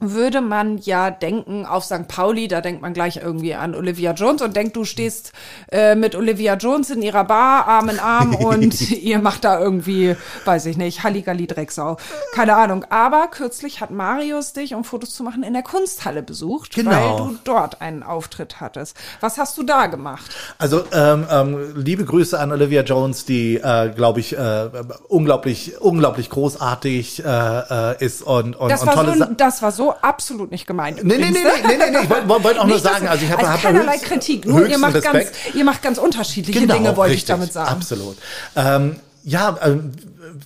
würde 0.00 0.40
man 0.40 0.78
ja 0.78 1.10
denken, 1.10 1.66
auf 1.66 1.84
St. 1.84 2.08
Pauli, 2.08 2.48
da 2.48 2.60
denkt 2.60 2.82
man 2.82 2.92
gleich 2.92 3.16
irgendwie 3.16 3.54
an 3.54 3.74
Olivia 3.74 4.12
Jones 4.12 4.42
und 4.42 4.54
denkt, 4.56 4.76
du 4.76 4.84
stehst 4.84 5.32
äh, 5.70 5.94
mit 5.94 6.14
Olivia 6.14 6.54
Jones 6.56 6.90
in 6.90 7.00
ihrer 7.02 7.24
Bar, 7.24 7.66
Arm 7.66 7.88
in 7.88 7.98
Arm 7.98 8.34
und 8.44 8.80
ihr 8.90 9.18
macht 9.18 9.44
da 9.44 9.58
irgendwie, 9.60 10.16
weiß 10.44 10.66
ich 10.66 10.76
nicht, 10.76 11.02
Halligalli 11.04 11.46
Drecksau. 11.46 11.96
Keine 12.34 12.56
Ahnung. 12.56 12.84
Aber 12.90 13.28
kürzlich 13.28 13.80
hat 13.80 13.90
Marius 13.90 14.52
dich, 14.52 14.74
um 14.74 14.84
Fotos 14.84 15.14
zu 15.14 15.22
machen, 15.22 15.42
in 15.42 15.52
der 15.52 15.62
Kunsthalle 15.62 16.22
besucht, 16.22 16.74
Genau. 16.74 16.90
weil 16.90 17.16
du 17.16 17.38
dort 17.44 17.80
einen 17.80 18.02
Auftritt 18.02 18.60
hattest. 18.60 18.96
Was 19.20 19.38
hast 19.38 19.56
du 19.56 19.62
da 19.62 19.86
gemacht? 19.86 20.24
Also 20.58 20.84
ähm, 20.92 21.26
ähm, 21.30 21.72
liebe 21.76 22.04
Grüße 22.04 22.38
an 22.38 22.52
Olivia 22.52 22.82
Jones, 22.82 23.24
die, 23.24 23.56
äh, 23.56 23.90
glaube 23.90 24.20
ich, 24.20 24.36
äh, 24.36 24.70
unglaublich, 25.08 25.80
unglaublich 25.80 26.30
großartig 26.30 27.24
äh, 27.24 27.28
äh, 27.28 28.04
ist 28.04 28.22
und, 28.22 28.56
und, 28.56 28.70
Das 28.70 28.82
und 28.82 28.92
tolle 28.92 29.16
so, 29.16 29.24
das 29.36 29.62
war 29.62 29.72
so 29.72 29.93
absolut 30.02 30.50
nicht 30.50 30.66
gemeint. 30.66 31.02
Nee, 31.04 31.18
nee, 31.18 31.30
nee, 31.30 31.38
übrigens, 31.40 31.62
nee, 31.66 31.76
nee, 31.76 31.84
nee, 31.84 31.90
nee, 31.98 32.02
ich 32.04 32.10
wollte 32.10 32.28
wollt 32.28 32.58
auch 32.58 32.64
nur 32.66 32.74
Nicht, 32.76 32.82
sagen, 32.84 33.06
also 33.08 33.24
ich 33.24 33.30
habe 33.30 33.40
also 33.42 33.52
hab 33.52 33.62
keinerlei 33.62 33.92
höchst- 33.94 34.04
Kritik, 34.04 34.46
nur 34.46 34.66
ihr 34.66 34.78
macht, 34.78 34.94
ganz, 34.94 35.14
Respekt. 35.14 35.54
ihr 35.54 35.64
macht 35.64 35.82
ganz 35.82 35.98
unterschiedliche 35.98 36.60
Genau, 36.60 36.74
Dinge, 36.74 36.96
wollte 36.96 37.12
ich 37.14 37.18
richtig, 37.18 37.34
damit 37.34 37.52
sagen. 37.52 37.70
Absolut. 37.70 38.16
Ähm, 38.56 38.96
ja, 39.26 39.56
ähm, 39.62 39.92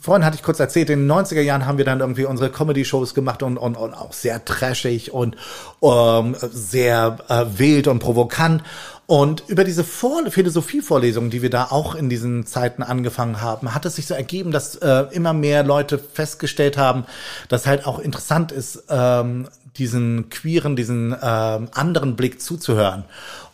vorhin 0.01 0.25
hatte 0.25 0.37
ich 0.37 0.43
kurz 0.45 0.61
erzählt, 0.61 0.89
in 0.91 1.01
den 1.01 1.11
90er 1.11 1.41
Jahren 1.41 1.67
haben 1.67 1.79
wir 1.79 1.85
dann 1.85 1.99
irgendwie 1.99 2.25
unsere 2.27 2.49
Comedy-Shows 2.51 3.13
gemacht 3.15 3.43
und, 3.43 3.57
und, 3.59 3.77
und 3.77 3.93
auch 3.95 4.13
sehr 4.13 4.45
trashig 4.45 5.13
und 5.13 5.37
ähm, 5.83 6.37
sehr 6.41 7.19
äh, 7.29 7.45
wild 7.57 7.89
und 7.89 7.99
provokant. 7.99 8.63
Und 9.07 9.45
über 9.49 9.65
diese 9.65 9.85
Vor 9.85 10.31
Philosophievorlesungen, 10.31 11.31
die 11.31 11.41
wir 11.41 11.49
da 11.49 11.69
auch 11.71 11.95
in 11.95 12.11
diesen 12.11 12.45
Zeiten 12.45 12.83
angefangen 12.83 13.41
haben, 13.41 13.75
hat 13.75 13.87
es 13.87 13.97
sich 13.97 14.07
so 14.07 14.13
ergeben, 14.13 14.51
dass 14.51 14.77
äh, 14.77 15.07
immer 15.13 15.33
mehr 15.33 15.63
Leute 15.63 15.99
festgestellt 15.99 16.77
haben, 16.77 17.07
dass 17.49 17.67
halt 17.67 17.87
auch 17.87 18.01
interessant 18.01 18.53
ist, 18.53 18.85
ähm, 18.91 19.49
diesen 19.79 20.29
queeren, 20.29 20.77
diesen 20.77 21.17
ähm, 21.23 21.69
anderen 21.73 22.17
Blick 22.17 22.43
zuzuhören. 22.43 23.05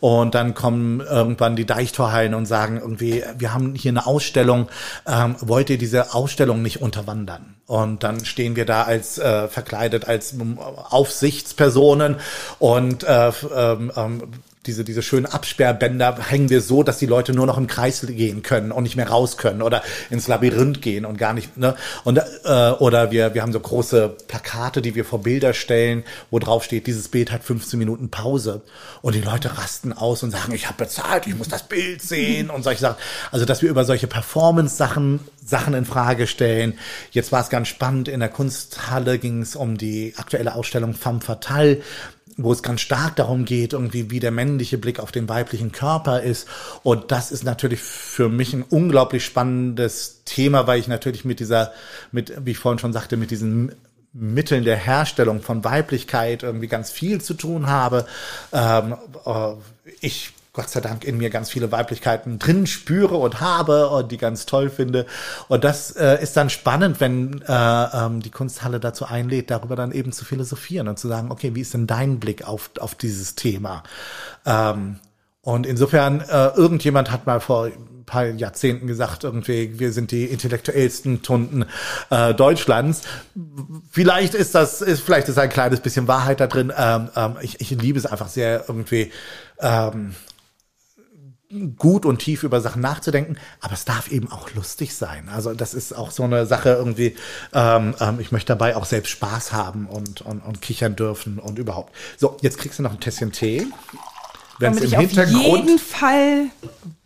Und 0.01 0.35
dann 0.35 0.55
kommen 0.55 1.01
irgendwann 1.01 1.55
die 1.55 1.66
Deichtorhallen 1.66 2.35
und 2.35 2.47
sagen 2.47 2.79
irgendwie, 2.81 3.22
wir 3.39 3.55
haben 3.55 3.75
hier 3.75 3.93
eine 3.93 4.07
Ausstellung, 4.07 4.68
ähm, 5.07 5.37
wollt 5.41 5.70
ihr 5.70 5.79
diese 5.79 6.14
Ausstellung 6.14 6.62
nicht 6.62 6.83
unterwandern? 6.83 7.55
Und 7.67 8.03
dann 8.03 8.25
stehen 8.25 8.57
wir 8.57 8.67
da 8.67 8.83
als 8.83 9.19
äh, 9.19 9.49
verkleidet 9.49 10.07
als 10.07 10.35
ähm, 10.35 10.59
Aufsichtspersonen 10.59 12.17
und 12.59 13.05
äh, 13.05 13.33
ähm, 13.55 13.93
ähm, 13.97 14.23
diese, 14.67 14.85
diese 14.85 15.03
schönen 15.03 15.27
Absperrbänder 15.27 16.19
hängen 16.29 16.51
wir 16.51 16.61
so, 16.61 16.83
dass 16.83 16.99
die 16.99 17.07
Leute 17.07 17.33
nur 17.33 17.47
noch 17.47 17.59
im 17.59 17.67
Kreis 17.67 18.07
gehen 18.07 18.43
können 18.43 18.73
und 18.73 18.83
nicht 18.83 18.97
mehr 18.97 19.09
raus 19.09 19.37
können 19.37 19.62
oder 19.62 19.83
ins 20.11 20.29
Labyrinth 20.29 20.81
gehen 20.81 21.05
und 21.05 21.19
gar 21.19 21.33
nicht, 21.33 21.57
ne? 21.57 21.77
Und, 22.05 22.19
äh, 22.19 22.71
oder 22.79 23.11
wir, 23.11 23.35
wir 23.35 23.43
haben 23.43 23.53
so 23.53 23.61
große 23.61 24.17
Plakate, 24.29 24.83
die 24.83 24.95
wir 24.95 25.05
vor 25.05 25.23
Bilder 25.23 25.55
stellen, 25.55 26.05
wo 26.31 26.39
drauf 26.39 26.65
steht, 26.65 26.87
dieses 26.87 27.09
Bild 27.09 27.31
hat 27.31 27.45
15 27.45 27.79
Minuten 27.79 28.11
Pause. 28.11 28.62
Und 29.03 29.15
die 29.15 29.21
Leute 29.21 29.59
rasten 29.59 29.93
aus 29.93 30.23
und 30.23 30.31
sagen, 30.31 30.55
ich 30.55 30.67
habe 30.67 30.85
bezahlt, 30.85 31.27
ich 31.27 31.37
muss 31.37 31.49
das 31.49 31.65
Bild 31.65 32.03
sehen 32.03 32.51
und 32.51 32.62
solche 32.62 32.81
Sachen. 32.81 32.97
Also, 33.31 33.45
dass 33.45 33.62
wir 33.62 33.71
über 33.71 33.85
solche 33.85 34.07
Performance-Sachen 34.07 35.21
Sachen 35.45 35.75
in 35.75 35.85
Frage 35.85 36.27
stellen. 36.27 36.79
Jetzt 37.11 37.31
war 37.31 37.43
es 37.43 37.51
ganz 37.51 37.69
spannend, 37.69 38.09
in 38.09 38.21
der 38.21 38.31
Kunsthalle 38.31 39.19
ging 39.19 39.43
es 39.43 39.57
um 39.57 39.77
die 39.77 40.15
aktuelle 40.17 40.55
Ausstellung 40.55 40.95
Femme 40.95 41.21
Fatale 41.21 41.83
wo 42.37 42.53
es 42.53 42.62
ganz 42.62 42.80
stark 42.80 43.16
darum 43.16 43.45
geht, 43.45 43.72
irgendwie 43.72 44.11
wie 44.11 44.20
der 44.20 44.30
männliche 44.30 44.78
Blick 44.78 45.01
auf 45.01 45.12
den 45.12 45.28
weiblichen 45.28 45.72
Körper 45.72 46.22
ist. 46.22 46.49
Und 46.82 47.12
das 47.12 47.30
ist 47.30 47.45
natürlich 47.45 47.80
für 47.80 48.28
mich 48.28 48.53
ein 48.53 48.62
unglaublich 48.62 49.24
spannendes 49.24 50.22
Thema, 50.24 50.66
weil 50.66 50.80
ich 50.80 50.89
natürlich 50.89 51.24
mit 51.24 51.41
dieser, 51.41 51.72
mit, 52.12 52.32
wie 52.45 52.53
ich 52.53 52.59
vorhin 52.59 52.78
schon 52.78 52.93
sagte, 52.93 53.16
mit 53.16 53.30
diesen 53.30 53.72
Mitteln 54.12 54.64
der 54.64 54.76
Herstellung 54.76 55.43
von 55.43 55.64
Weiblichkeit 55.64 56.43
irgendwie 56.43 56.68
ganz 56.68 56.91
viel 56.91 57.20
zu 57.20 57.35
tun 57.35 57.66
habe. 57.66 58.07
Ähm, 58.53 58.97
äh, 59.26 59.55
ich 60.01 60.32
Gott 60.55 60.71
sei 60.71 60.81
Dank 60.81 61.05
in 61.05 61.19
mir 61.19 61.31
ganz 61.31 61.51
viele 61.51 61.73
Weiblichkeiten 61.73 62.39
drin 62.39 62.69
spüre 62.69 63.17
und 63.17 63.41
habe 63.41 63.89
und 63.91 64.13
die 64.13 64.19
ganz 64.19 64.47
toll 64.47 64.71
finde. 64.71 65.05
Und 65.49 65.65
das 65.65 65.91
äh, 65.91 66.23
ist 66.23 66.37
dann 66.37 66.49
spannend, 66.49 67.01
wenn 67.01 67.43
äh, 67.43 67.85
ähm, 67.93 68.23
die 68.23 68.31
Kunsthalle 68.31 68.79
dazu 68.79 69.05
einlädt, 69.05 69.51
darüber 69.51 69.75
dann 69.75 69.91
eben 69.91 70.13
zu 70.13 70.25
philosophieren 70.25 70.87
und 70.87 70.97
zu 70.97 71.09
sagen, 71.09 71.33
okay, 71.33 71.57
wie 71.57 71.61
ist 71.61 71.75
denn 71.75 71.89
dein 71.89 72.21
Blick 72.21 72.47
auf, 72.47 72.71
auf 72.79 72.95
dieses 72.95 73.35
Thema? 73.35 73.83
Ähm, 74.47 75.01
und 75.41 75.67
insofern, 75.67 76.21
äh, 76.21 76.47
irgendjemand 76.55 77.11
hat 77.11 77.27
mal 77.27 77.41
vor 77.41 77.67
ein 77.67 78.05
paar 78.07 78.27
Jahrzehnten 78.27 78.87
gesagt, 78.87 79.25
irgendwie, 79.25 79.81
wir 79.81 79.93
sind 79.93 80.13
die 80.13 80.27
intellektuellsten 80.27 81.23
Tunden 81.23 81.65
äh, 82.11 82.33
Deutschlands. 82.33 83.03
Vielleicht 83.91 84.35
ist 84.35 84.55
das, 84.55 84.83
ist, 84.83 85.01
vielleicht 85.01 85.29
ist 85.29 85.39
ein 85.39 85.51
kleines 85.51 85.81
bisschen 85.81 86.07
Wahrheit 86.07 86.39
da 86.39 86.47
drin. 86.47 86.73
Ähm, 86.77 87.09
ähm, 87.17 87.37
ich, 87.43 87.61
ich 87.61 87.71
liebe 87.71 87.99
es 87.99 88.07
einfach 88.07 88.29
sehr, 88.29 88.65
irgendwie 88.69 89.11
ähm, 89.59 90.15
gut 91.77 92.05
und 92.07 92.19
tief 92.19 92.43
über 92.43 92.61
Sachen 92.61 92.83
nachzudenken, 92.83 93.37
aber 93.61 93.75
es 93.75 93.85
darf 93.85 94.11
eben 94.11 94.31
auch 94.31 94.53
lustig 94.55 94.95
sein. 94.95 95.29
Also 95.29 95.55
das 95.55 95.75
ist 95.75 95.93
auch 95.97 96.11
so 96.11 96.25
eine 96.25 96.47
Sache 96.47 96.71
irgendwie, 96.71 97.17
ähm, 97.53 97.95
ähm, 98.01 98.21
ich 98.21 98.33
möchte 98.33 98.49
dabei 98.49 98.77
auch 98.77 98.85
selbst 98.85 99.11
Spaß 99.11 99.53
haben 99.53 99.87
und, 99.87 100.23
und, 100.23 100.41
und 100.41 100.61
kichern 100.63 100.97
dürfen 100.97 101.39
und 101.39 101.59
überhaupt. 101.59 101.95
So, 102.17 102.37
jetzt 102.41 102.59
kriegst 102.59 102.79
du 102.79 102.83
noch 102.83 102.93
ein 102.93 103.01
Tässchen 103.01 103.33
Tee. 103.33 103.67
Wenn 104.59 104.73
es 104.73 104.79
im 104.79 104.85
ich 104.85 104.97
auf 104.97 105.03
jeden 105.03 105.17
Hintergrund 105.17 105.81
Fall 105.81 106.47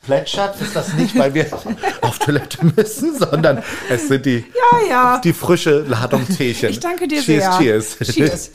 plätschert, 0.03 0.61
ist 0.61 0.77
das 0.77 0.93
nicht, 0.95 1.19
weil 1.19 1.33
wir 1.35 1.47
auf 2.03 2.19
Toilette 2.19 2.65
müssen, 2.77 3.19
sondern 3.19 3.63
es 3.89 4.09
sind 4.09 4.27
die, 4.27 4.45
Ja, 4.73 4.89
ja. 4.89 5.19
die 5.19 5.33
frische 5.33 5.81
Ladung 5.81 6.27
Teechen. 6.29 6.71
Ich 6.71 6.81
danke 6.81 7.09
dir 7.09 7.23
cheers, 7.23 7.59
sehr. 7.59 7.81
Cheers, 7.81 8.15
Cheers. 8.15 8.51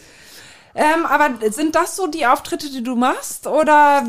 Ähm, 0.76 1.06
aber 1.06 1.52
sind 1.52 1.76
das 1.76 1.96
so 1.96 2.08
die 2.08 2.26
Auftritte, 2.26 2.70
die 2.72 2.84
du 2.84 2.96
machst? 2.96 3.46
Oder 3.48 4.04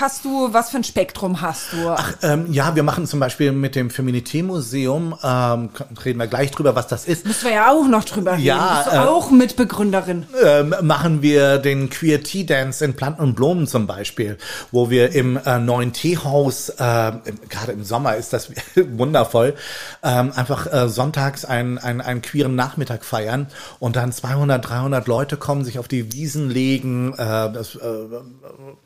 hast 0.00 0.24
du, 0.24 0.52
was 0.52 0.70
für 0.70 0.78
ein 0.78 0.84
Spektrum 0.84 1.40
hast 1.40 1.72
du? 1.72 1.88
Ach, 1.90 2.12
ähm, 2.22 2.52
ja, 2.52 2.74
wir 2.76 2.82
machen 2.82 3.06
zum 3.06 3.20
Beispiel 3.20 3.52
mit 3.52 3.74
dem 3.74 3.90
Feminité-Museum, 3.90 5.14
ähm, 5.22 5.70
reden 6.04 6.18
wir 6.18 6.26
gleich 6.26 6.50
drüber, 6.50 6.74
was 6.74 6.86
das 6.88 7.06
ist. 7.06 7.26
Müssen 7.26 7.44
wir 7.46 7.54
ja 7.54 7.70
auch 7.70 7.86
noch 7.86 8.04
drüber 8.04 8.32
reden. 8.32 8.42
Ja, 8.44 8.82
Bist 8.84 8.94
du 8.94 9.00
äh, 9.00 9.08
auch 9.08 9.30
Mitbegründerin. 9.30 10.26
ähm, 10.42 10.74
machen 10.82 11.22
wir 11.22 11.58
den 11.58 11.90
Queer 11.90 12.22
Tea 12.22 12.44
Dance 12.44 12.84
in 12.84 12.94
Planten 12.94 13.22
und 13.22 13.34
Blumen 13.34 13.66
zum 13.66 13.86
Beispiel, 13.86 14.38
wo 14.72 14.90
wir 14.90 15.12
im 15.14 15.36
äh, 15.44 15.58
neuen 15.58 15.92
Teehaus, 15.92 16.68
äh, 16.70 17.12
gerade 17.48 17.72
im 17.72 17.84
Sommer 17.84 18.16
ist 18.16 18.32
das 18.32 18.50
wundervoll, 18.76 19.54
ähm, 20.02 20.32
einfach 20.34 20.72
äh, 20.72 20.88
sonntags 20.88 21.44
einen, 21.44 21.78
einen, 21.78 22.00
einen 22.00 22.22
queeren 22.22 22.54
Nachmittag 22.54 23.04
feiern 23.04 23.48
und 23.78 23.96
dann 23.96 24.12
200, 24.12 24.68
300 24.68 25.06
Leute 25.06 25.36
kommen, 25.36 25.64
sich 25.64 25.78
auf 25.78 25.88
die 25.88 26.12
Wiesen 26.12 26.50
legen, 26.50 27.12
äh, 27.14 27.16
das 27.16 27.74
äh, 27.76 27.78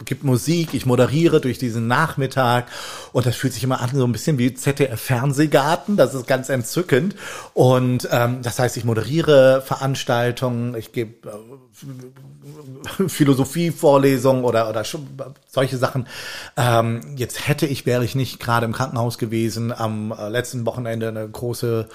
gibt 0.04 0.24
Musik, 0.24 0.74
ich 0.74 0.86
moderiere 0.92 1.40
durch 1.40 1.56
diesen 1.56 1.86
Nachmittag. 1.86 2.66
Und 3.12 3.24
das 3.24 3.34
fühlt 3.34 3.54
sich 3.54 3.64
immer 3.64 3.80
an 3.80 3.90
so 3.94 4.04
ein 4.04 4.12
bisschen 4.12 4.36
wie 4.36 4.52
ZDF 4.52 5.00
Fernsehgarten, 5.00 5.96
das 5.96 6.12
ist 6.12 6.26
ganz 6.26 6.50
entzückend. 6.50 7.16
Und 7.54 8.06
ähm, 8.12 8.42
das 8.42 8.58
heißt, 8.58 8.76
ich 8.76 8.84
moderiere 8.84 9.62
Veranstaltungen, 9.62 10.74
ich 10.74 10.92
gebe 10.92 11.14
Philosophievorlesungen 13.06 14.44
oder 14.44 14.68
oder 14.68 14.84
solche 15.48 15.76
Sachen. 15.78 16.06
Ähm, 16.56 17.00
jetzt 17.16 17.48
hätte 17.48 17.66
ich, 17.66 17.86
wäre 17.86 18.04
ich 18.04 18.14
nicht 18.14 18.40
gerade 18.40 18.66
im 18.66 18.72
Krankenhaus 18.72 19.18
gewesen, 19.18 19.72
am 19.72 20.12
äh, 20.12 20.28
letzten 20.28 20.66
Wochenende 20.66 21.08
eine 21.08 21.28
große 21.28 21.88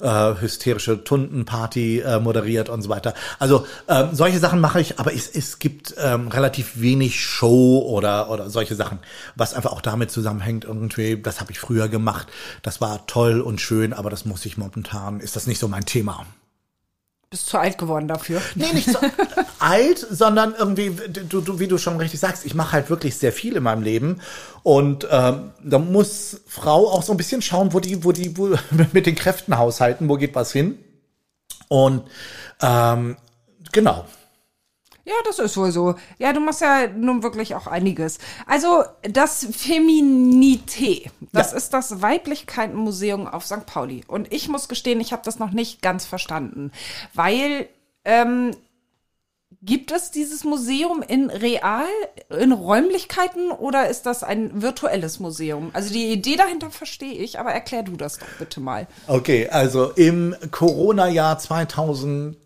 äh, 0.00 0.34
hysterische 0.40 1.04
Tundenparty 1.04 2.00
äh, 2.00 2.20
moderiert 2.20 2.68
und 2.68 2.82
so 2.82 2.88
weiter. 2.88 3.14
Also 3.38 3.66
ähm, 3.88 4.08
solche 4.12 4.38
Sachen 4.38 4.60
mache 4.60 4.80
ich, 4.80 4.98
aber 4.98 5.14
es, 5.14 5.28
es 5.28 5.58
gibt 5.58 5.94
ähm, 5.98 6.28
relativ 6.28 6.80
wenig 6.80 7.20
Show 7.20 7.84
oder 7.86 8.30
oder 8.30 8.50
solche 8.50 8.74
Sachen, 8.74 8.98
was 9.36 9.54
einfach 9.54 9.72
auch 9.72 9.80
damit 9.80 10.10
zusammenhängt 10.10 10.64
irgendwie. 10.64 11.20
Das 11.20 11.40
habe 11.40 11.52
ich 11.52 11.58
früher 11.58 11.88
gemacht, 11.88 12.28
das 12.62 12.80
war 12.80 13.06
toll 13.06 13.40
und 13.40 13.60
schön, 13.60 13.92
aber 13.92 14.10
das 14.10 14.24
muss 14.24 14.44
ich 14.46 14.56
momentan. 14.56 15.20
Ist 15.20 15.36
das 15.36 15.46
nicht 15.46 15.58
so 15.58 15.68
mein 15.68 15.84
Thema? 15.84 16.26
Bist 17.34 17.48
zu 17.48 17.58
alt 17.58 17.78
geworden 17.78 18.06
dafür. 18.06 18.40
Nee, 18.54 18.72
nicht 18.72 18.88
so 18.88 18.98
alt, 19.58 19.98
sondern 19.98 20.54
irgendwie, 20.56 20.90
du, 20.90 21.40
du, 21.40 21.58
wie 21.58 21.66
du 21.66 21.78
schon 21.78 21.96
richtig 21.96 22.20
sagst, 22.20 22.46
ich 22.46 22.54
mache 22.54 22.70
halt 22.70 22.90
wirklich 22.90 23.16
sehr 23.16 23.32
viel 23.32 23.56
in 23.56 23.64
meinem 23.64 23.82
Leben. 23.82 24.20
Und 24.62 25.08
ähm, 25.10 25.50
da 25.60 25.78
muss 25.80 26.42
Frau 26.46 26.88
auch 26.88 27.02
so 27.02 27.12
ein 27.12 27.16
bisschen 27.16 27.42
schauen, 27.42 27.72
wo 27.72 27.80
die, 27.80 28.04
wo 28.04 28.12
die, 28.12 28.38
wo, 28.38 28.54
mit 28.92 29.06
den 29.06 29.16
Kräften 29.16 29.58
haushalten, 29.58 30.08
wo 30.08 30.14
geht 30.14 30.36
was 30.36 30.52
hin. 30.52 30.78
Und 31.66 32.04
ähm, 32.62 33.16
genau. 33.72 34.04
Ja, 35.06 35.12
das 35.26 35.38
ist 35.38 35.56
wohl 35.58 35.70
so. 35.70 35.96
Ja, 36.18 36.32
du 36.32 36.40
machst 36.40 36.62
ja 36.62 36.86
nun 36.88 37.22
wirklich 37.22 37.54
auch 37.54 37.66
einiges. 37.66 38.18
Also 38.46 38.84
das 39.02 39.46
Feminité, 39.46 41.10
das 41.32 41.50
Ja. 41.52 41.58
ist 41.58 41.74
das 41.74 42.00
Weiblichkeitenmuseum 42.00 43.26
auf 43.26 43.44
St. 43.46 43.66
Pauli. 43.66 44.02
Und 44.08 44.32
ich 44.32 44.48
muss 44.48 44.68
gestehen, 44.68 45.00
ich 45.00 45.12
habe 45.12 45.22
das 45.24 45.38
noch 45.38 45.50
nicht 45.50 45.82
ganz 45.82 46.06
verstanden, 46.06 46.72
weil 47.12 47.68
ähm, 48.06 48.52
gibt 49.60 49.92
es 49.92 50.10
dieses 50.10 50.44
Museum 50.44 51.02
in 51.06 51.30
real, 51.30 51.84
in 52.28 52.52
Räumlichkeiten 52.52 53.50
oder 53.50 53.88
ist 53.88 54.04
das 54.06 54.22
ein 54.22 54.62
virtuelles 54.62 55.20
Museum? 55.20 55.70
Also 55.74 55.92
die 55.92 56.12
Idee 56.12 56.36
dahinter 56.36 56.70
verstehe 56.70 57.14
ich, 57.14 57.38
aber 57.38 57.50
erklär 57.52 57.82
du 57.82 57.92
das 57.96 58.18
doch 58.18 58.26
bitte 58.38 58.60
mal. 58.60 58.86
Okay, 59.06 59.48
also 59.48 59.90
im 59.92 60.34
Corona-Jahr 60.50 61.38
2020 61.38 62.38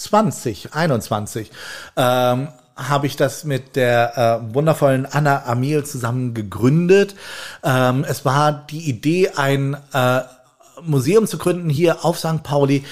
2021 0.00 1.50
ähm, 1.96 2.48
habe 2.74 3.06
ich 3.06 3.16
das 3.16 3.44
mit 3.44 3.76
der 3.76 4.42
äh, 4.48 4.54
wundervollen 4.54 5.06
Anna 5.06 5.44
Amil 5.46 5.84
zusammen 5.84 6.32
gegründet. 6.32 7.14
Ähm, 7.62 8.04
es 8.08 8.24
war 8.24 8.66
die 8.70 8.88
Idee, 8.88 9.32
ein 9.36 9.76
äh, 9.92 10.20
Museum 10.82 11.26
zu 11.26 11.36
gründen 11.36 11.68
hier 11.68 12.04
auf 12.04 12.18
St. 12.18 12.42
Pauli, 12.42 12.84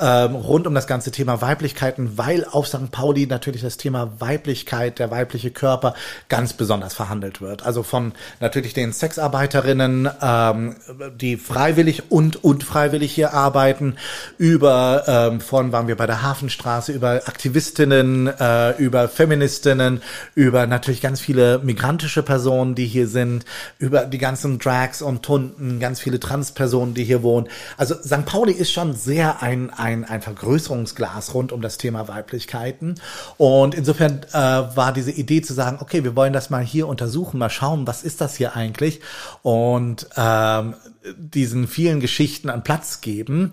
ähm, 0.00 0.34
rund 0.34 0.66
um 0.66 0.74
das 0.74 0.86
ganze 0.86 1.10
Thema 1.10 1.40
Weiblichkeiten, 1.40 2.18
weil 2.18 2.44
auf 2.44 2.66
St. 2.66 2.90
Pauli 2.90 3.26
natürlich 3.26 3.62
das 3.62 3.76
Thema 3.76 4.12
Weiblichkeit, 4.18 4.98
der 4.98 5.10
weibliche 5.10 5.50
Körper 5.50 5.94
ganz 6.28 6.52
besonders 6.52 6.94
verhandelt 6.94 7.40
wird. 7.40 7.64
Also 7.64 7.82
von 7.82 8.12
natürlich 8.40 8.74
den 8.74 8.92
Sexarbeiterinnen, 8.92 10.08
ähm, 10.20 10.76
die 11.16 11.36
freiwillig 11.36 12.10
und 12.10 12.44
unfreiwillig 12.44 13.12
hier 13.12 13.32
arbeiten, 13.32 13.96
über 14.38 15.04
ähm, 15.06 15.40
von 15.40 15.72
waren 15.72 15.88
wir 15.88 15.96
bei 15.96 16.06
der 16.06 16.22
Hafenstraße, 16.22 16.92
über 16.92 17.22
Aktivistinnen, 17.26 18.26
äh, 18.26 18.76
über 18.76 19.08
Feministinnen, 19.08 20.02
über 20.34 20.66
natürlich 20.66 21.00
ganz 21.00 21.20
viele 21.20 21.58
migrantische 21.58 22.22
Personen, 22.22 22.74
die 22.74 22.86
hier 22.86 23.08
sind, 23.08 23.44
über 23.78 24.04
die 24.04 24.18
ganzen 24.18 24.58
Drags 24.58 25.00
und 25.00 25.22
Tunden, 25.22 25.80
ganz 25.80 26.00
viele 26.00 26.20
Transpersonen, 26.20 26.94
die 26.94 27.04
hier 27.04 27.22
wohnen. 27.22 27.48
Also 27.76 27.94
St. 27.94 28.26
Pauli 28.26 28.52
ist 28.52 28.72
schon 28.72 28.94
sehr 28.94 29.42
ein 29.42 29.69
ein, 29.70 30.04
ein 30.04 30.22
Vergrößerungsglas 30.22 31.34
rund 31.34 31.52
um 31.52 31.62
das 31.62 31.78
Thema 31.78 32.08
Weiblichkeiten. 32.08 32.96
Und 33.36 33.74
insofern 33.74 34.20
äh, 34.32 34.36
war 34.36 34.92
diese 34.92 35.10
Idee 35.10 35.42
zu 35.42 35.54
sagen, 35.54 35.78
okay, 35.80 36.04
wir 36.04 36.16
wollen 36.16 36.32
das 36.32 36.50
mal 36.50 36.62
hier 36.62 36.88
untersuchen, 36.88 37.38
mal 37.38 37.50
schauen, 37.50 37.86
was 37.86 38.02
ist 38.02 38.20
das 38.20 38.36
hier 38.36 38.56
eigentlich 38.56 39.00
und 39.42 40.08
ähm, 40.16 40.74
diesen 41.16 41.68
vielen 41.68 42.00
Geschichten 42.00 42.50
an 42.50 42.62
Platz 42.62 43.00
geben. 43.00 43.52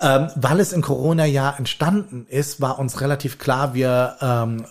Ähm, 0.00 0.28
weil 0.36 0.60
es 0.60 0.72
im 0.72 0.80
Corona-Jahr 0.80 1.58
entstanden 1.58 2.24
ist, 2.28 2.60
war 2.60 2.78
uns 2.78 3.00
relativ 3.00 3.38
klar, 3.38 3.74
wir 3.74 4.16
ähm, 4.20 4.64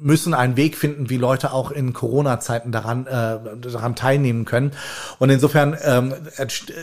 müssen 0.00 0.34
einen 0.34 0.56
Weg 0.56 0.76
finden, 0.76 1.08
wie 1.08 1.16
Leute 1.16 1.52
auch 1.52 1.70
in 1.70 1.92
Corona-Zeiten 1.92 2.72
daran, 2.72 3.06
äh, 3.06 3.38
daran 3.60 3.94
teilnehmen 3.94 4.44
können. 4.44 4.72
Und 5.18 5.30
insofern 5.30 5.76
ähm, 5.82 6.14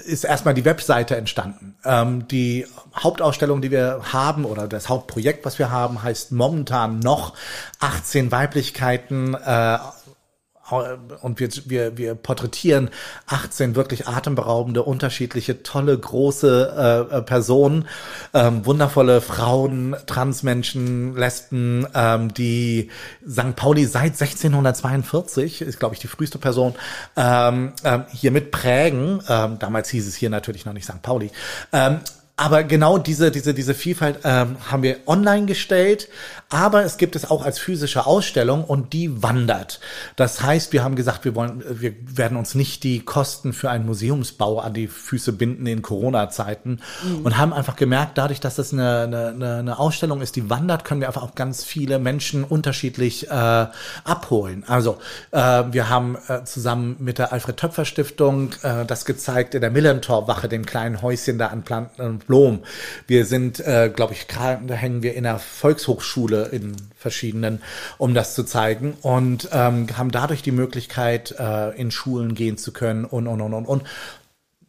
ist 0.06 0.24
erstmal 0.24 0.54
die 0.54 0.66
Webseite 0.66 1.18
entstanden. 1.18 1.76
Ähm, 1.84 2.28
die 2.28 2.66
Hauptausstellung, 2.96 3.62
die 3.62 3.72
wir 3.72 4.02
haben, 4.12 4.46
oder 4.46 4.68
das 4.68 4.90
Hauptprojekt, 4.90 5.46
was 5.46 5.60
wir 5.60 5.72
haben, 5.72 6.02
heißt 6.02 6.32
momentan 6.32 7.00
noch 7.00 7.34
18 7.80 8.32
Weiblichkeiten 8.32 9.34
äh, 9.34 9.78
und 10.72 11.40
wir, 11.40 11.50
wir, 11.66 11.98
wir 11.98 12.16
porträtieren 12.16 12.90
18 13.28 13.76
wirklich 13.76 14.08
atemberaubende, 14.08 14.84
unterschiedliche, 14.84 15.64
tolle, 15.64 15.98
große 15.98 17.08
äh, 17.12 17.18
äh, 17.18 17.22
Personen, 17.22 17.88
ähm, 18.34 18.66
wundervolle 18.66 19.22
Frauen, 19.22 19.96
Transmenschen, 20.06 21.16
Lesben, 21.16 21.88
ähm, 21.94 22.34
die 22.34 22.90
St. 23.28 23.56
Pauli 23.56 23.86
seit 23.86 24.14
1642, 24.20 25.62
ist 25.62 25.80
glaube 25.80 25.96
ich 25.96 26.02
die 26.02 26.08
früheste 26.08 26.40
Person, 26.40 26.76
ähm, 27.16 27.74
ähm, 27.84 28.06
hier 28.12 28.32
mit 28.32 28.52
prägen. 28.52 29.22
Ähm, 29.28 29.60
damals 29.60 29.90
hieß 29.90 30.08
es 30.08 30.16
hier 30.16 30.30
natürlich 30.30 30.66
noch 30.66 30.74
nicht 30.74 30.86
St. 30.86 31.02
Pauli. 31.02 31.32
Ähm, 31.74 32.00
aber 32.42 32.64
genau 32.64 32.98
diese, 32.98 33.30
diese, 33.30 33.54
diese 33.54 33.76
Vielfalt 33.76 34.22
ähm, 34.24 34.56
haben 34.68 34.82
wir 34.82 34.98
online 35.06 35.46
gestellt, 35.46 36.10
aber 36.50 36.84
es 36.84 36.98
gibt 36.98 37.16
es 37.16 37.30
auch 37.30 37.46
als 37.46 37.60
physische 37.60 38.08
Ausstellung 38.08 38.64
und 38.64 38.94
die 38.94 39.22
wandert. 39.22 39.80
Das 40.16 40.42
heißt, 40.42 40.74
wir 40.74 40.84
haben 40.84 40.96
gesagt, 40.96 41.24
wir 41.24 41.36
wollen, 41.36 41.64
wir 41.70 41.94
werden 42.04 42.38
uns 42.38 42.56
nicht 42.56 42.84
die 42.84 43.02
Kosten 43.02 43.54
für 43.54 43.70
einen 43.70 43.86
Museumsbau 43.86 44.60
an 44.60 44.74
die 44.74 44.88
Füße 44.88 45.34
binden 45.34 45.68
in 45.68 45.84
Corona-Zeiten 45.84 46.80
mhm. 47.04 47.26
und 47.26 47.38
haben 47.38 47.54
einfach 47.54 47.76
gemerkt, 47.76 48.18
dadurch, 48.18 48.40
dass 48.40 48.56
das 48.56 48.74
eine, 48.74 49.04
eine, 49.04 49.58
eine 49.60 49.78
Ausstellung 49.78 50.20
ist, 50.20 50.36
die 50.36 50.50
wandert, 50.50 50.84
können 50.84 51.00
wir 51.00 51.10
einfach 51.10 51.24
auch 51.24 51.36
ganz 51.36 51.64
viele 51.64 52.00
Menschen 52.00 52.44
unterschiedlich 52.44 53.30
äh, 53.30 53.68
abholen. 54.04 54.64
Also 54.66 54.98
äh, 55.30 55.38
wir 55.72 55.90
haben 55.90 56.18
äh, 56.28 56.44
zusammen 56.44 56.96
mit 56.98 57.20
der 57.20 57.34
Alfred 57.34 57.58
Töpfer 57.58 57.86
Stiftung 57.86 58.54
äh, 58.64 58.84
das 58.88 59.06
gezeigt 59.06 59.54
in 59.54 59.62
der 59.62 59.70
Millentor-Wache, 59.70 60.50
dem 60.50 60.66
kleinen 60.66 61.04
Häuschen 61.04 61.38
da 61.38 61.48
an 61.48 61.62
Planten 61.62 62.20
Diplom. 62.32 62.60
Wir 63.08 63.26
sind, 63.26 63.60
äh, 63.60 63.92
glaube 63.94 64.14
ich, 64.14 64.26
da 64.28 64.58
hängen 64.74 65.04
wir 65.04 65.16
in 65.16 65.24
der 65.24 65.38
Volkshochschule 65.38 66.46
in 66.46 66.76
verschiedenen, 66.96 67.62
um 67.98 68.14
das 68.14 68.36
zu 68.36 68.44
zeigen 68.44 68.94
und 69.02 69.50
ähm, 69.52 69.88
haben 69.98 70.12
dadurch 70.12 70.42
die 70.42 70.52
Möglichkeit, 70.52 71.36
äh, 71.38 71.72
in 71.72 71.92
Schulen 71.92 72.34
gehen 72.34 72.58
zu 72.58 72.72
können 72.72 73.04
und 73.04 73.28
und 73.28 73.42
und 73.42 73.54
und 73.54 73.66
und 73.66 73.84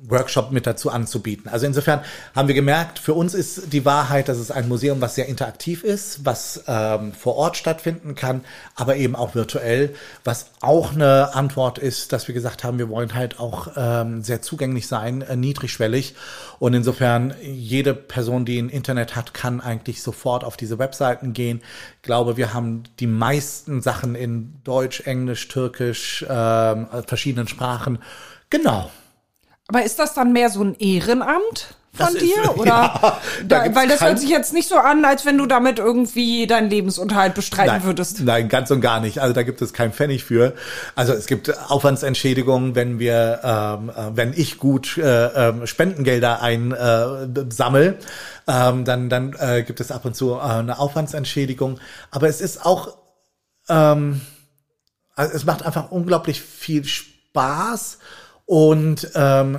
Workshop 0.09 0.51
mit 0.51 0.67
dazu 0.67 0.91
anzubieten. 0.91 1.49
Also 1.49 1.67
insofern 1.67 2.01
haben 2.35 2.49
wir 2.49 2.55
gemerkt, 2.55 2.99
für 2.99 3.15
uns 3.15 3.35
ist 3.35 3.73
die 3.73 3.85
Wahrheit, 3.85 4.29
dass 4.29 4.39
es 4.39 4.51
ein 4.51 4.69
Museum, 4.69 5.01
was 5.01 5.15
sehr 5.15 5.29
interaktiv 5.29 5.85
ist, 5.85 6.25
was 6.25 6.65
ähm, 6.67 7.13
vor 7.13 7.37
Ort 7.37 7.57
stattfinden 7.57 8.15
kann, 8.15 8.45
aber 8.75 8.97
eben 8.97 9.15
auch 9.15 9.35
virtuell, 9.35 9.95
was 10.25 10.47
auch 10.61 10.93
eine 10.93 11.35
Antwort 11.35 11.79
ist, 11.79 12.13
dass 12.13 12.27
wir 12.27 12.35
gesagt 12.35 12.65
haben, 12.65 12.79
wir 12.79 12.89
wollen 12.89 13.15
halt 13.15 13.39
auch 13.39 13.69
ähm, 13.77 14.23
sehr 14.23 14.43
zugänglich 14.43 14.89
sein, 14.89 15.23
äh, 15.23 15.37
niedrigschwellig. 15.37 16.15
Und 16.59 16.75
insofern, 16.75 17.35
jede 17.43 17.95
Person, 17.95 18.45
die 18.45 18.59
ein 18.61 18.69
Internet 18.69 19.15
hat, 19.15 19.35
kann 19.35 19.61
eigentlich 19.61 20.03
sofort 20.03 20.45
auf 20.45 20.57
diese 20.57 20.79
Webseiten 20.79 21.33
gehen. 21.33 21.61
Ich 21.97 22.03
glaube, 22.03 22.37
wir 22.37 22.53
haben 22.55 22.85
die 22.99 23.07
meisten 23.07 23.81
Sachen 23.81 24.15
in 24.15 24.55
Deutsch, 24.65 25.01
Englisch, 25.07 25.49
Türkisch, 25.49 26.23
äh, 26.23 27.03
verschiedenen 27.07 27.49
Sprachen. 27.49 27.99
Genau. 28.51 28.91
Aber 29.69 29.83
ist 29.85 29.99
das 29.99 30.15
dann 30.15 30.33
mehr 30.33 30.51
so 30.51 30.63
ein 30.63 30.75
Ehrenamt? 30.79 31.75
von 31.93 32.07
das 32.07 32.15
dir? 32.15 32.43
Ist, 32.43 32.59
oder 32.59 32.67
ja, 32.67 33.21
da, 33.45 33.69
da 33.69 33.75
weil 33.75 33.89
das 33.89 34.01
hört 34.01 34.19
sich 34.19 34.31
jetzt 34.31 34.53
nicht 34.53 34.69
so 34.69 34.77
an, 34.77 35.05
als 35.05 35.27
wenn 35.27 35.39
du 35.39 35.47
damit 35.47 35.79
irgendwie 35.79 36.47
deinen 36.47 36.71
Lebensunterhalt 36.71 37.35
bestreiten 37.35 37.75
nein, 37.75 37.85
würdest. 37.85 38.21
Nein, 38.21 38.49
ganz 38.49 38.71
und 38.71 38.81
gar 38.81 39.01
nicht. 39.01 39.21
Also 39.21 39.35
da 39.35 39.43
gibt 39.43 39.63
es 39.63 39.73
keinen 39.73 39.93
Pfennig 39.93 40.25
für. 40.25 40.55
Also 40.95 41.13
es 41.13 41.27
gibt 41.27 41.71
Aufwandsentschädigungen, 41.71 42.75
wenn 42.75 42.99
wir, 42.99 43.41
ähm, 43.43 43.91
äh, 43.91 44.17
wenn 44.17 44.33
ich 44.33 44.59
gut 44.59 44.97
äh, 44.97 45.27
äh, 45.51 45.67
Spendengelder 45.67 46.43
einsammel, 46.43 47.99
äh, 48.47 48.69
ähm, 48.69 48.85
dann, 48.85 49.09
dann 49.09 49.35
äh, 49.39 49.63
gibt 49.63 49.81
es 49.81 49.91
ab 49.91 50.05
und 50.05 50.17
zu 50.17 50.35
äh, 50.35 50.41
eine 50.41 50.79
Aufwandsentschädigung. 50.79 51.79
Aber 52.11 52.29
es 52.29 52.41
ist 52.41 52.65
auch, 52.65 52.97
ähm, 53.69 54.23
also 55.15 55.35
es 55.35 55.45
macht 55.45 55.65
einfach 55.65 55.91
unglaublich 55.91 56.41
viel 56.41 56.85
Spaß 56.85 57.99
und 58.47 59.11
ähm, 59.15 59.59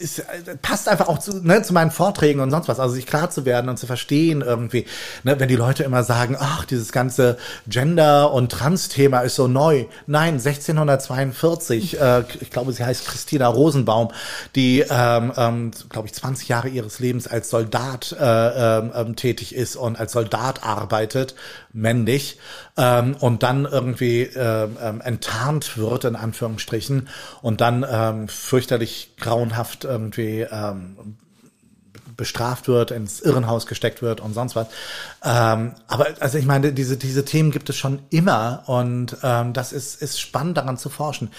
es 0.00 0.22
passt 0.62 0.88
einfach 0.88 1.08
auch 1.08 1.18
zu, 1.18 1.44
ne, 1.44 1.62
zu 1.62 1.72
meinen 1.72 1.90
Vorträgen 1.90 2.40
und 2.40 2.50
sonst 2.50 2.68
was, 2.68 2.78
also 2.78 2.94
sich 2.94 3.06
klar 3.06 3.30
zu 3.30 3.44
werden 3.44 3.68
und 3.68 3.78
zu 3.78 3.86
verstehen 3.86 4.42
irgendwie, 4.42 4.86
ne, 5.24 5.38
wenn 5.40 5.48
die 5.48 5.56
Leute 5.56 5.82
immer 5.82 6.04
sagen, 6.04 6.36
ach, 6.38 6.64
dieses 6.64 6.92
ganze 6.92 7.36
Gender- 7.66 8.32
und 8.32 8.52
Trans-Thema 8.52 9.20
ist 9.20 9.34
so 9.34 9.48
neu. 9.48 9.86
Nein, 10.06 10.34
1642, 10.34 12.00
äh, 12.00 12.24
ich 12.40 12.50
glaube, 12.50 12.72
sie 12.72 12.84
heißt 12.84 13.06
Christina 13.06 13.48
Rosenbaum, 13.48 14.10
die, 14.54 14.84
ähm, 14.88 15.32
ähm, 15.36 15.70
glaube 15.88 16.06
ich, 16.06 16.14
20 16.14 16.48
Jahre 16.48 16.68
ihres 16.68 16.98
Lebens 17.00 17.26
als 17.26 17.50
Soldat 17.50 18.16
äh, 18.18 18.78
ähm, 18.78 19.16
tätig 19.16 19.54
ist 19.54 19.76
und 19.76 19.98
als 19.98 20.12
Soldat 20.12 20.64
arbeitet, 20.64 21.34
männlich, 21.72 22.38
ähm, 22.76 23.16
und 23.20 23.42
dann 23.42 23.64
irgendwie 23.64 24.22
äh, 24.22 24.68
ähm, 24.82 25.00
enttarnt 25.00 25.76
wird, 25.76 26.04
in 26.04 26.16
Anführungsstrichen, 26.16 27.08
und 27.42 27.60
dann 27.60 27.86
ähm, 27.88 28.28
fürchterlich 28.28 29.12
grauenhaft 29.40 29.84
irgendwie 29.84 30.40
ähm, 30.50 31.16
bestraft 32.16 32.68
wird, 32.68 32.90
ins 32.90 33.20
Irrenhaus 33.20 33.66
gesteckt 33.66 34.02
wird 34.02 34.20
und 34.20 34.34
sonst 34.34 34.54
was. 34.54 34.66
Ähm, 35.24 35.74
aber 35.88 36.08
also 36.20 36.36
ich 36.36 36.44
meine, 36.44 36.72
diese, 36.72 36.96
diese 36.96 37.24
Themen 37.24 37.50
gibt 37.50 37.70
es 37.70 37.76
schon 37.76 38.00
immer 38.10 38.64
und 38.66 39.16
ähm, 39.22 39.52
das 39.52 39.72
ist, 39.72 40.02
ist 40.02 40.20
spannend 40.20 40.58
daran 40.58 40.76
zu 40.76 40.90
forschen. 40.90 41.30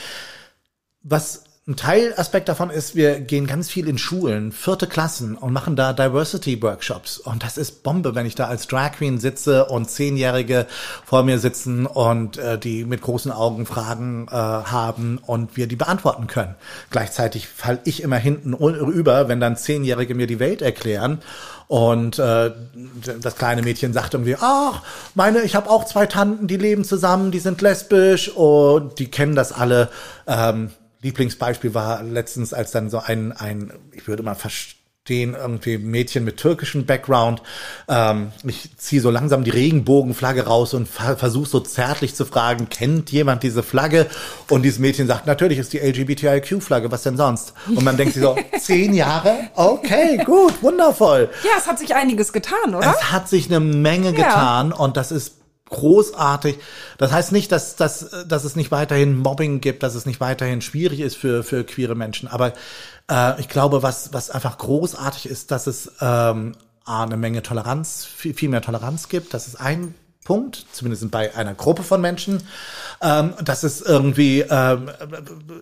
Was 1.04 1.44
ein 1.68 1.76
Teilaspekt 1.76 2.50
davon 2.50 2.72
ist, 2.72 2.96
wir 2.96 3.20
gehen 3.20 3.46
ganz 3.46 3.70
viel 3.70 3.88
in 3.88 4.00
Schulen, 4.00 4.52
vierte 4.52 4.88
Klassen 4.88 5.38
und 5.38 5.54
machen 5.54 5.76
da 5.76 5.94
Diversity 5.94 6.60
Workshops. 6.60 7.20
Und 7.20 7.44
das 7.44 7.56
ist 7.56 7.84
Bombe, 7.84 8.16
wenn 8.16 8.26
ich 8.26 8.34
da 8.34 8.48
als 8.48 8.66
Drag 8.66 8.94
Queen 8.94 9.20
sitze 9.20 9.66
und 9.66 9.88
Zehnjährige 9.88 10.66
vor 11.06 11.22
mir 11.22 11.38
sitzen 11.38 11.86
und 11.86 12.40
äh, 12.40 12.58
die 12.58 12.84
mit 12.84 13.04
großen 13.04 13.32
Augen 13.32 13.68
Fragen 13.68 14.28
äh, 14.28 14.32
haben 14.32 15.20
und 15.20 15.56
wir 15.56 15.68
die 15.68 15.76
beantworten 15.76 16.26
können. 16.26 16.56
Gleichzeitig 16.90 17.48
fall 17.48 17.80
ich 17.84 18.02
immer 18.02 18.18
hinten 18.18 18.54
über, 18.54 19.28
wenn 19.28 19.40
dann 19.40 19.56
Zehnjährige 19.56 20.16
mir 20.16 20.26
die 20.26 20.40
Welt 20.40 20.64
erklären. 20.64 21.20
Und 21.68 22.18
äh, 22.18 22.52
das 23.22 23.36
kleine 23.36 23.62
Mädchen 23.62 23.94
sagt 23.94 24.16
irgendwie, 24.16 24.36
ach, 24.42 24.82
meine, 25.14 25.44
ich 25.44 25.54
habe 25.54 25.70
auch 25.70 25.86
zwei 25.86 26.08
Tanten, 26.08 26.48
die 26.48 26.58
leben 26.58 26.84
zusammen, 26.84 27.30
die 27.30 27.40
sind 27.40 27.62
lesbisch 27.62 28.30
und 28.30 28.98
die 28.98 29.12
kennen 29.12 29.36
das 29.36 29.52
alle. 29.52 29.90
Ähm, 30.26 30.72
Lieblingsbeispiel 31.02 31.74
war 31.74 32.04
letztens, 32.04 32.54
als 32.54 32.72
dann 32.72 32.90
so 32.90 33.00
ein, 33.00 33.32
ein 33.32 33.74
ich 33.94 34.08
würde 34.08 34.24
mal 34.24 34.36
fast 34.36 34.76
stehen 35.04 35.34
irgendwie 35.34 35.80
Mädchen 35.80 36.24
mit 36.24 36.38
türkischem 36.38 36.86
Background. 36.86 37.42
Ähm, 37.90 38.32
ich 38.46 38.78
ziehe 38.78 39.02
so 39.02 39.10
langsam 39.10 39.44
die 39.44 39.50
Regenbogenflagge 39.50 40.46
raus 40.46 40.76
und 40.76 40.88
ver 40.88 41.18
versuche 41.18 41.50
so 41.50 41.60
zärtlich 41.60 42.14
zu 42.14 42.24
fragen, 42.24 42.70
kennt 42.70 43.12
jemand 43.12 43.42
diese 43.42 43.64
Flagge? 43.64 44.06
Und 44.48 44.62
dieses 44.62 44.78
Mädchen 44.78 45.08
sagt, 45.08 45.26
natürlich 45.26 45.58
ist 45.58 45.74
die 45.74 45.80
LGBTIQ-Flagge, 45.80 46.92
was 46.92 47.02
denn 47.02 47.18
sonst? 47.18 47.54
Und 47.68 47.84
man 47.84 47.98
denkt 47.98 48.14
sich 48.14 48.22
so, 48.22 48.38
zehn 48.60 48.94
Jahre? 48.94 49.50
Okay, 49.56 50.22
gut, 50.24 50.62
wundervoll. 50.62 51.30
Ja, 51.44 51.58
es 51.58 51.68
hat 51.68 51.80
sich 51.80 51.96
einiges 51.96 52.32
getan, 52.32 52.76
oder? 52.76 52.92
Es 52.92 53.12
hat 53.12 53.28
sich 53.28 53.48
eine 53.48 53.60
Menge 53.60 54.14
getan 54.14 54.72
und 54.72 54.98
das 54.98 55.12
ist 55.12 55.41
großartig. 55.72 56.60
Das 56.98 57.12
heißt 57.12 57.32
nicht, 57.32 57.52
dass, 57.52 57.76
dass, 57.76 58.10
dass 58.28 58.44
es 58.44 58.56
nicht 58.56 58.72
weiterhin 58.72 59.18
Mobbing 59.18 59.62
gibt, 59.62 59.82
dass 59.84 59.96
es 59.96 60.06
nicht 60.06 60.20
weiterhin 60.20 60.62
schwierig 60.62 61.00
ist 61.00 61.18
für, 61.18 61.44
für 61.44 61.64
queere 61.64 61.96
Menschen. 61.96 62.28
Aber 62.28 62.54
äh, 63.10 63.40
ich 63.40 63.50
glaube, 63.50 63.82
was, 63.82 64.14
was 64.14 64.30
einfach 64.30 64.58
großartig 64.58 65.28
ist, 65.28 65.52
dass 65.52 65.68
es 65.68 65.92
ähm, 66.00 66.54
eine 66.86 67.18
Menge 67.18 67.42
Toleranz, 67.42 68.06
viel, 68.06 68.34
viel 68.34 68.50
mehr 68.50 68.62
Toleranz 68.62 69.10
gibt. 69.10 69.34
Das 69.34 69.48
ist 69.48 69.56
ein 69.56 69.96
Punkt, 70.24 70.66
zumindest 70.72 71.10
bei 71.10 71.36
einer 71.36 71.56
Gruppe 71.56 71.82
von 71.82 72.00
Menschen. 72.00 72.44
Ähm, 73.02 73.34
das 73.44 73.64
ist 73.64 73.82
irgendwie 73.82 74.42
ähm, 74.42 74.92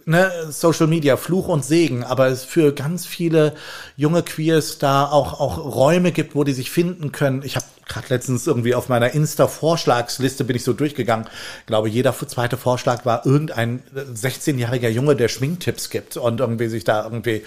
ne, 0.05 0.31
Social 0.49 0.87
Media, 0.87 1.15
Fluch 1.15 1.47
und 1.47 1.63
Segen, 1.63 2.03
aber 2.03 2.27
es 2.27 2.43
für 2.43 2.73
ganz 2.73 3.05
viele 3.05 3.55
junge 3.95 4.21
Queers 4.21 4.77
da 4.77 5.05
auch, 5.05 5.39
auch 5.39 5.57
Räume 5.57 6.11
gibt, 6.11 6.35
wo 6.35 6.43
die 6.43 6.53
sich 6.53 6.71
finden 6.71 7.11
können. 7.11 7.41
Ich 7.43 7.55
habe 7.55 7.65
gerade 7.89 8.07
letztens 8.09 8.47
irgendwie 8.47 8.75
auf 8.75 8.87
meiner 8.87 9.13
Insta-Vorschlagsliste 9.13 10.43
bin 10.45 10.55
ich 10.55 10.63
so 10.63 10.73
durchgegangen. 10.73 11.27
Ich 11.61 11.65
glaube, 11.65 11.89
jeder 11.89 12.13
zweite 12.15 12.55
Vorschlag 12.55 13.03
war 13.05 13.25
irgendein 13.25 13.83
16-jähriger 14.13 14.89
Junge, 14.89 15.15
der 15.15 15.27
Schminktipps 15.27 15.89
gibt 15.89 16.15
und 16.15 16.39
irgendwie 16.39 16.67
sich 16.69 16.83
da 16.85 17.03
irgendwie 17.03 17.43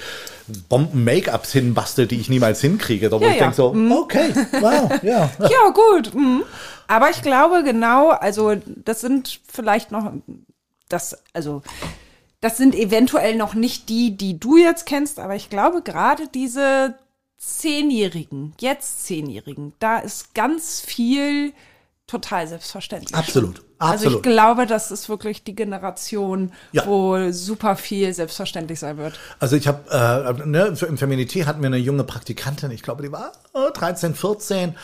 Bomben-Make-ups 0.68 1.52
hinbastelt, 1.52 2.10
die 2.10 2.20
ich 2.20 2.28
niemals 2.28 2.60
hinkriege. 2.60 3.08
Da 3.08 3.20
wo 3.20 3.24
Ja, 3.24 3.30
ich 3.30 3.36
ja. 3.36 3.40
denke 3.40 3.56
so, 3.56 3.72
Mhm. 3.72 3.92
okay, 3.92 4.34
wow, 4.60 4.90
ja. 5.02 5.30
Ja, 5.38 5.70
gut. 5.72 6.14
Mhm. 6.14 6.42
Aber 6.88 7.08
ich 7.10 7.22
glaube 7.22 7.62
genau, 7.64 8.10
also 8.10 8.54
das 8.66 9.00
sind 9.00 9.40
vielleicht 9.50 9.92
noch, 9.92 10.12
das, 10.88 11.16
also 11.32 11.62
das 12.40 12.56
sind 12.56 12.74
eventuell 12.74 13.36
noch 13.36 13.54
nicht 13.54 13.88
die, 13.88 14.16
die 14.16 14.38
du 14.38 14.56
jetzt 14.56 14.84
kennst, 14.84 15.18
aber 15.20 15.36
ich 15.36 15.48
glaube 15.48 15.80
gerade 15.82 16.24
diese 16.34 16.94
Zehnjährigen, 17.44 18.54
jetzt 18.60 19.04
Zehnjährigen, 19.04 19.72
da 19.80 19.98
ist 19.98 20.32
ganz 20.34 20.80
viel 20.80 21.52
total 22.06 22.46
selbstverständlich. 22.46 23.14
Absolut, 23.16 23.62
Also 23.78 23.94
ich 23.94 24.06
absolut. 24.06 24.22
glaube, 24.22 24.66
das 24.66 24.90
ist 24.90 25.08
wirklich 25.08 25.42
die 25.44 25.54
Generation, 25.54 26.52
Ja. 26.72 26.86
wo 26.86 27.32
super 27.32 27.74
viel 27.74 28.12
selbstverständlich 28.14 28.78
sein 28.78 28.96
wird. 28.96 29.18
Also 29.40 29.56
ich 29.56 29.66
habe, 29.66 29.90
äh, 29.90 30.46
ne, 30.46 30.66
im 30.86 30.96
Feminité 30.98 31.46
hatten 31.46 31.62
wir 31.62 31.66
eine 31.68 31.78
junge 31.78 32.04
Praktikantin, 32.04 32.70
ich 32.70 32.82
glaube, 32.82 33.02
die 33.02 33.10
war 33.10 33.32
äh, 33.54 33.72
13, 33.72 34.14
14 34.14 34.74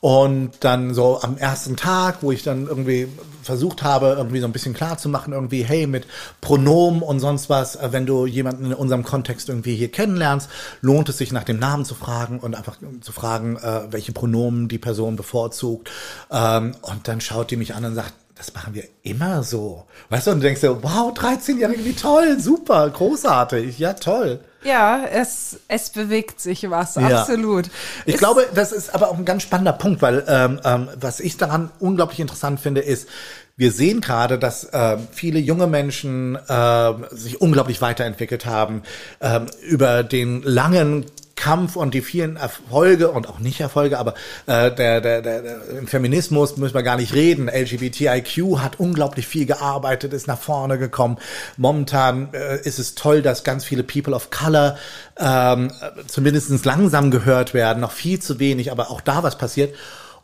und 0.00 0.52
dann 0.60 0.94
so 0.94 1.20
am 1.22 1.36
ersten 1.36 1.76
Tag, 1.76 2.18
wo 2.20 2.30
ich 2.30 2.42
dann 2.42 2.66
irgendwie 2.66 3.08
versucht 3.42 3.82
habe, 3.82 4.14
irgendwie 4.16 4.40
so 4.40 4.46
ein 4.46 4.52
bisschen 4.52 4.74
klar 4.74 4.98
zu 4.98 5.08
machen, 5.08 5.32
irgendwie, 5.32 5.64
hey, 5.64 5.86
mit 5.86 6.06
Pronomen 6.40 7.02
und 7.02 7.18
sonst 7.18 7.48
was, 7.48 7.76
äh, 7.76 7.88
wenn 7.92 8.06
du 8.06 8.26
jemanden 8.26 8.66
in 8.66 8.74
unserem 8.74 9.02
Kontext 9.02 9.48
irgendwie 9.48 9.74
hier 9.74 9.90
kennenlernst, 9.90 10.50
lohnt 10.82 11.08
es 11.08 11.18
sich 11.18 11.32
nach 11.32 11.44
dem 11.44 11.58
Namen 11.58 11.84
zu 11.84 11.94
fragen 11.94 12.38
und 12.40 12.54
einfach 12.54 12.76
zu 13.00 13.12
fragen, 13.12 13.56
äh, 13.56 13.90
welche 13.90 14.12
Pronomen 14.12 14.68
die 14.68 14.78
Person 14.78 15.16
bevorzugt. 15.16 15.90
Ähm, 16.30 16.74
und 16.82 17.08
dann 17.08 17.20
schaut 17.20 17.50
die 17.50 17.56
mich 17.56 17.74
an 17.74 17.84
und 17.84 17.94
sagt, 17.94 18.12
das 18.36 18.54
machen 18.54 18.74
wir 18.74 18.84
immer 19.02 19.42
so. 19.42 19.84
Weißt 20.10 20.28
du, 20.28 20.30
und 20.30 20.40
du 20.40 20.46
denkst 20.46 20.60
dir, 20.60 20.82
wow, 20.82 21.12
13-Jährige, 21.12 21.84
wie 21.84 21.94
toll, 21.94 22.38
super, 22.38 22.88
großartig, 22.88 23.78
ja, 23.78 23.94
toll. 23.94 24.40
Ja, 24.64 25.04
es, 25.10 25.58
es 25.68 25.90
bewegt 25.90 26.40
sich 26.40 26.68
was, 26.68 26.96
Ja. 26.96 27.20
absolut. 27.22 27.66
Ich 28.06 28.14
Es- 28.14 28.20
glaube, 28.20 28.46
das 28.54 28.72
ist 28.72 28.94
aber 28.94 29.08
auch 29.10 29.16
ein 29.18 29.24
ganz 29.24 29.42
spannender 29.44 29.72
Punkt, 29.72 30.02
weil 30.02 30.24
ähm, 30.26 30.60
ähm, 30.64 30.88
was 31.00 31.20
ich 31.20 31.36
daran 31.36 31.70
unglaublich 31.78 32.20
interessant 32.20 32.58
finde, 32.60 32.80
ist, 32.80 33.08
wir 33.56 33.72
sehen 33.72 34.00
gerade, 34.00 34.38
dass 34.38 34.68
ähm, 34.72 35.08
viele 35.12 35.38
junge 35.40 35.66
Menschen 35.66 36.38
ähm, 36.48 37.06
sich 37.10 37.40
unglaublich 37.40 37.80
weiterentwickelt 37.80 38.46
haben 38.46 38.82
ähm, 39.20 39.46
über 39.62 40.02
den 40.04 40.42
langen 40.42 41.06
Kampf 41.38 41.76
und 41.76 41.94
die 41.94 42.02
vielen 42.02 42.36
Erfolge 42.36 43.10
und 43.10 43.28
auch 43.28 43.38
nicht 43.38 43.60
Erfolge, 43.60 43.98
aber 43.98 44.14
äh, 44.46 44.70
der, 44.70 45.00
der, 45.00 45.22
der, 45.22 45.42
der, 45.42 45.68
im 45.78 45.86
Feminismus 45.86 46.56
müssen 46.56 46.74
wir 46.74 46.82
gar 46.82 46.96
nicht 46.96 47.14
reden. 47.14 47.48
LGBTIQ 47.48 48.58
hat 48.58 48.80
unglaublich 48.80 49.26
viel 49.26 49.46
gearbeitet, 49.46 50.12
ist 50.12 50.26
nach 50.26 50.38
vorne 50.38 50.78
gekommen. 50.78 51.18
Momentan 51.56 52.34
äh, 52.34 52.60
ist 52.60 52.78
es 52.78 52.94
toll, 52.94 53.22
dass 53.22 53.44
ganz 53.44 53.64
viele 53.64 53.84
People 53.84 54.14
of 54.14 54.30
Color 54.30 54.76
ähm, 55.18 55.70
zumindest 56.08 56.64
langsam 56.64 57.10
gehört 57.10 57.54
werden, 57.54 57.80
noch 57.80 57.92
viel 57.92 58.20
zu 58.20 58.38
wenig, 58.40 58.72
aber 58.72 58.90
auch 58.90 59.00
da 59.00 59.22
was 59.22 59.38
passiert. 59.38 59.74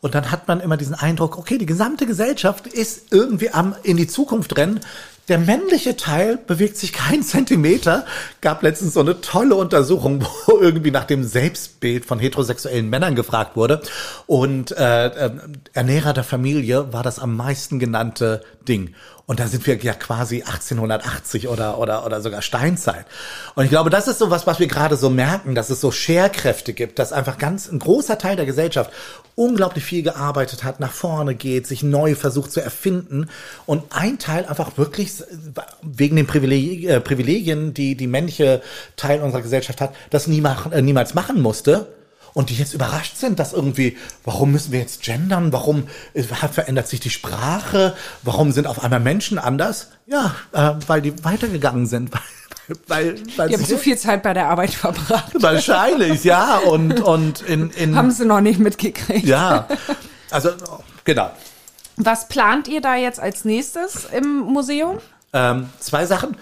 Und 0.01 0.13
dann 0.13 0.29
hat 0.31 0.47
man 0.47 0.59
immer 0.59 0.77
diesen 0.77 0.93
Eindruck, 0.93 1.37
okay, 1.37 1.57
die 1.57 1.65
gesamte 1.65 2.05
Gesellschaft 2.05 2.67
ist 2.67 3.11
irgendwie 3.11 3.49
am 3.49 3.73
in 3.83 3.97
die 3.97 4.07
Zukunft 4.07 4.55
rennen. 4.57 4.81
Der 5.27 5.39
männliche 5.39 5.97
Teil 5.97 6.37
bewegt 6.37 6.77
sich 6.77 6.93
keinen 6.93 7.23
Zentimeter. 7.23 8.05
Gab 8.41 8.61
letztens 8.61 8.93
so 8.93 8.99
eine 8.99 9.21
tolle 9.21 9.55
Untersuchung, 9.55 10.21
wo 10.45 10.59
irgendwie 10.59 10.91
nach 10.91 11.05
dem 11.05 11.23
Selbstbild 11.23 12.05
von 12.05 12.19
heterosexuellen 12.19 12.89
Männern 12.89 13.15
gefragt 13.15 13.55
wurde. 13.55 13.81
Und 14.27 14.71
äh, 14.71 15.07
äh, 15.07 15.31
Ernährer 15.73 16.13
der 16.13 16.23
Familie 16.23 16.93
war 16.93 17.03
das 17.03 17.19
am 17.19 17.35
meisten 17.35 17.79
genannte 17.79 18.41
Ding. 18.67 18.93
Und 19.27 19.39
da 19.39 19.47
sind 19.47 19.65
wir 19.65 19.75
ja 19.77 19.93
quasi 19.93 20.43
1880 20.43 21.47
oder, 21.47 21.79
oder, 21.79 22.05
oder 22.05 22.21
sogar 22.21 22.43
Steinzeit. 22.43 23.05
Und 23.55 23.63
ich 23.63 23.71
glaube, 23.71 23.89
das 23.89 24.07
ist 24.07 24.19
so 24.19 24.29
was, 24.29 24.45
was 24.45 24.59
wir 24.59 24.67
gerade 24.67 24.97
so 24.97 25.09
merken, 25.09 25.55
dass 25.55 25.71
es 25.71 25.81
so 25.81 25.91
Scherkräfte 25.91 26.73
gibt, 26.73 26.99
dass 26.99 27.11
einfach 27.11 27.39
ganz 27.39 27.67
ein 27.67 27.79
großer 27.79 28.19
Teil 28.19 28.35
der 28.35 28.45
Gesellschaft 28.45 28.91
unglaublich 29.33 29.83
viel 29.83 30.03
gearbeitet 30.03 30.63
hat, 30.63 30.79
nach 30.79 30.91
vorne 30.91 31.33
geht, 31.33 31.65
sich 31.65 31.81
neu 31.81 32.13
versucht 32.13 32.51
zu 32.51 32.61
erfinden 32.61 33.27
und 33.65 33.83
ein 33.89 34.19
Teil 34.19 34.45
einfach 34.45 34.77
wirklich 34.77 35.23
wegen 35.81 36.15
den 36.15 36.25
äh, 36.25 36.99
Privilegien, 37.01 37.73
die 37.73 37.95
die 37.95 38.07
männliche 38.07 38.61
Teil 38.95 39.21
unserer 39.21 39.41
Gesellschaft 39.41 39.81
hat, 39.81 39.95
das 40.11 40.27
nie 40.27 40.41
machen, 40.41 40.71
äh, 40.71 40.83
niemals 40.83 41.15
machen 41.15 41.41
musste. 41.41 41.87
Und 42.35 42.49
die 42.49 42.55
jetzt 42.55 42.73
überrascht 42.73 43.15
sind, 43.15 43.39
dass 43.39 43.53
irgendwie, 43.53 43.97
warum 44.25 44.51
müssen 44.51 44.73
wir 44.73 44.79
jetzt 44.79 45.01
gendern? 45.01 45.53
Warum 45.53 45.87
äh, 46.13 46.21
verändert 46.21 46.85
sich 46.89 46.99
die 46.99 47.09
Sprache? 47.09 47.95
Warum 48.23 48.51
sind 48.51 48.67
auf 48.67 48.83
einmal 48.83 48.99
Menschen 48.99 49.39
anders? 49.39 49.91
Ja, 50.05 50.35
äh, 50.51 50.73
weil 50.85 51.01
die 51.01 51.23
weitergegangen 51.23 51.87
sind. 51.87 52.11
Weil, 52.87 53.15
weil, 53.37 53.49
Die 53.49 53.53
haben 53.53 53.63
zu 53.63 53.77
viel 53.77 53.95
Zeit 53.95 54.23
bei 54.23 54.33
der 54.33 54.47
Arbeit 54.47 54.71
verbracht. 54.71 55.33
Wahrscheinlich, 55.39 56.23
ja. 56.23 56.57
Und, 56.57 56.99
und 56.99 57.41
in, 57.41 57.69
in 57.69 57.95
Haben 57.95 58.09
sie 58.09 58.25
noch 58.25 58.41
nicht 58.41 58.59
mitgekriegt. 58.59 59.23
ja. 59.23 59.67
Also, 60.31 60.49
genau. 61.03 61.29
Was 61.97 62.27
plant 62.27 62.67
ihr 62.67 62.81
da 62.81 62.95
jetzt 62.95 63.19
als 63.19 63.45
nächstes 63.45 64.05
im 64.05 64.39
Museum? 64.39 64.97
Ähm, 65.31 65.69
zwei 65.79 66.07
Sachen. 66.07 66.37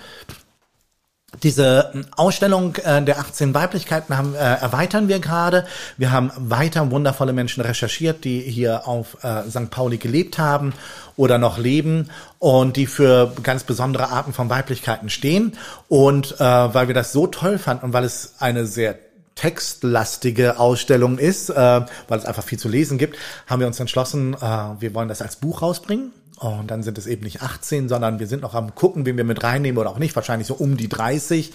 Diese 1.41 2.05
Ausstellung 2.15 2.75
äh, 2.75 3.01
der 3.01 3.19
18 3.19 3.53
Weiblichkeiten 3.53 4.15
haben, 4.15 4.35
äh, 4.35 4.37
erweitern 4.37 5.07
wir 5.07 5.19
gerade. 5.19 5.65
Wir 5.97 6.11
haben 6.11 6.31
weiter 6.37 6.89
wundervolle 6.91 7.33
Menschen 7.33 7.61
recherchiert, 7.61 8.23
die 8.23 8.41
hier 8.41 8.87
auf 8.87 9.17
äh, 9.23 9.49
St. 9.49 9.71
Pauli 9.71 9.97
gelebt 9.97 10.37
haben 10.37 10.73
oder 11.15 11.37
noch 11.37 11.57
leben 11.57 12.09
und 12.39 12.77
die 12.77 12.85
für 12.85 13.33
ganz 13.41 13.63
besondere 13.63 14.09
Arten 14.09 14.33
von 14.33 14.49
Weiblichkeiten 14.49 15.09
stehen. 15.09 15.57
Und 15.87 16.39
äh, 16.39 16.43
weil 16.43 16.87
wir 16.87 16.95
das 16.95 17.11
so 17.11 17.27
toll 17.27 17.57
fanden 17.57 17.85
und 17.85 17.93
weil 17.93 18.03
es 18.03 18.35
eine 18.39 18.67
sehr 18.67 18.95
textlastige 19.35 20.59
Ausstellung 20.59 21.17
ist, 21.17 21.49
äh, 21.49 21.55
weil 21.55 22.19
es 22.19 22.25
einfach 22.25 22.43
viel 22.43 22.59
zu 22.59 22.69
lesen 22.69 22.97
gibt, 22.97 23.17
haben 23.47 23.59
wir 23.59 23.67
uns 23.67 23.79
entschlossen, 23.79 24.35
äh, 24.35 24.37
wir 24.37 24.93
wollen 24.93 25.09
das 25.09 25.21
als 25.21 25.37
Buch 25.37 25.61
rausbringen. 25.61 26.11
Und 26.43 26.71
dann 26.71 26.83
sind 26.83 26.97
es 26.97 27.07
eben 27.07 27.23
nicht 27.23 27.41
18, 27.41 27.87
sondern 27.87 28.19
wir 28.19 28.27
sind 28.27 28.41
noch 28.41 28.53
am 28.53 28.75
gucken, 28.75 29.05
wen 29.05 29.15
wir 29.15 29.23
mit 29.23 29.43
reinnehmen 29.43 29.77
oder 29.79 29.89
auch 29.89 29.97
nicht. 29.97 30.13
Wahrscheinlich 30.15 30.47
so 30.47 30.55
um 30.55 30.75
die 30.75 30.89
30 30.89 31.53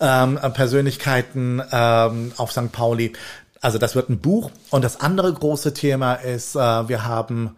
ähm, 0.00 0.38
Persönlichkeiten 0.54 1.62
ähm, 1.70 2.32
auf 2.38 2.50
St. 2.50 2.72
Pauli. 2.72 3.12
Also 3.60 3.76
das 3.76 3.94
wird 3.94 4.08
ein 4.08 4.20
Buch. 4.20 4.50
Und 4.70 4.82
das 4.82 4.98
andere 4.98 5.30
große 5.30 5.74
Thema 5.74 6.14
ist, 6.14 6.56
äh, 6.56 6.58
wir 6.58 7.04
haben 7.04 7.56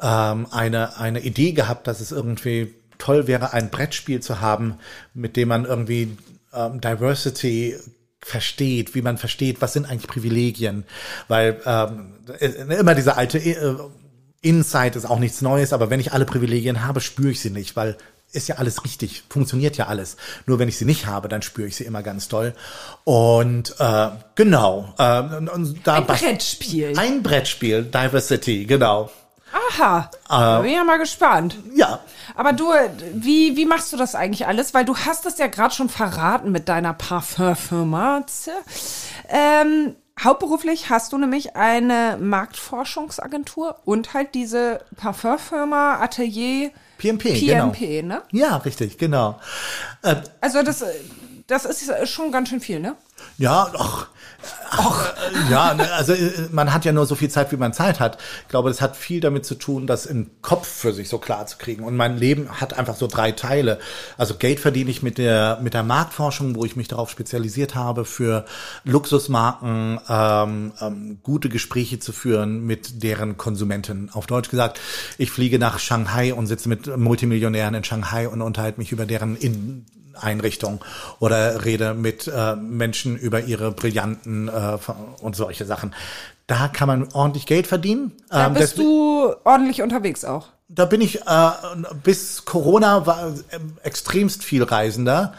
ähm, 0.00 0.48
eine, 0.50 0.98
eine 0.98 1.20
Idee 1.20 1.52
gehabt, 1.52 1.86
dass 1.86 2.00
es 2.00 2.10
irgendwie 2.10 2.74
toll 2.98 3.28
wäre, 3.28 3.52
ein 3.52 3.70
Brettspiel 3.70 4.18
zu 4.18 4.40
haben, 4.40 4.78
mit 5.14 5.36
dem 5.36 5.46
man 5.46 5.64
irgendwie 5.64 6.16
ähm, 6.52 6.80
Diversity 6.80 7.76
versteht, 8.20 8.96
wie 8.96 9.02
man 9.02 9.16
versteht, 9.16 9.60
was 9.60 9.74
sind 9.74 9.88
eigentlich 9.88 10.08
Privilegien, 10.08 10.82
weil 11.28 11.60
ähm, 11.64 12.14
äh, 12.40 12.46
immer 12.46 12.96
diese 12.96 13.16
alte 13.16 13.38
äh, 13.38 13.76
Insight 14.42 14.96
ist 14.96 15.06
auch 15.06 15.18
nichts 15.18 15.42
Neues, 15.42 15.72
aber 15.72 15.90
wenn 15.90 16.00
ich 16.00 16.12
alle 16.12 16.24
Privilegien 16.24 16.84
habe, 16.84 17.00
spüre 17.00 17.30
ich 17.30 17.40
sie 17.40 17.50
nicht, 17.50 17.76
weil 17.76 17.96
ist 18.32 18.48
ja 18.48 18.56
alles 18.56 18.84
richtig, 18.84 19.24
funktioniert 19.30 19.76
ja 19.76 19.86
alles. 19.86 20.16
Nur 20.46 20.58
wenn 20.58 20.68
ich 20.68 20.76
sie 20.76 20.84
nicht 20.84 21.06
habe, 21.06 21.28
dann 21.28 21.42
spüre 21.42 21.68
ich 21.68 21.76
sie 21.76 21.84
immer 21.84 22.02
ganz 22.02 22.28
doll. 22.28 22.54
Und 23.04 23.74
äh, 23.78 24.08
genau, 24.34 24.92
äh, 24.98 25.20
und, 25.20 25.48
und 25.48 25.86
da 25.86 25.96
Ein 25.96 26.06
Brettspiel. 26.06 26.98
Ein 26.98 27.22
Brettspiel, 27.22 27.84
Diversity, 27.84 28.66
genau. 28.66 29.10
Aha, 29.70 30.10
da 30.28 30.60
bin 30.60 30.70
ich 30.70 30.76
ja 30.76 30.84
mal 30.84 30.98
gespannt. 30.98 31.56
Ja, 31.74 32.00
Aber 32.34 32.52
du, 32.52 32.72
wie, 33.14 33.56
wie 33.56 33.64
machst 33.64 33.92
du 33.92 33.96
das 33.96 34.14
eigentlich 34.14 34.46
alles? 34.46 34.74
Weil 34.74 34.84
du 34.84 34.96
hast 34.96 35.24
es 35.24 35.38
ja 35.38 35.46
gerade 35.46 35.74
schon 35.74 35.88
verraten 35.88 36.50
mit 36.50 36.68
deiner 36.68 36.92
Parfümfirma. 36.92 38.24
Ähm, 39.28 39.94
hauptberuflich 40.22 40.90
hast 40.90 41.12
du 41.12 41.18
nämlich 41.18 41.56
eine 41.56 42.18
Marktforschungsagentur 42.20 43.76
und 43.84 44.14
halt 44.14 44.34
diese 44.34 44.80
Parfümfirma 44.96 46.00
Atelier 46.00 46.70
PMP, 46.98 47.38
genau. 47.38 47.68
PMP, 47.70 48.02
ne? 48.02 48.22
Ja, 48.32 48.56
richtig, 48.56 48.96
genau. 48.98 49.38
Äh, 50.02 50.16
Also 50.40 50.62
das, 50.62 50.82
das 51.46 51.64
ist 51.64 52.08
schon 52.08 52.32
ganz 52.32 52.48
schön 52.48 52.60
viel, 52.60 52.80
ne? 52.80 52.96
Ja, 53.38 53.70
ach, 53.78 54.08
ach, 54.70 55.14
äh, 55.14 55.50
ja, 55.50 55.74
ne, 55.74 55.90
also 55.92 56.12
äh, 56.12 56.48
man 56.50 56.72
hat 56.72 56.84
ja 56.84 56.92
nur 56.92 57.06
so 57.06 57.14
viel 57.14 57.30
Zeit, 57.30 57.52
wie 57.52 57.56
man 57.56 57.72
Zeit 57.72 58.00
hat. 58.00 58.18
Ich 58.42 58.48
glaube, 58.48 58.68
das 58.68 58.80
hat 58.80 58.96
viel 58.96 59.20
damit 59.20 59.46
zu 59.46 59.54
tun, 59.54 59.86
das 59.86 60.06
im 60.06 60.30
Kopf 60.42 60.66
für 60.66 60.92
sich 60.92 61.08
so 61.08 61.18
klar 61.18 61.46
zu 61.46 61.58
kriegen. 61.58 61.84
Und 61.84 61.96
mein 61.96 62.16
Leben 62.16 62.60
hat 62.60 62.74
einfach 62.74 62.96
so 62.96 63.06
drei 63.06 63.32
Teile. 63.32 63.78
Also 64.18 64.34
Geld 64.34 64.60
verdiene 64.60 64.90
ich 64.90 65.02
mit 65.02 65.18
der 65.18 65.58
mit 65.62 65.74
der 65.74 65.82
Marktforschung, 65.82 66.56
wo 66.56 66.64
ich 66.64 66.76
mich 66.76 66.88
darauf 66.88 67.10
spezialisiert 67.10 67.74
habe, 67.74 68.04
für 68.04 68.44
Luxusmarken 68.84 70.00
ähm, 70.08 70.72
ähm, 70.80 71.18
gute 71.22 71.48
Gespräche 71.48 71.98
zu 71.98 72.12
führen 72.12 72.66
mit 72.66 73.02
deren 73.02 73.36
Konsumenten. 73.36 74.10
Auf 74.12 74.26
Deutsch 74.26 74.50
gesagt, 74.50 74.80
ich 75.18 75.30
fliege 75.30 75.58
nach 75.58 75.78
Shanghai 75.78 76.34
und 76.34 76.46
sitze 76.46 76.68
mit 76.68 76.96
Multimillionären 76.96 77.74
in 77.74 77.84
Shanghai 77.84 78.28
und 78.28 78.42
unterhalte 78.42 78.78
mich 78.78 78.92
über 78.92 79.06
deren 79.06 79.36
in 79.36 79.86
Einrichtung 80.20 80.84
oder 81.20 81.64
rede 81.64 81.94
mit 81.94 82.26
äh, 82.28 82.56
Menschen 82.56 83.16
über 83.16 83.40
ihre 83.42 83.72
brillanten 83.72 84.48
äh, 84.48 84.78
und 85.20 85.36
solche 85.36 85.64
Sachen. 85.64 85.94
Da 86.46 86.68
kann 86.68 86.86
man 86.88 87.08
ordentlich 87.12 87.46
Geld 87.46 87.66
verdienen. 87.66 88.12
Da 88.30 88.46
Ähm, 88.46 88.54
bist 88.54 88.78
du 88.78 89.34
ordentlich 89.44 89.82
unterwegs 89.82 90.24
auch. 90.24 90.48
da 90.68 90.84
bin 90.84 91.00
ich 91.00 91.22
äh, 91.26 91.50
bis 92.02 92.44
Corona 92.44 93.06
war 93.06 93.32
ähm, 93.52 93.76
extremst 93.82 94.44
viel 94.44 94.62
Reisender. 94.62 95.32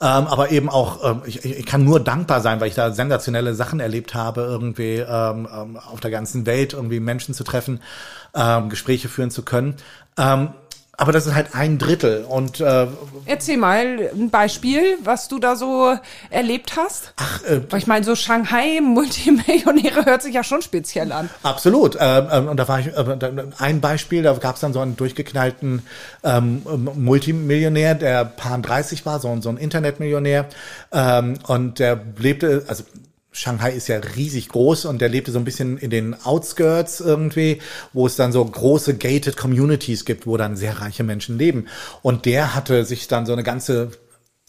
Ähm, 0.00 0.26
aber 0.26 0.50
eben 0.50 0.68
auch, 0.68 1.04
ähm, 1.08 1.22
ich, 1.24 1.44
ich 1.44 1.64
kann 1.66 1.84
nur 1.84 2.00
dankbar 2.00 2.40
sein, 2.40 2.60
weil 2.60 2.68
ich 2.68 2.74
da 2.74 2.90
sensationelle 2.90 3.54
Sachen 3.54 3.78
erlebt 3.78 4.14
habe, 4.14 4.40
irgendwie 4.42 4.96
ähm, 4.96 5.48
ähm, 5.50 5.76
auf 5.78 6.00
der 6.00 6.10
ganzen 6.10 6.46
Welt 6.46 6.72
irgendwie 6.72 6.98
Menschen 6.98 7.32
zu 7.32 7.44
treffen, 7.44 7.80
ähm, 8.34 8.68
Gespräche 8.70 9.08
führen 9.08 9.30
zu 9.30 9.42
können. 9.44 9.76
Ähm, 10.18 10.48
aber 10.96 11.12
das 11.12 11.26
ist 11.26 11.34
halt 11.34 11.54
ein 11.54 11.78
Drittel 11.78 12.24
und 12.24 12.60
äh, 12.60 12.86
Erzähl 13.26 13.56
mal 13.56 14.10
ein 14.14 14.30
Beispiel, 14.30 14.96
was 15.02 15.28
du 15.28 15.38
da 15.38 15.56
so 15.56 15.96
erlebt 16.30 16.74
hast. 16.76 17.12
Ach, 17.16 17.42
äh, 17.44 17.60
ich 17.76 17.86
meine, 17.86 18.04
so 18.04 18.14
Shanghai 18.14 18.80
Multimillionäre 18.80 20.04
hört 20.06 20.22
sich 20.22 20.34
ja 20.34 20.44
schon 20.44 20.62
speziell 20.62 21.12
an. 21.12 21.30
Absolut. 21.42 21.96
Ähm, 22.00 22.26
ähm, 22.30 22.48
und 22.48 22.56
da 22.58 22.68
war 22.68 22.80
ich 22.80 22.88
äh, 22.88 23.44
ein 23.58 23.80
Beispiel, 23.80 24.22
da 24.22 24.32
gab 24.34 24.54
es 24.56 24.60
dann 24.60 24.72
so 24.72 24.80
einen 24.80 24.96
durchgeknallten 24.96 25.82
ähm, 26.22 26.62
Multimillionär, 26.94 27.94
der 27.94 28.24
paar 28.24 28.58
30 28.58 29.04
war, 29.06 29.20
so, 29.20 29.28
ein- 29.30 29.42
so 29.42 29.48
ein 29.48 29.56
Internetmillionär. 29.56 30.46
Ähm, 30.92 31.38
und 31.46 31.78
der 31.78 32.00
lebte, 32.18 32.64
also 32.68 32.84
Shanghai 33.34 33.72
ist 33.72 33.88
ja 33.88 33.98
riesig 33.98 34.48
groß 34.48 34.84
und 34.84 35.00
der 35.00 35.08
lebte 35.08 35.32
so 35.32 35.38
ein 35.38 35.44
bisschen 35.44 35.76
in 35.76 35.90
den 35.90 36.14
Outskirts 36.24 37.00
irgendwie, 37.00 37.60
wo 37.92 38.06
es 38.06 38.16
dann 38.16 38.32
so 38.32 38.44
große 38.44 38.94
gated 38.96 39.36
Communities 39.36 40.04
gibt, 40.04 40.26
wo 40.26 40.36
dann 40.36 40.56
sehr 40.56 40.80
reiche 40.80 41.02
Menschen 41.02 41.36
leben. 41.36 41.66
Und 42.00 42.26
der 42.26 42.54
hatte 42.54 42.84
sich 42.84 43.08
dann 43.08 43.26
so 43.26 43.32
eine 43.32 43.42
ganze 43.42 43.90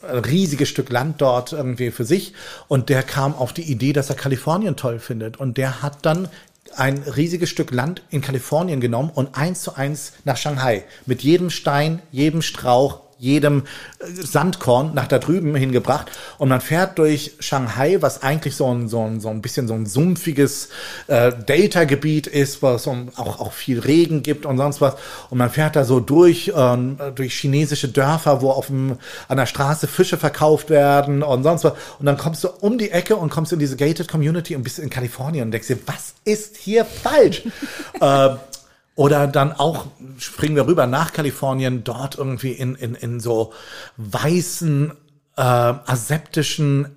ein 0.02 0.20
riesiges 0.20 0.70
Stück 0.70 0.92
Land 0.92 1.22
dort 1.22 1.54
irgendwie 1.54 1.90
für 1.90 2.06
sich. 2.06 2.34
Und 2.68 2.90
der 2.90 3.02
kam 3.02 3.34
auf 3.34 3.54
die 3.54 3.64
Idee, 3.64 3.92
dass 3.92 4.10
er 4.10 4.16
Kalifornien 4.16 4.76
toll 4.76 5.00
findet. 5.00 5.38
Und 5.38 5.58
der 5.58 5.82
hat 5.82 6.06
dann 6.06 6.28
ein 6.76 6.98
riesiges 6.98 7.50
Stück 7.50 7.72
Land 7.72 8.04
in 8.10 8.22
Kalifornien 8.22 8.82
genommen 8.82 9.10
und 9.14 9.36
eins 9.36 9.62
zu 9.62 9.76
eins 9.76 10.14
nach 10.26 10.38
Shanghai. 10.38 10.84
Mit 11.06 11.24
jedem 11.24 11.50
Stein, 11.50 12.02
jedem 12.12 12.42
Strauch, 12.42 13.02
jedem 13.18 13.64
äh, 14.00 14.06
Sandkorn 14.08 14.94
nach 14.94 15.08
da 15.08 15.20
drüben 15.20 15.56
hingebracht. 15.56 16.12
Und 16.38 16.50
man 16.50 16.62
fährt 16.62 16.98
durch 16.98 17.34
Shanghai, 17.40 17.98
was 18.02 18.24
eigentlich 18.24 18.56
so 18.56 18.74
ein, 18.74 18.88
so 18.88 19.02
ein, 19.02 19.20
so 19.20 19.30
ein 19.30 19.42
bisschen 19.42 19.68
so 19.68 19.74
ein 19.74 19.86
sumpfiges 19.86 20.70
äh, 21.08 21.32
Delta-Gebiet 21.34 22.28
ist, 22.28 22.62
wo 22.62 22.70
es 22.72 22.84
so 22.84 22.96
auch, 23.16 23.40
auch 23.40 23.54
viel 23.54 23.80
Regen 23.80 24.24
gibt 24.24 24.46
und 24.46 24.58
sonst 24.58 24.82
was. 24.82 24.96
Und 25.30 25.38
man 25.38 25.50
fährt 25.50 25.76
da 25.76 25.86
so 25.86 26.00
durch, 26.00 26.52
ähm, 26.56 26.98
durch 27.16 27.36
chinesische 27.36 27.88
Dörfer, 27.88 28.42
wo 28.42 28.52
auf 28.52 28.68
dem, 28.68 28.98
an 29.28 29.38
der 29.38 29.46
Straße 29.46 29.88
Fische 29.88 30.18
verkauft 30.18 30.70
werden 30.70 31.24
und 31.24 31.44
sonst 31.44 31.64
was. 31.64 31.74
Und 32.00 32.06
dann 32.06 32.18
kommst 32.18 32.44
du 32.44 32.50
um 32.60 32.78
die 32.78 32.92
Ecke 32.92 33.16
und 33.16 33.30
kommst 33.30 33.54
in 33.54 33.60
diese 33.60 33.78
gated 33.78 34.08
Community 34.08 34.56
und 34.56 34.64
bist 34.64 34.80
in 34.80 34.90
Kalifornien 34.90 35.46
und 35.46 35.52
denkst 35.52 35.68
dir, 35.68 35.78
was 35.86 36.14
ist 36.26 36.58
hier 36.58 36.86
falsch? 36.86 37.44
äh, 38.02 38.30
oder 38.96 39.28
dann 39.28 39.52
auch 39.52 39.88
springen 40.18 40.56
wir 40.56 40.68
rüber 40.68 40.88
nach 40.88 41.12
Kalifornien, 41.14 41.84
dort 41.84 42.18
irgendwie 42.18 42.52
in, 42.54 42.76
in, 42.76 42.96
in 42.96 43.20
so 43.20 43.54
weißen, 43.98 44.92
äh, 45.38 45.42
aseptischen, 45.42 46.96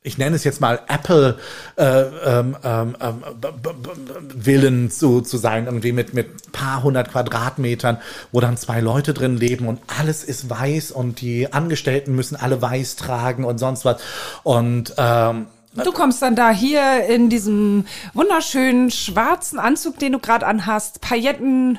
ich 0.00 0.16
nenne 0.16 0.36
es 0.36 0.44
jetzt 0.44 0.60
mal 0.60 0.78
Apple 0.86 1.38
äh, 1.76 1.84
ähm, 1.84 2.56
ähm, 2.62 2.96
ähm, 3.00 3.22
b- 3.40 4.40
Villen 4.40 4.90
zu, 4.92 5.20
zu 5.20 5.36
sein, 5.38 5.66
irgendwie 5.66 5.90
mit, 5.90 6.14
mit 6.14 6.52
paar 6.52 6.84
hundert 6.84 7.10
Quadratmetern, 7.10 7.98
wo 8.30 8.40
dann 8.40 8.56
zwei 8.56 8.80
Leute 8.80 9.12
drin 9.12 9.36
leben 9.36 9.66
und 9.66 9.80
alles 9.98 10.22
ist 10.22 10.48
weiß 10.48 10.92
und 10.92 11.20
die 11.20 11.52
Angestellten 11.52 12.14
müssen 12.14 12.36
alle 12.36 12.62
weiß 12.62 12.94
tragen 12.94 13.44
und 13.44 13.58
sonst 13.58 13.84
was. 13.84 14.00
Und 14.44 14.94
ähm, 14.96 15.48
Du 15.84 15.92
kommst 15.92 16.22
dann 16.22 16.34
da 16.36 16.50
hier 16.50 17.04
in 17.08 17.28
diesem 17.30 17.84
wunderschönen 18.14 18.90
schwarzen 18.90 19.58
Anzug, 19.58 19.98
den 19.98 20.12
du 20.12 20.18
gerade 20.18 20.46
anhast, 20.46 21.00
Pailletten, 21.00 21.78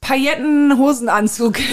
Paillettenhosenanzug. 0.00 1.56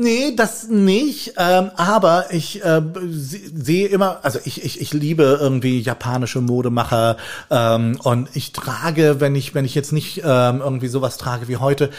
Nee, 0.00 0.32
das 0.36 0.68
nicht. 0.68 1.32
Ähm, 1.38 1.72
aber 1.74 2.26
ich 2.32 2.64
äh, 2.64 2.80
se- 3.08 3.40
sehe 3.52 3.88
immer, 3.88 4.20
also 4.22 4.38
ich, 4.44 4.64
ich, 4.64 4.80
ich 4.80 4.92
liebe 4.92 5.38
irgendwie 5.40 5.80
japanische 5.80 6.40
Modemacher 6.40 7.16
ähm, 7.50 7.98
und 8.04 8.28
ich 8.34 8.52
trage, 8.52 9.16
wenn 9.18 9.34
ich 9.34 9.56
wenn 9.56 9.64
ich 9.64 9.74
jetzt 9.74 9.92
nicht 9.92 10.18
ähm, 10.24 10.60
irgendwie 10.60 10.86
sowas 10.86 11.18
trage 11.18 11.48
wie 11.48 11.56
heute, 11.56 11.90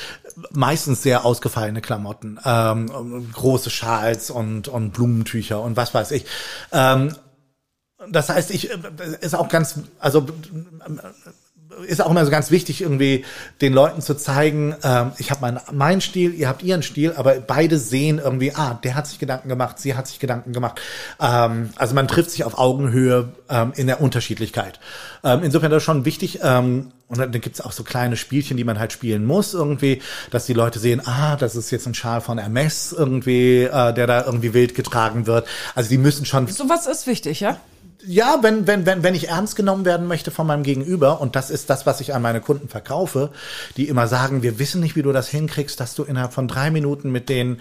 meistens 0.51 1.03
sehr 1.03 1.25
ausgefallene 1.25 1.81
Klamotten, 1.81 2.39
ähm, 2.45 3.29
große 3.33 3.69
Schals 3.69 4.29
und 4.29 4.69
und 4.69 4.91
Blumentücher 4.93 5.59
und 5.61 5.75
was 5.75 5.93
weiß 5.93 6.11
ich. 6.11 6.23
Ähm, 6.71 7.13
das 8.09 8.29
heißt, 8.29 8.51
ich 8.51 8.71
äh, 8.71 8.77
ist 9.21 9.35
auch 9.35 9.49
ganz, 9.49 9.79
also 9.99 10.27
ist 11.85 12.01
auch 12.01 12.11
immer 12.11 12.25
so 12.25 12.31
ganz 12.31 12.51
wichtig, 12.51 12.81
irgendwie 12.81 13.25
den 13.61 13.73
Leuten 13.73 14.01
zu 14.01 14.15
zeigen, 14.15 14.75
ähm, 14.83 15.11
ich 15.17 15.31
habe 15.31 15.41
meinen 15.41 15.59
meinen 15.71 16.01
Stil, 16.01 16.33
ihr 16.33 16.47
habt 16.47 16.63
ihren 16.63 16.83
Stil, 16.83 17.13
aber 17.15 17.35
beide 17.35 17.77
sehen 17.77 18.19
irgendwie, 18.19 18.53
ah, 18.53 18.79
der 18.83 18.95
hat 18.95 19.07
sich 19.07 19.19
Gedanken 19.19 19.49
gemacht, 19.49 19.79
sie 19.79 19.95
hat 19.95 20.07
sich 20.07 20.19
Gedanken 20.19 20.53
gemacht. 20.53 20.81
Ähm, 21.19 21.69
also 21.75 21.95
man 21.95 22.07
trifft 22.07 22.31
sich 22.31 22.43
auf 22.43 22.57
Augenhöhe 22.57 23.29
ähm, 23.49 23.73
in 23.75 23.87
der 23.87 24.01
Unterschiedlichkeit. 24.01 24.79
Ähm, 25.23 25.43
insofern 25.43 25.71
ist 25.71 25.77
das 25.77 25.83
schon 25.83 26.05
wichtig. 26.05 26.39
Ähm, 26.43 26.91
und 27.07 27.17
dann 27.17 27.31
gibt's 27.31 27.59
auch 27.59 27.71
so 27.71 27.83
kleine 27.83 28.15
Spielchen, 28.17 28.55
die 28.55 28.63
man 28.63 28.77
halt 28.77 28.93
spielen 28.93 29.25
muss 29.25 29.55
irgendwie, 29.55 29.99
dass 30.29 30.45
die 30.45 30.53
Leute 30.53 30.77
sehen, 30.77 31.01
ah, 31.05 31.37
das 31.37 31.55
ist 31.55 31.71
jetzt 31.71 31.87
ein 31.87 31.95
Schal 31.95 32.21
von 32.21 32.37
Hermes 32.37 32.93
irgendwie, 32.95 33.63
äh, 33.63 33.93
der 33.93 34.05
da 34.05 34.25
irgendwie 34.25 34.53
wild 34.53 34.75
getragen 34.75 35.25
wird. 35.25 35.47
Also 35.73 35.89
die 35.89 35.97
müssen 35.97 36.25
schon 36.25 36.45
Sowas 36.45 36.85
ist 36.85 37.07
wichtig, 37.07 37.39
ja? 37.39 37.59
Ja, 38.05 38.39
wenn, 38.41 38.65
wenn, 38.67 38.85
wenn, 38.85 39.03
wenn 39.03 39.15
ich 39.15 39.29
ernst 39.29 39.55
genommen 39.55 39.85
werden 39.85 40.07
möchte 40.07 40.31
von 40.31 40.47
meinem 40.47 40.63
Gegenüber, 40.63 41.21
und 41.21 41.35
das 41.35 41.49
ist 41.49 41.69
das, 41.69 41.85
was 41.85 42.01
ich 42.01 42.13
an 42.13 42.21
meine 42.21 42.41
Kunden 42.41 42.69
verkaufe, 42.69 43.31
die 43.77 43.87
immer 43.87 44.07
sagen, 44.07 44.41
wir 44.41 44.59
wissen 44.59 44.81
nicht, 44.81 44.95
wie 44.95 45.01
du 45.01 45.11
das 45.11 45.27
hinkriegst, 45.27 45.79
dass 45.79 45.95
du 45.95 46.03
innerhalb 46.03 46.33
von 46.33 46.47
drei 46.47 46.71
Minuten 46.71 47.11
mit 47.11 47.29
denen 47.29 47.59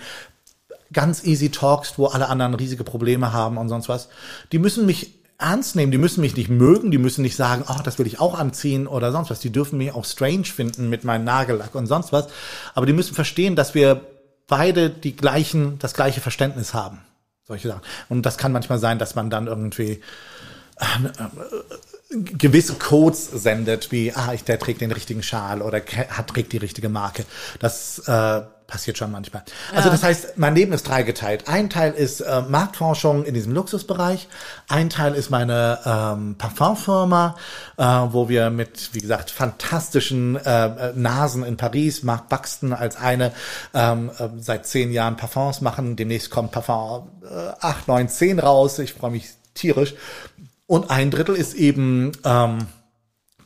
ganz 0.93 1.25
easy 1.25 1.51
talkst, 1.51 1.99
wo 1.99 2.07
alle 2.07 2.29
anderen 2.29 2.55
riesige 2.55 2.85
Probleme 2.85 3.33
haben 3.33 3.59
und 3.59 3.69
sonst 3.69 3.89
was. 3.89 4.09
Die 4.53 4.59
müssen 4.59 4.87
mich 4.87 5.15
ernst 5.39 5.77
nehmen, 5.77 5.93
die 5.93 5.99
müssen 5.99 6.21
mich 6.21 6.37
nicht 6.37 6.49
mögen, 6.49 6.91
die 6.91 6.99
müssen 6.99 7.23
nicht 7.23 7.37
sagen, 7.37 7.65
oh, 7.69 7.81
das 7.85 7.99
will 7.99 8.07
ich 8.07 8.21
auch 8.21 8.39
anziehen 8.39 8.87
oder 8.87 9.13
sonst 9.13 9.31
was. 9.31 9.41
Die 9.41 9.53
dürfen 9.53 9.79
mich 9.79 9.93
auch 9.93 10.05
strange 10.05 10.45
finden 10.45 10.89
mit 10.89 11.05
meinem 11.05 11.25
Nagellack 11.25 11.75
und 11.75 11.87
sonst 11.87 12.13
was. 12.13 12.29
Aber 12.75 12.87
die 12.87 12.93
müssen 12.93 13.15
verstehen, 13.15 13.55
dass 13.55 13.75
wir 13.75 14.01
beide 14.47 14.91
die 14.91 15.15
gleichen, 15.15 15.79
das 15.79 15.95
gleiche 15.95 16.21
Verständnis 16.21 16.75
haben. 16.75 17.01
Solche 17.49 17.69
Sachen. 17.69 17.83
Und 18.11 18.27
das 18.27 18.37
kann 18.37 18.53
manchmal 18.53 18.79
sein, 18.79 18.99
dass 18.99 19.15
man 19.15 19.31
dann 19.31 19.47
irgendwie 19.47 20.03
gewisse 22.11 22.75
Codes 22.75 23.27
sendet, 23.27 23.93
wie, 23.93 24.13
ah, 24.15 24.33
ich, 24.33 24.45
der 24.45 24.59
trägt 24.59 24.81
den 24.81 24.93
richtigen 24.93 25.23
Schal 25.23 25.61
oder 25.61 25.79
hat, 25.79 26.29
trägt 26.29 26.53
die 26.53 26.57
richtige 26.57 26.89
Marke. 26.89 27.27
Das 27.61 27.99
äh, 28.07 28.41
passiert 28.67 28.97
schon 28.97 29.11
manchmal. 29.11 29.43
Also 29.75 29.91
das 29.91 30.03
heißt, 30.03 30.39
mein 30.39 30.55
Leben 30.55 30.73
ist 30.73 30.89
dreigeteilt. 30.89 31.49
Ein 31.49 31.69
Teil 31.69 31.93
ist 31.93 32.21
äh, 32.21 32.43
Marktforschung 32.43 33.25
in 33.25 33.35
diesem 33.35 33.53
Luxusbereich. 33.53 34.27
Ein 34.69 34.89
Teil 34.89 35.15
ist 35.15 35.29
meine 35.29 35.81
ähm, 35.85 36.37
Parfumfirma, 36.39 37.37
äh, 37.77 37.85
wo 37.85 38.31
wir 38.31 38.49
mit, 38.49 38.95
wie 38.95 39.01
gesagt, 39.01 39.31
fantastischen 39.31 40.37
äh, 40.37 40.67
äh, 40.67 40.93
Nasen 40.95 41.45
in 41.45 41.59
Paris, 41.59 42.03
Mark 42.05 42.31
Buxton 42.31 42.73
als 42.73 42.97
eine, 42.97 43.33
ähm, 43.75 44.11
äh, 44.19 44.29
seit 44.39 44.67
zehn 44.67 44.93
Jahren 44.93 45.17
Parfums 45.17 45.61
machen. 45.61 45.97
Demnächst 45.97 46.31
kommt 46.31 46.53
Parfum 46.53 47.11
äh, 47.23 47.53
8, 47.61 47.89
9, 47.89 48.09
10 48.09 48.39
raus. 48.39 48.79
Ich 48.79 48.95
freue 48.95 49.11
mich 49.11 49.29
tierisch. 49.59 49.95
Und 50.69 50.91
ein 50.91 51.11
Drittel 51.11 51.35
ist 51.35 51.55
eben 51.55 52.13
ähm, 52.25 52.67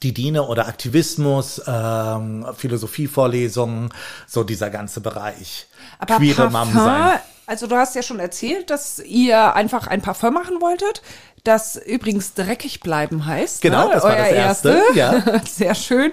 die 0.03 0.13
Diene 0.13 0.43
oder 0.43 0.67
Aktivismus, 0.67 1.63
ähm, 1.69 2.45
Philosophievorlesungen, 2.57 3.91
so 4.27 4.43
dieser 4.43 4.71
ganze 4.71 5.01
Bereich. 5.01 5.69
Aber 6.01 6.17
Queere 6.17 6.51
Parfum, 6.51 6.75
sein. 6.75 7.21
also 7.47 7.69
du 7.69 7.77
hast 7.77 7.95
ja 7.95 8.03
schon 8.03 8.19
erzählt, 8.19 8.71
dass 8.71 8.99
ihr 8.99 9.55
einfach 9.55 9.87
ein 9.87 10.03
Parfum 10.03 10.35
machen 10.35 10.61
wolltet, 10.61 11.01
das 11.45 11.77
übrigens 11.77 12.35
dreckig 12.35 12.81
bleiben 12.81 13.25
heißt. 13.25 13.63
Genau, 13.63 13.87
ne? 13.87 13.95
das 13.95 14.03
war 14.03 14.17
Euer 14.17 14.19
das 14.19 14.33
erste, 14.33 14.83
ja. 14.95 15.41
Sehr 15.49 15.77
schön. 15.77 16.11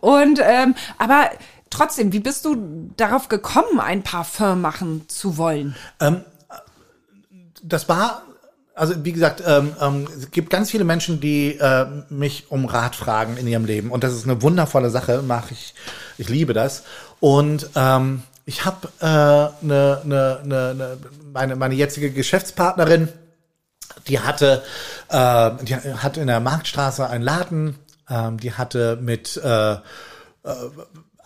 Und 0.00 0.40
ähm, 0.42 0.74
aber 0.98 1.30
trotzdem, 1.70 2.12
wie 2.12 2.20
bist 2.20 2.44
du 2.44 2.90
darauf 2.98 3.28
gekommen, 3.28 3.80
ein 3.80 4.02
Parfum 4.02 4.60
machen 4.60 5.08
zu 5.08 5.38
wollen? 5.38 5.74
das 7.62 7.88
war, 7.88 8.24
also 8.80 8.94
wie 9.04 9.12
gesagt, 9.12 9.42
ähm, 9.46 9.74
ähm, 9.78 10.08
es 10.16 10.30
gibt 10.30 10.48
ganz 10.48 10.70
viele 10.70 10.84
Menschen, 10.84 11.20
die 11.20 11.58
äh, 11.58 11.84
mich 12.08 12.46
um 12.48 12.64
Rat 12.64 12.96
fragen 12.96 13.36
in 13.36 13.46
ihrem 13.46 13.66
Leben. 13.66 13.90
Und 13.90 14.04
das 14.04 14.14
ist 14.14 14.24
eine 14.24 14.40
wundervolle 14.40 14.88
Sache, 14.88 15.20
mache 15.20 15.52
ich, 15.52 15.74
ich 16.16 16.30
liebe 16.30 16.54
das. 16.54 16.84
Und 17.20 17.68
ähm, 17.76 18.22
ich 18.46 18.64
habe 18.64 18.88
äh, 19.02 19.66
ne, 19.66 20.00
ne, 20.04 20.40
ne, 20.44 20.74
ne, 20.74 20.98
meine, 21.30 21.56
meine 21.56 21.74
jetzige 21.74 22.10
Geschäftspartnerin, 22.10 23.08
die 24.08 24.18
hatte, 24.18 24.62
äh, 25.10 25.50
die 25.62 25.76
hat 25.76 26.16
in 26.16 26.28
der 26.28 26.40
Marktstraße 26.40 27.06
einen 27.06 27.22
Laden, 27.22 27.78
ähm, 28.08 28.40
die 28.40 28.54
hatte 28.54 28.96
mit 28.98 29.36
äh, 29.36 29.76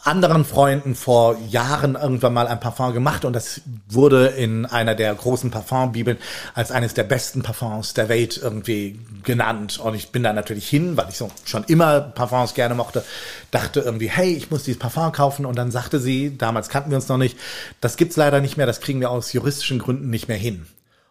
anderen 0.04 0.44
Freunden 0.44 0.94
vor 0.94 1.38
Jahren 1.48 1.94
irgendwann 1.94 2.34
mal 2.34 2.46
ein 2.46 2.60
Parfum 2.60 2.92
gemacht 2.92 3.24
und 3.24 3.32
das 3.32 3.62
wurde 3.88 4.26
in 4.26 4.66
einer 4.66 4.94
der 4.94 5.14
großen 5.14 5.50
Parfumbibeln 5.50 6.18
als 6.54 6.70
eines 6.70 6.92
der 6.92 7.04
besten 7.04 7.42
Parfums 7.42 7.94
der 7.94 8.10
Welt 8.10 8.38
irgendwie 8.42 9.00
genannt. 9.24 9.78
Und 9.78 9.94
ich 9.94 10.10
bin 10.10 10.22
da 10.22 10.34
natürlich 10.34 10.68
hin, 10.68 10.96
weil 10.98 11.08
ich 11.08 11.16
so 11.16 11.30
schon 11.44 11.64
immer 11.64 12.00
Parfums 12.00 12.52
gerne 12.52 12.74
mochte, 12.74 13.02
dachte 13.50 13.80
irgendwie, 13.80 14.10
hey, 14.10 14.34
ich 14.34 14.50
muss 14.50 14.64
dieses 14.64 14.78
Parfum 14.78 15.10
kaufen. 15.10 15.46
Und 15.46 15.56
dann 15.56 15.70
sagte 15.70 15.98
sie, 15.98 16.36
damals 16.36 16.68
kannten 16.68 16.90
wir 16.90 16.96
uns 16.96 17.08
noch 17.08 17.18
nicht, 17.18 17.38
das 17.80 17.96
gibt's 17.96 18.16
leider 18.16 18.40
nicht 18.40 18.58
mehr, 18.58 18.66
das 18.66 18.80
kriegen 18.80 19.00
wir 19.00 19.10
aus 19.10 19.32
juristischen 19.32 19.78
Gründen 19.78 20.10
nicht 20.10 20.28
mehr 20.28 20.36
hin. 20.36 20.66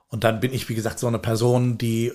Und 0.09 0.23
dann 0.23 0.39
bin 0.39 0.53
ich, 0.53 0.69
wie 0.69 0.75
gesagt, 0.75 0.99
so 0.99 1.07
eine 1.07 1.17
Person, 1.17 1.79
die 1.79 2.13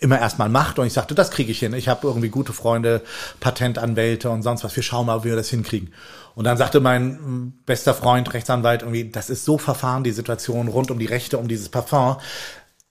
immer 0.00 0.18
erstmal 0.18 0.48
macht 0.48 0.78
und 0.78 0.86
ich 0.86 0.92
sagte, 0.92 1.14
das 1.14 1.30
kriege 1.30 1.50
ich 1.50 1.58
hin. 1.58 1.72
Ich 1.72 1.88
habe 1.88 2.06
irgendwie 2.06 2.28
gute 2.28 2.52
Freunde, 2.52 3.02
Patentanwälte 3.40 4.30
und 4.30 4.42
sonst 4.42 4.64
was. 4.64 4.74
Wir 4.74 4.82
schauen 4.82 5.06
mal, 5.06 5.24
wie 5.24 5.28
wir 5.28 5.36
das 5.36 5.48
hinkriegen. 5.48 5.92
Und 6.34 6.44
dann 6.44 6.56
sagte 6.56 6.80
mein 6.80 7.12
mm, 7.12 7.52
bester 7.66 7.94
Freund, 7.94 8.32
Rechtsanwalt, 8.32 8.82
irgendwie, 8.82 9.10
das 9.10 9.30
ist 9.30 9.44
so 9.44 9.58
verfahren, 9.58 10.04
die 10.04 10.12
Situation 10.12 10.68
rund 10.68 10.90
um 10.90 10.98
die 10.98 11.06
Rechte, 11.06 11.38
um 11.38 11.48
dieses 11.48 11.68
Parfum. 11.68 12.16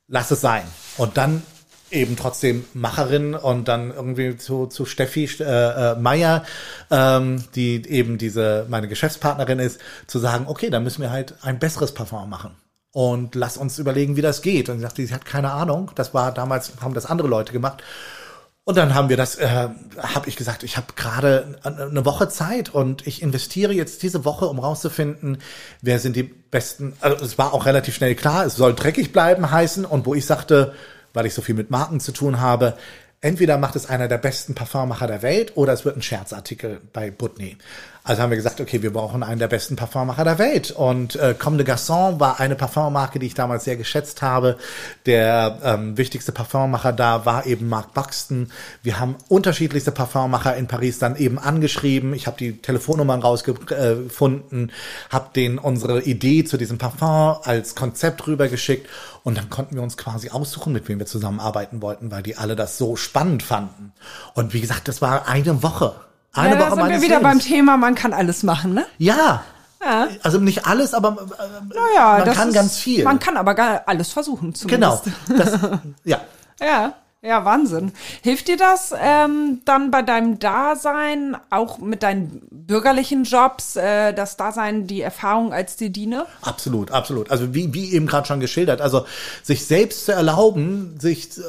Lass 0.07 0.31
es 0.31 0.41
sein. 0.41 0.63
Und 0.97 1.17
dann 1.17 1.43
eben 1.89 2.17
trotzdem 2.17 2.65
Macherin 2.73 3.33
und 3.33 3.67
dann 3.67 3.91
irgendwie 3.91 4.37
zu, 4.37 4.67
zu 4.67 4.85
Steffi 4.85 5.29
äh, 5.39 5.43
äh, 5.43 5.95
Meier, 5.95 6.43
ähm, 6.91 7.43
die 7.55 7.87
eben 7.87 8.17
diese 8.17 8.65
meine 8.69 8.87
Geschäftspartnerin 8.87 9.59
ist, 9.59 9.79
zu 10.05 10.19
sagen, 10.19 10.45
okay, 10.47 10.69
dann 10.69 10.83
müssen 10.83 11.01
wir 11.01 11.11
halt 11.11 11.35
ein 11.41 11.59
besseres 11.59 11.93
Parfum 11.93 12.29
machen 12.29 12.51
und 12.97 13.35
lass 13.35 13.57
uns 13.57 13.77
überlegen, 13.77 14.15
wie 14.15 14.23
das 14.23 14.41
geht. 14.41 14.69
Und 14.69 14.77
sie 14.77 14.81
sagte, 14.81 15.05
sie 15.05 15.13
hat 15.13 15.23
keine 15.23 15.51
Ahnung. 15.51 15.91
Das 15.93 16.15
war 16.15 16.31
damals, 16.31 16.71
haben 16.81 16.95
das 16.95 17.05
andere 17.05 17.27
Leute 17.27 17.53
gemacht. 17.53 17.83
Und 18.63 18.75
dann 18.75 18.95
haben 18.95 19.07
wir 19.07 19.17
das, 19.17 19.35
äh, 19.35 19.69
habe 19.99 20.27
ich 20.27 20.35
gesagt, 20.35 20.63
ich 20.63 20.77
habe 20.77 20.87
gerade 20.95 21.59
eine 21.61 22.05
Woche 22.05 22.27
Zeit 22.27 22.73
und 22.73 23.05
ich 23.05 23.21
investiere 23.21 23.71
jetzt 23.71 24.01
diese 24.01 24.25
Woche, 24.25 24.47
um 24.47 24.57
rauszufinden, 24.57 25.37
wer 25.83 25.99
sind 25.99 26.15
die 26.15 26.23
besten. 26.23 26.93
Also 26.99 27.23
es 27.23 27.37
war 27.37 27.53
auch 27.53 27.67
relativ 27.67 27.93
schnell 27.93 28.15
klar, 28.15 28.47
es 28.47 28.55
soll 28.55 28.73
dreckig 28.73 29.13
bleiben 29.13 29.51
heißen. 29.51 29.85
Und 29.85 30.07
wo 30.07 30.15
ich 30.15 30.25
sagte, 30.25 30.73
weil 31.13 31.27
ich 31.27 31.35
so 31.35 31.43
viel 31.43 31.53
mit 31.53 31.69
Marken 31.69 31.99
zu 31.99 32.13
tun 32.13 32.41
habe, 32.41 32.73
entweder 33.21 33.59
macht 33.59 33.75
es 33.75 33.87
einer 33.87 34.07
der 34.07 34.17
besten 34.17 34.55
Parfummacher 34.55 35.05
der 35.05 35.21
Welt 35.21 35.55
oder 35.55 35.73
es 35.73 35.85
wird 35.85 35.97
ein 35.97 36.01
Scherzartikel 36.01 36.81
bei 36.93 37.11
Putney. 37.11 37.57
Also 38.07 38.21
haben 38.21 38.29
wir 38.29 38.37
gesagt, 38.37 38.61
okay, 38.61 38.81
wir 38.81 38.93
brauchen 38.93 39.21
einen 39.21 39.37
der 39.37 39.49
besten 39.49 39.75
Parfummacher 39.75 40.23
der 40.23 40.39
Welt. 40.39 40.71
Und 40.71 41.17
äh, 41.17 41.35
Comme 41.37 41.57
de 41.57 41.67
Garçon 41.67 42.21
war 42.21 42.39
eine 42.39 42.55
Parfummarke, 42.55 43.19
die 43.19 43.25
ich 43.25 43.33
damals 43.33 43.65
sehr 43.65 43.75
geschätzt 43.75 44.21
habe. 44.21 44.55
Der 45.05 45.59
ähm, 45.61 45.97
wichtigste 45.97 46.31
Parfummacher 46.31 46.93
da 46.93 47.25
war 47.25 47.45
eben 47.45 47.67
Mark 47.67 47.93
Buxton. 47.93 48.49
Wir 48.81 49.01
haben 49.01 49.17
unterschiedlichste 49.27 49.91
Parfummacher 49.91 50.55
in 50.55 50.67
Paris 50.67 50.99
dann 50.99 51.17
eben 51.17 51.37
angeschrieben. 51.37 52.13
Ich 52.13 52.27
habe 52.27 52.37
die 52.37 52.53
Telefonnummern 52.53 53.21
rausgefunden, 53.21 54.71
habe 55.09 55.29
denen 55.35 55.57
unsere 55.57 56.01
Idee 56.01 56.45
zu 56.45 56.55
diesem 56.55 56.77
Parfum 56.77 57.41
als 57.43 57.75
Konzept 57.75 58.25
rübergeschickt 58.25 58.87
und 59.23 59.37
dann 59.37 59.49
konnten 59.49 59.75
wir 59.75 59.83
uns 59.83 59.97
quasi 59.97 60.29
aussuchen, 60.29 60.71
mit 60.71 60.87
wem 60.87 60.99
wir 60.99 61.07
zusammenarbeiten 61.07 61.81
wollten, 61.81 62.09
weil 62.09 62.23
die 62.23 62.37
alle 62.37 62.55
das 62.55 62.77
so 62.77 62.95
spannend 62.95 63.43
fanden. 63.43 63.91
Und 64.33 64.53
wie 64.53 64.61
gesagt, 64.61 64.87
das 64.87 65.01
war 65.01 65.27
eine 65.27 65.61
Woche. 65.61 66.06
Eine 66.37 66.55
ja, 66.55 66.59
da 66.59 66.71
Woche 66.71 66.81
sind 66.81 66.89
wir 66.89 67.01
wieder 67.01 67.19
beim 67.19 67.37
Lebens. 67.37 67.45
Thema, 67.45 67.77
man 67.77 67.95
kann 67.95 68.13
alles 68.13 68.43
machen, 68.43 68.73
ne? 68.73 68.85
Ja. 68.97 69.43
Ja. 69.83 70.07
Also 70.23 70.39
nicht 70.39 70.65
alles, 70.65 70.93
aber 70.93 71.09
äh, 71.09 71.75
Naja, 71.75 72.25
man 72.25 72.33
kann 72.33 72.49
ist, 72.49 72.55
ganz 72.55 72.77
viel. 72.77 73.03
Man 73.03 73.19
kann 73.19 73.37
aber 73.37 73.53
gar 73.53 73.83
alles 73.85 74.11
versuchen 74.11 74.53
genau. 74.67 74.97
zumindest. 74.97 75.61
Das, 75.61 75.69
ja. 76.03 76.21
Ja, 76.59 76.93
ja, 77.23 77.43
Wahnsinn. 77.45 77.93
Hilft 78.21 78.47
dir 78.47 78.57
das 78.57 78.93
ähm, 78.99 79.61
dann 79.65 79.89
bei 79.89 80.03
deinem 80.03 80.37
Dasein, 80.37 81.35
auch 81.49 81.79
mit 81.79 82.03
deinen 82.03 82.41
bürgerlichen 82.51 83.23
Jobs, 83.23 83.75
äh, 83.75 84.13
das 84.13 84.37
Dasein, 84.37 84.85
die 84.85 85.01
Erfahrung 85.01 85.51
als 85.51 85.77
Dedine? 85.77 86.27
Absolut, 86.43 86.91
absolut. 86.91 87.31
Also 87.31 87.55
wie, 87.55 87.73
wie 87.73 87.93
eben 87.93 88.05
gerade 88.05 88.27
schon 88.27 88.39
geschildert, 88.39 88.81
also 88.81 89.05
sich 89.41 89.65
selbst 89.65 90.05
zu 90.05 90.11
erlauben, 90.11 90.99
sich 90.99 91.37
äh, 91.39 91.41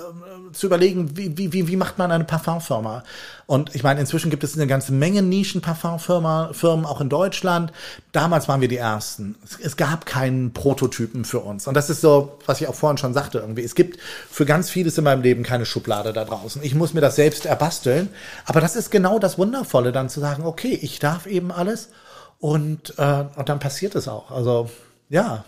zu 0.53 0.67
überlegen, 0.67 1.17
wie, 1.17 1.37
wie, 1.37 1.69
wie, 1.69 1.77
macht 1.77 1.99
man 1.99 2.11
eine 2.11 2.25
Parfumfirma? 2.25 3.05
Und 3.47 3.75
ich 3.75 3.83
meine, 3.83 4.01
inzwischen 4.01 4.31
gibt 4.31 4.45
es 4.45 4.55
eine 4.57 4.67
ganze 4.67 4.93
Menge 4.93 5.23
Nischen-Parfumfirmen, 5.23 6.53
Firmen 6.53 6.85
auch 6.85 7.01
in 7.01 7.09
Deutschland. 7.09 7.73
Damals 8.13 8.47
waren 8.47 8.61
wir 8.61 8.69
die 8.69 8.77
Ersten. 8.77 9.37
Es, 9.43 9.59
es 9.59 9.77
gab 9.77 10.05
keinen 10.05 10.53
Prototypen 10.53 11.25
für 11.25 11.41
uns. 11.41 11.67
Und 11.67 11.75
das 11.75 11.89
ist 11.89 12.01
so, 12.01 12.39
was 12.47 12.61
ich 12.61 12.69
auch 12.69 12.75
vorhin 12.75 12.99
schon 12.99 13.15
sagte 13.15 13.39
irgendwie. 13.39 13.63
Es 13.65 13.75
gibt 13.75 13.99
für 14.31 14.45
ganz 14.45 14.71
vieles 14.71 14.99
in 14.99 15.05
meinem 15.05 15.23
Leben 15.23 15.45
keine 15.45 15.58
Schublade 15.67 16.13
da 16.13 16.25
draußen. 16.25 16.63
Ich 16.63 16.75
muss 16.75 16.95
mir 16.95 17.01
das 17.01 17.17
selbst 17.17 17.47
erbasteln. 17.47 18.09
Aber 18.47 18.61
das 18.61 18.77
ist 18.77 18.91
genau 18.91 19.19
das 19.19 19.39
Wundervolle, 19.39 19.93
dann 19.93 20.09
zu 20.09 20.21
sagen, 20.21 20.45
okay, 20.45 20.79
ich 20.81 20.99
darf 20.99 21.27
eben 21.27 21.51
alles. 21.53 21.91
Und, 22.39 22.95
äh, 22.99 23.25
und 23.37 23.49
dann 23.49 23.59
passiert 23.59 23.95
es 23.95 24.09
auch. 24.09 24.31
Also, 24.31 24.71
ja, 25.09 25.45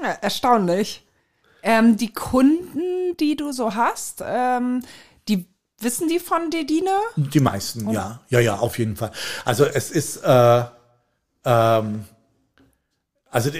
Ja, 0.00 0.10
erstaunlich. 0.20 1.04
Ähm, 1.62 1.96
die 1.96 2.12
Kunden, 2.12 3.16
die 3.18 3.36
du 3.36 3.52
so 3.52 3.74
hast, 3.74 4.22
ähm, 4.26 4.82
die 5.28 5.46
wissen 5.78 6.08
die 6.08 6.18
von 6.18 6.50
Dedine? 6.50 6.90
Die 7.16 7.40
meisten, 7.40 7.88
ja. 7.90 8.20
Ja, 8.28 8.40
ja, 8.40 8.56
auf 8.56 8.78
jeden 8.78 8.96
Fall. 8.96 9.12
Also 9.44 9.64
es 9.64 9.90
ist, 9.90 10.18
äh, 10.24 10.64
ähm, 11.44 12.04
also, 13.34 13.50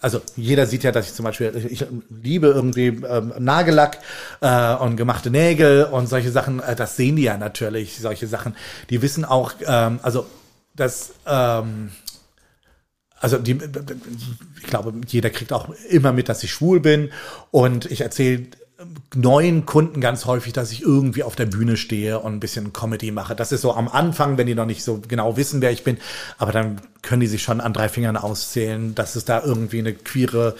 also 0.00 0.20
jeder 0.34 0.66
sieht 0.66 0.82
ja, 0.82 0.90
dass 0.90 1.06
ich 1.06 1.14
zum 1.14 1.26
Beispiel, 1.26 1.68
ich 1.70 1.86
liebe 2.10 2.48
irgendwie 2.48 2.88
ähm, 2.88 3.32
Nagellack 3.38 3.98
äh, 4.40 4.74
und 4.74 4.96
gemachte 4.96 5.30
Nägel 5.30 5.84
und 5.84 6.08
solche 6.08 6.32
Sachen. 6.32 6.58
Äh, 6.58 6.74
das 6.74 6.96
sehen 6.96 7.14
die 7.14 7.22
ja 7.22 7.36
natürlich, 7.36 8.00
solche 8.00 8.26
Sachen. 8.26 8.56
Die 8.90 9.02
wissen 9.02 9.24
auch, 9.24 9.52
ähm, 9.64 10.00
also 10.02 10.26
das, 10.74 11.12
ähm, 11.24 11.92
also 13.20 13.38
die, 13.38 13.60
ich 14.56 14.66
glaube, 14.66 14.92
jeder 15.06 15.30
kriegt 15.30 15.52
auch 15.52 15.68
immer 15.88 16.10
mit, 16.12 16.28
dass 16.28 16.42
ich 16.42 16.50
schwul 16.50 16.80
bin 16.80 17.12
und 17.52 17.88
ich 17.88 18.00
erzähle 18.00 18.48
neuen 19.14 19.64
Kunden 19.64 20.00
ganz 20.00 20.26
häufig, 20.26 20.52
dass 20.52 20.70
ich 20.70 20.82
irgendwie 20.82 21.22
auf 21.22 21.34
der 21.34 21.46
Bühne 21.46 21.76
stehe 21.76 22.20
und 22.20 22.34
ein 22.34 22.40
bisschen 22.40 22.74
Comedy 22.74 23.10
mache. 23.10 23.34
Das 23.34 23.50
ist 23.50 23.62
so 23.62 23.72
am 23.72 23.88
Anfang, 23.88 24.36
wenn 24.36 24.46
die 24.46 24.54
noch 24.54 24.66
nicht 24.66 24.84
so 24.84 25.00
genau 25.06 25.36
wissen, 25.36 25.62
wer 25.62 25.70
ich 25.70 25.82
bin, 25.82 25.96
aber 26.36 26.52
dann 26.52 26.80
können 27.00 27.20
die 27.20 27.26
sich 27.26 27.42
schon 27.42 27.60
an 27.60 27.72
drei 27.72 27.88
Fingern 27.88 28.16
auszählen, 28.16 28.94
dass 28.94 29.16
es 29.16 29.24
da 29.24 29.42
irgendwie 29.42 29.78
eine 29.78 29.94
queere 29.94 30.56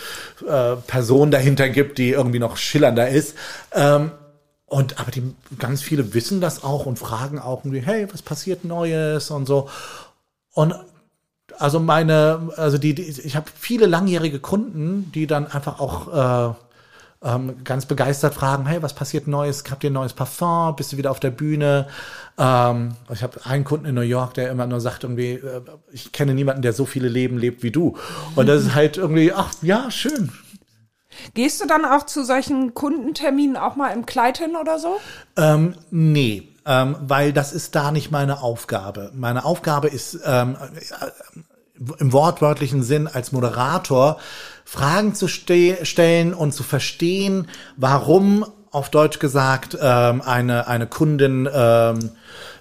äh, 0.49 0.77
Person 0.87 1.31
dahinter 1.31 1.69
gibt, 1.69 1.99
die 1.99 2.11
irgendwie 2.11 2.39
noch 2.39 2.57
schillernder 2.57 3.09
ist. 3.09 3.35
Ähm, 3.73 4.13
und 4.65 4.99
aber 4.99 5.11
die 5.11 5.35
ganz 5.59 5.83
viele 5.83 6.15
wissen 6.15 6.41
das 6.41 6.65
auch 6.65 6.87
und 6.87 6.99
fragen 6.99 7.39
auch 7.39 7.65
irgendwie, 7.65 7.85
hey, 7.85 8.09
was 8.11 8.23
passiert 8.23 8.65
Neues 8.65 9.31
und 9.31 9.47
so. 9.47 9.69
Und 10.53 10.75
also 11.59 11.81
meine, 11.81 12.53
also 12.57 12.79
die, 12.79 12.95
die 12.95 13.03
ich 13.03 13.37
habe 13.37 13.47
viele 13.55 13.87
langjährige 13.87 14.41
Kunden, 14.41 15.13
die 15.15 15.27
dann 15.27 15.47
einfach 15.47 15.81
auch 15.81 16.53
äh, 16.53 16.55
ähm, 17.23 17.65
ganz 17.65 17.87
begeistert 17.87 18.35
fragen, 18.35 18.67
hey, 18.67 18.83
was 18.83 18.95
passiert 18.95 19.27
Neues? 19.27 19.65
Habt 19.71 19.85
ihr 19.85 19.91
ein 19.91 19.95
neues 19.95 20.13
Parfum? 20.13 20.77
Bist 20.77 20.93
du 20.93 20.97
wieder 20.97 21.11
auf 21.11 21.21
der 21.21 21.31
Bühne? 21.31 21.89
Ähm, 22.39 22.93
ich 23.13 23.23
habe 23.23 23.45
einen 23.45 23.65
Kunden 23.65 23.87
in 23.87 23.95
New 23.95 24.03
York, 24.03 24.35
der 24.35 24.51
immer 24.51 24.67
nur 24.67 24.81
sagt 24.81 25.05
irgendwie, 25.05 25.33
äh, 25.33 25.63
ich 25.93 26.13
kenne 26.13 26.35
niemanden, 26.35 26.63
der 26.63 26.73
so 26.73 26.85
viele 26.85 27.09
Leben 27.09 27.39
lebt 27.39 27.63
wie 27.63 27.71
du. 27.71 27.97
Und 28.35 28.47
das 28.47 28.63
ist 28.63 28.75
halt 28.75 28.97
irgendwie, 28.97 29.33
ach 29.33 29.53
ja, 29.63 29.91
schön. 29.91 30.33
Gehst 31.35 31.63
du 31.63 31.67
dann 31.67 31.85
auch 31.85 32.05
zu 32.05 32.25
solchen 32.25 32.75
Kundenterminen 32.75 33.57
auch 33.57 33.77
mal 33.77 33.91
im 33.91 34.07
Kleid 34.07 34.39
hin 34.39 34.55
oder 34.55 34.79
so? 34.79 34.99
Ähm, 35.37 35.75
nee, 35.91 36.49
ähm, 36.67 36.97
weil 37.01 37.33
das 37.33 37.53
ist 37.53 37.75
da 37.75 37.91
nicht 37.91 38.11
meine 38.11 38.43
Aufgabe. 38.43 39.13
Meine 39.15 39.45
Aufgabe 39.45 39.89
ist 39.89 40.19
ähm, 40.25 40.57
äh, 40.61 41.91
im 41.99 42.13
wortwörtlichen 42.13 42.83
Sinn 42.83 43.07
als 43.07 43.33
Moderator 43.33 44.19
Fragen 44.69 45.15
zu 45.15 45.29
ste 45.29 45.87
stellen 45.87 46.35
und 46.35 46.53
zu 46.53 46.65
verstehen, 46.65 47.47
warum 47.77 48.45
auf 48.73 48.91
Deutsch 48.91 49.21
gesagt, 49.21 49.79
ähm, 49.81 50.21
eine, 50.21 50.67
eine 50.67 50.89
Kundin, 50.89 51.49
ähm, 51.51 52.11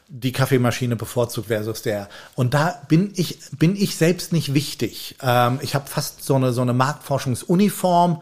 die 0.08 0.32
Kaffeemaschine 0.32 0.96
bevorzugt 0.96 1.48
versus 1.48 1.82
der. 1.82 2.08
Und 2.36 2.54
da 2.54 2.80
bin 2.88 3.12
ich, 3.16 3.40
bin 3.58 3.76
ich 3.76 3.98
selbst 3.98 4.34
nicht 4.34 4.54
wichtig. 4.54 5.16
Ähm, 5.24 5.58
ich 5.64 5.74
habe 5.74 5.88
fast 5.88 6.24
so 6.24 6.36
eine, 6.36 6.54
so 6.54 6.62
eine 6.62 6.74
Marktforschungsuniform, 6.74 8.22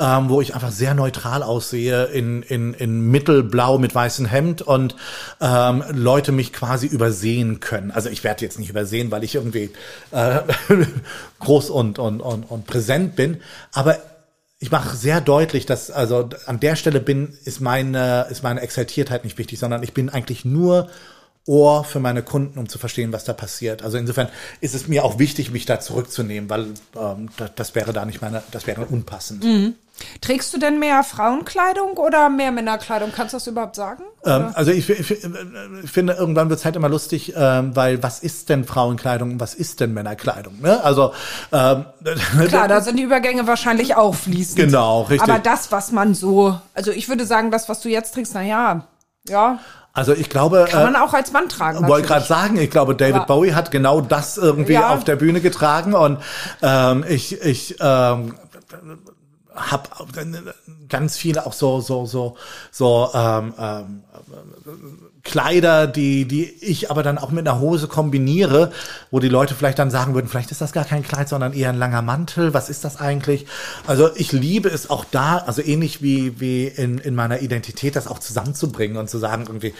ähm, 0.00 0.30
wo 0.30 0.40
ich 0.40 0.54
einfach 0.54 0.72
sehr 0.72 0.94
neutral 0.94 1.42
aussehe 1.42 2.06
in, 2.06 2.42
in, 2.42 2.72
in 2.74 3.10
mittelblau 3.10 3.78
mit 3.78 3.94
weißem 3.94 4.24
Hemd 4.26 4.62
und 4.62 4.96
ähm, 5.40 5.84
Leute 5.92 6.32
mich 6.32 6.52
quasi 6.52 6.86
übersehen 6.86 7.60
können. 7.60 7.90
Also 7.90 8.08
ich 8.08 8.24
werde 8.24 8.44
jetzt 8.44 8.58
nicht 8.58 8.70
übersehen, 8.70 9.10
weil 9.10 9.22
ich 9.22 9.34
irgendwie 9.34 9.70
äh, 10.10 10.40
groß 11.38 11.68
und, 11.70 11.98
und, 11.98 12.20
und, 12.20 12.44
und 12.44 12.66
präsent 12.66 13.14
bin, 13.14 13.42
aber 13.72 13.98
ich 14.58 14.70
mache 14.70 14.96
sehr 14.96 15.20
deutlich, 15.20 15.64
dass 15.66 15.90
also 15.90 16.28
an 16.46 16.60
der 16.60 16.76
Stelle 16.76 17.00
bin 17.00 17.34
ist 17.44 17.60
meine 17.60 18.26
ist 18.30 18.42
meine 18.42 18.60
Exaltiertheit 18.60 19.24
nicht 19.24 19.38
wichtig, 19.38 19.58
sondern 19.58 19.82
ich 19.82 19.94
bin 19.94 20.10
eigentlich 20.10 20.44
nur 20.44 20.88
Ohr 21.46 21.84
für 21.84 22.00
meine 22.00 22.22
Kunden, 22.22 22.58
um 22.58 22.68
zu 22.68 22.78
verstehen, 22.78 23.12
was 23.12 23.24
da 23.24 23.32
passiert. 23.32 23.82
Also 23.82 23.96
insofern 23.96 24.28
ist 24.60 24.74
es 24.74 24.86
mir 24.86 25.04
auch 25.04 25.18
wichtig, 25.18 25.50
mich 25.50 25.64
da 25.64 25.80
zurückzunehmen, 25.80 26.50
weil 26.50 26.66
ähm, 26.96 27.30
das, 27.38 27.50
das, 27.56 27.74
wäre 27.74 27.94
da 27.94 28.04
nicht 28.04 28.20
meine, 28.20 28.42
das 28.50 28.66
wäre 28.66 28.84
unpassend. 28.84 29.42
Mhm. 29.42 29.74
Trägst 30.20 30.52
du 30.54 30.58
denn 30.58 30.78
mehr 30.78 31.02
Frauenkleidung 31.04 31.92
oder 31.96 32.28
mehr 32.28 32.52
Männerkleidung? 32.52 33.12
Kannst 33.14 33.34
du 33.34 33.36
das 33.36 33.46
überhaupt 33.46 33.76
sagen? 33.76 34.02
Ähm, 34.24 34.50
also 34.54 34.70
ich, 34.70 34.88
ich, 34.90 35.10
ich, 35.10 35.90
finde, 35.90 36.14
irgendwann 36.14 36.50
wird 36.50 36.58
es 36.58 36.64
halt 36.64 36.76
immer 36.76 36.88
lustig, 36.88 37.32
ähm, 37.36 37.74
weil 37.74 38.02
was 38.02 38.20
ist 38.20 38.48
denn 38.48 38.64
Frauenkleidung 38.64 39.32
und 39.32 39.40
was 39.40 39.54
ist 39.54 39.80
denn 39.80 39.94
Männerkleidung? 39.94 40.60
Ne? 40.60 40.82
Also 40.82 41.12
ähm, 41.52 41.84
klar, 42.48 42.68
da 42.68 42.80
sind 42.80 42.96
die 42.96 43.02
Übergänge 43.02 43.46
wahrscheinlich 43.46 43.96
auch 43.96 44.14
fließend. 44.14 44.58
Genau, 44.58 45.02
richtig. 45.02 45.28
Aber 45.28 45.38
das, 45.38 45.72
was 45.72 45.92
man 45.92 46.14
so, 46.14 46.58
also 46.74 46.90
ich 46.90 47.08
würde 47.08 47.24
sagen, 47.24 47.50
das, 47.50 47.68
was 47.68 47.80
du 47.80 47.88
jetzt 47.88 48.14
trägst, 48.14 48.34
na 48.34 48.42
ja, 48.42 48.86
ja, 49.28 49.58
also 49.92 50.12
ich 50.12 50.30
glaube, 50.30 50.66
kann 50.70 50.84
man 50.84 50.94
äh, 50.94 50.98
auch 50.98 51.14
als 51.14 51.32
Mann 51.32 51.48
tragen. 51.48 51.86
Wollte 51.88 52.06
gerade 52.06 52.24
sagen, 52.24 52.56
ich 52.58 52.70
glaube, 52.70 52.94
David 52.94 53.16
ja. 53.16 53.24
Bowie 53.24 53.54
hat 53.54 53.70
genau 53.70 54.00
das 54.00 54.38
irgendwie 54.38 54.74
ja. 54.74 54.90
auf 54.94 55.02
der 55.02 55.16
Bühne 55.16 55.40
getragen 55.40 55.94
und 55.94 56.18
ähm, 56.62 57.04
ich 57.08 57.40
ich 57.42 57.76
ähm, 57.80 58.34
habe 59.60 59.88
ganz 60.88 61.16
viele 61.16 61.46
auch 61.46 61.52
so 61.52 61.80
so 61.80 62.06
so 62.06 62.36
so 62.70 63.10
ähm, 63.14 63.54
ähm, 63.58 64.04
Kleider, 65.22 65.86
die 65.86 66.26
die 66.26 66.44
ich 66.44 66.90
aber 66.90 67.02
dann 67.02 67.18
auch 67.18 67.30
mit 67.30 67.46
einer 67.46 67.60
Hose 67.60 67.88
kombiniere, 67.88 68.72
wo 69.10 69.20
die 69.20 69.28
Leute 69.28 69.54
vielleicht 69.54 69.78
dann 69.78 69.90
sagen 69.90 70.14
würden, 70.14 70.28
vielleicht 70.28 70.50
ist 70.50 70.60
das 70.60 70.72
gar 70.72 70.84
kein 70.84 71.02
Kleid, 71.02 71.28
sondern 71.28 71.52
eher 71.52 71.70
ein 71.70 71.78
langer 71.78 72.02
Mantel. 72.02 72.54
Was 72.54 72.70
ist 72.70 72.84
das 72.84 72.98
eigentlich? 72.98 73.46
Also 73.86 74.10
ich 74.16 74.32
liebe 74.32 74.68
es 74.68 74.90
auch 74.90 75.04
da, 75.04 75.38
also 75.38 75.62
ähnlich 75.62 76.02
wie 76.02 76.40
wie 76.40 76.66
in 76.66 76.98
in 76.98 77.14
meiner 77.14 77.40
Identität, 77.40 77.96
das 77.96 78.06
auch 78.06 78.18
zusammenzubringen 78.18 78.96
und 78.96 79.10
zu 79.10 79.18
sagen 79.18 79.44
irgendwie. 79.46 79.74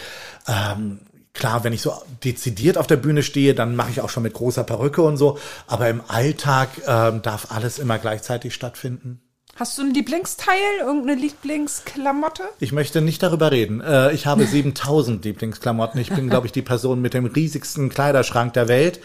Ähm, 0.46 1.00
Klar, 1.32 1.62
wenn 1.62 1.72
ich 1.72 1.80
so 1.80 1.94
dezidiert 2.24 2.76
auf 2.76 2.88
der 2.88 2.96
Bühne 2.96 3.22
stehe, 3.22 3.54
dann 3.54 3.76
mache 3.76 3.90
ich 3.90 4.00
auch 4.00 4.10
schon 4.10 4.24
mit 4.24 4.34
großer 4.34 4.64
Perücke 4.64 5.02
und 5.02 5.16
so. 5.16 5.38
Aber 5.68 5.88
im 5.88 6.02
Alltag 6.08 6.70
ähm, 6.86 7.22
darf 7.22 7.52
alles 7.52 7.78
immer 7.78 7.98
gleichzeitig 7.98 8.52
stattfinden. 8.52 9.20
Hast 9.60 9.76
du 9.76 9.82
ein 9.82 9.92
Lieblingsteil, 9.92 10.78
irgendeine 10.80 11.20
Lieblingsklamotte? 11.20 12.44
Ich 12.60 12.72
möchte 12.72 13.02
nicht 13.02 13.22
darüber 13.22 13.50
reden. 13.50 13.82
Äh, 13.82 14.10
ich 14.14 14.24
habe 14.24 14.46
7000 14.46 15.22
Lieblingsklamotten. 15.26 16.00
Ich 16.00 16.08
bin, 16.08 16.30
glaube 16.30 16.46
ich, 16.46 16.52
die 16.52 16.62
Person 16.62 17.02
mit 17.02 17.12
dem 17.12 17.26
riesigsten 17.26 17.90
Kleiderschrank 17.90 18.54
der 18.54 18.68
Welt 18.68 19.00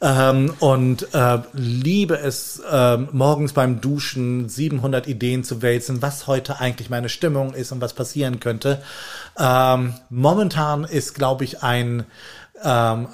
ähm, 0.00 0.54
und 0.60 1.12
äh, 1.12 1.38
liebe 1.54 2.20
es, 2.20 2.60
äh, 2.70 2.98
morgens 2.98 3.52
beim 3.52 3.80
Duschen 3.80 4.48
700 4.48 5.08
Ideen 5.08 5.42
zu 5.42 5.60
wälzen, 5.60 6.00
was 6.02 6.28
heute 6.28 6.60
eigentlich 6.60 6.88
meine 6.88 7.08
Stimmung 7.08 7.52
ist 7.52 7.72
und 7.72 7.80
was 7.80 7.92
passieren 7.92 8.38
könnte. 8.38 8.80
Ähm, 9.36 9.94
momentan 10.08 10.84
ist, 10.84 11.16
glaube 11.16 11.42
ich, 11.42 11.64
ein 11.64 12.04
ähm, 12.62 13.08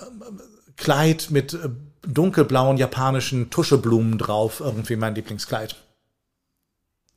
Kleid 0.77 1.29
mit 1.31 1.59
dunkelblauen 2.07 2.77
japanischen 2.77 3.49
Tuscheblumen 3.49 4.19
drauf 4.19 4.61
irgendwie 4.61 4.97
mein 4.97 5.15
Lieblingskleid. 5.15 5.82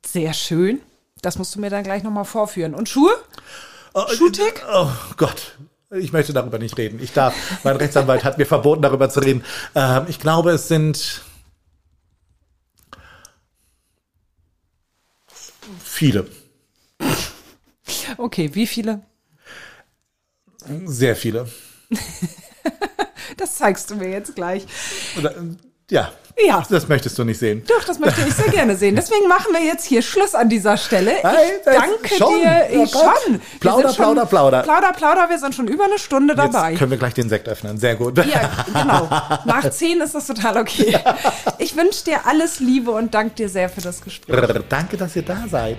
Sehr 0.06 0.32
schön. 0.34 0.80
Das 1.22 1.38
musst 1.38 1.54
du 1.54 1.60
mir 1.60 1.70
dann 1.70 1.82
gleich 1.82 2.02
nochmal 2.02 2.24
vorführen. 2.24 2.74
Und 2.74 2.88
Schuhe? 2.88 3.12
Oh, 3.94 4.06
Schuhtick? 4.14 4.62
Oh 4.72 4.90
Gott. 5.16 5.56
Ich 5.90 6.12
möchte 6.12 6.32
darüber 6.32 6.58
nicht 6.58 6.76
reden. 6.76 7.00
Ich 7.02 7.12
darf. 7.12 7.34
Mein 7.64 7.76
Rechtsanwalt 7.76 8.24
hat 8.24 8.38
mir 8.38 8.46
verboten, 8.46 8.82
darüber 8.82 9.08
zu 9.08 9.20
reden. 9.20 9.44
Ähm, 9.74 10.06
ich 10.08 10.18
glaube, 10.18 10.50
es 10.50 10.68
sind 10.68 11.22
viele. 15.82 16.26
Okay, 18.18 18.54
wie 18.54 18.66
viele? 18.66 19.00
Sehr 20.84 21.16
viele. 21.16 21.48
das 23.36 23.56
zeigst 23.56 23.90
du 23.90 23.96
mir 23.96 24.10
jetzt 24.10 24.34
gleich. 24.34 24.66
Ja. 25.90 26.12
Ja. 26.44 26.62
Das 26.68 26.86
möchtest 26.88 27.18
du 27.18 27.24
nicht 27.24 27.38
sehen. 27.38 27.62
Doch, 27.66 27.82
das 27.84 27.98
möchte 27.98 28.20
ich 28.26 28.34
sehr 28.34 28.50
gerne 28.50 28.76
sehen. 28.76 28.94
Deswegen 28.94 29.26
machen 29.26 29.54
wir 29.54 29.64
jetzt 29.64 29.86
hier 29.86 30.02
Schluss 30.02 30.34
an 30.34 30.50
dieser 30.50 30.76
Stelle. 30.76 31.12
Ich 31.16 31.24
hey, 31.24 31.60
danke 31.64 32.14
schon. 32.14 32.34
dir. 32.34 32.66
Ich 32.70 32.94
oh 32.94 32.98
schon. 33.26 33.40
Plauder, 33.60 33.88
schon, 33.88 33.96
plauder, 33.96 34.26
plauder. 34.26 34.62
Plauder, 34.62 34.92
plauder. 34.92 35.30
Wir 35.30 35.38
sind 35.38 35.54
schon 35.54 35.66
über 35.66 35.84
eine 35.84 35.98
Stunde 35.98 36.34
dabei. 36.34 36.70
Jetzt 36.70 36.78
können 36.78 36.90
wir 36.90 36.98
gleich 36.98 37.14
den 37.14 37.30
Sekt 37.30 37.48
öffnen. 37.48 37.78
Sehr 37.78 37.94
gut. 37.94 38.18
Ja, 38.18 38.50
genau. 38.66 39.08
Nach 39.46 39.70
zehn 39.70 40.00
ist 40.00 40.14
das 40.14 40.26
total 40.26 40.58
okay. 40.58 40.98
Ich 41.58 41.74
wünsche 41.76 42.04
dir 42.04 42.26
alles 42.26 42.60
Liebe 42.60 42.90
und 42.90 43.14
danke 43.14 43.34
dir 43.34 43.48
sehr 43.48 43.68
für 43.68 43.80
das 43.80 44.02
Gespräch. 44.02 44.38
Danke, 44.68 44.96
dass 44.96 45.16
ihr 45.16 45.22
da 45.22 45.44
seid. 45.48 45.78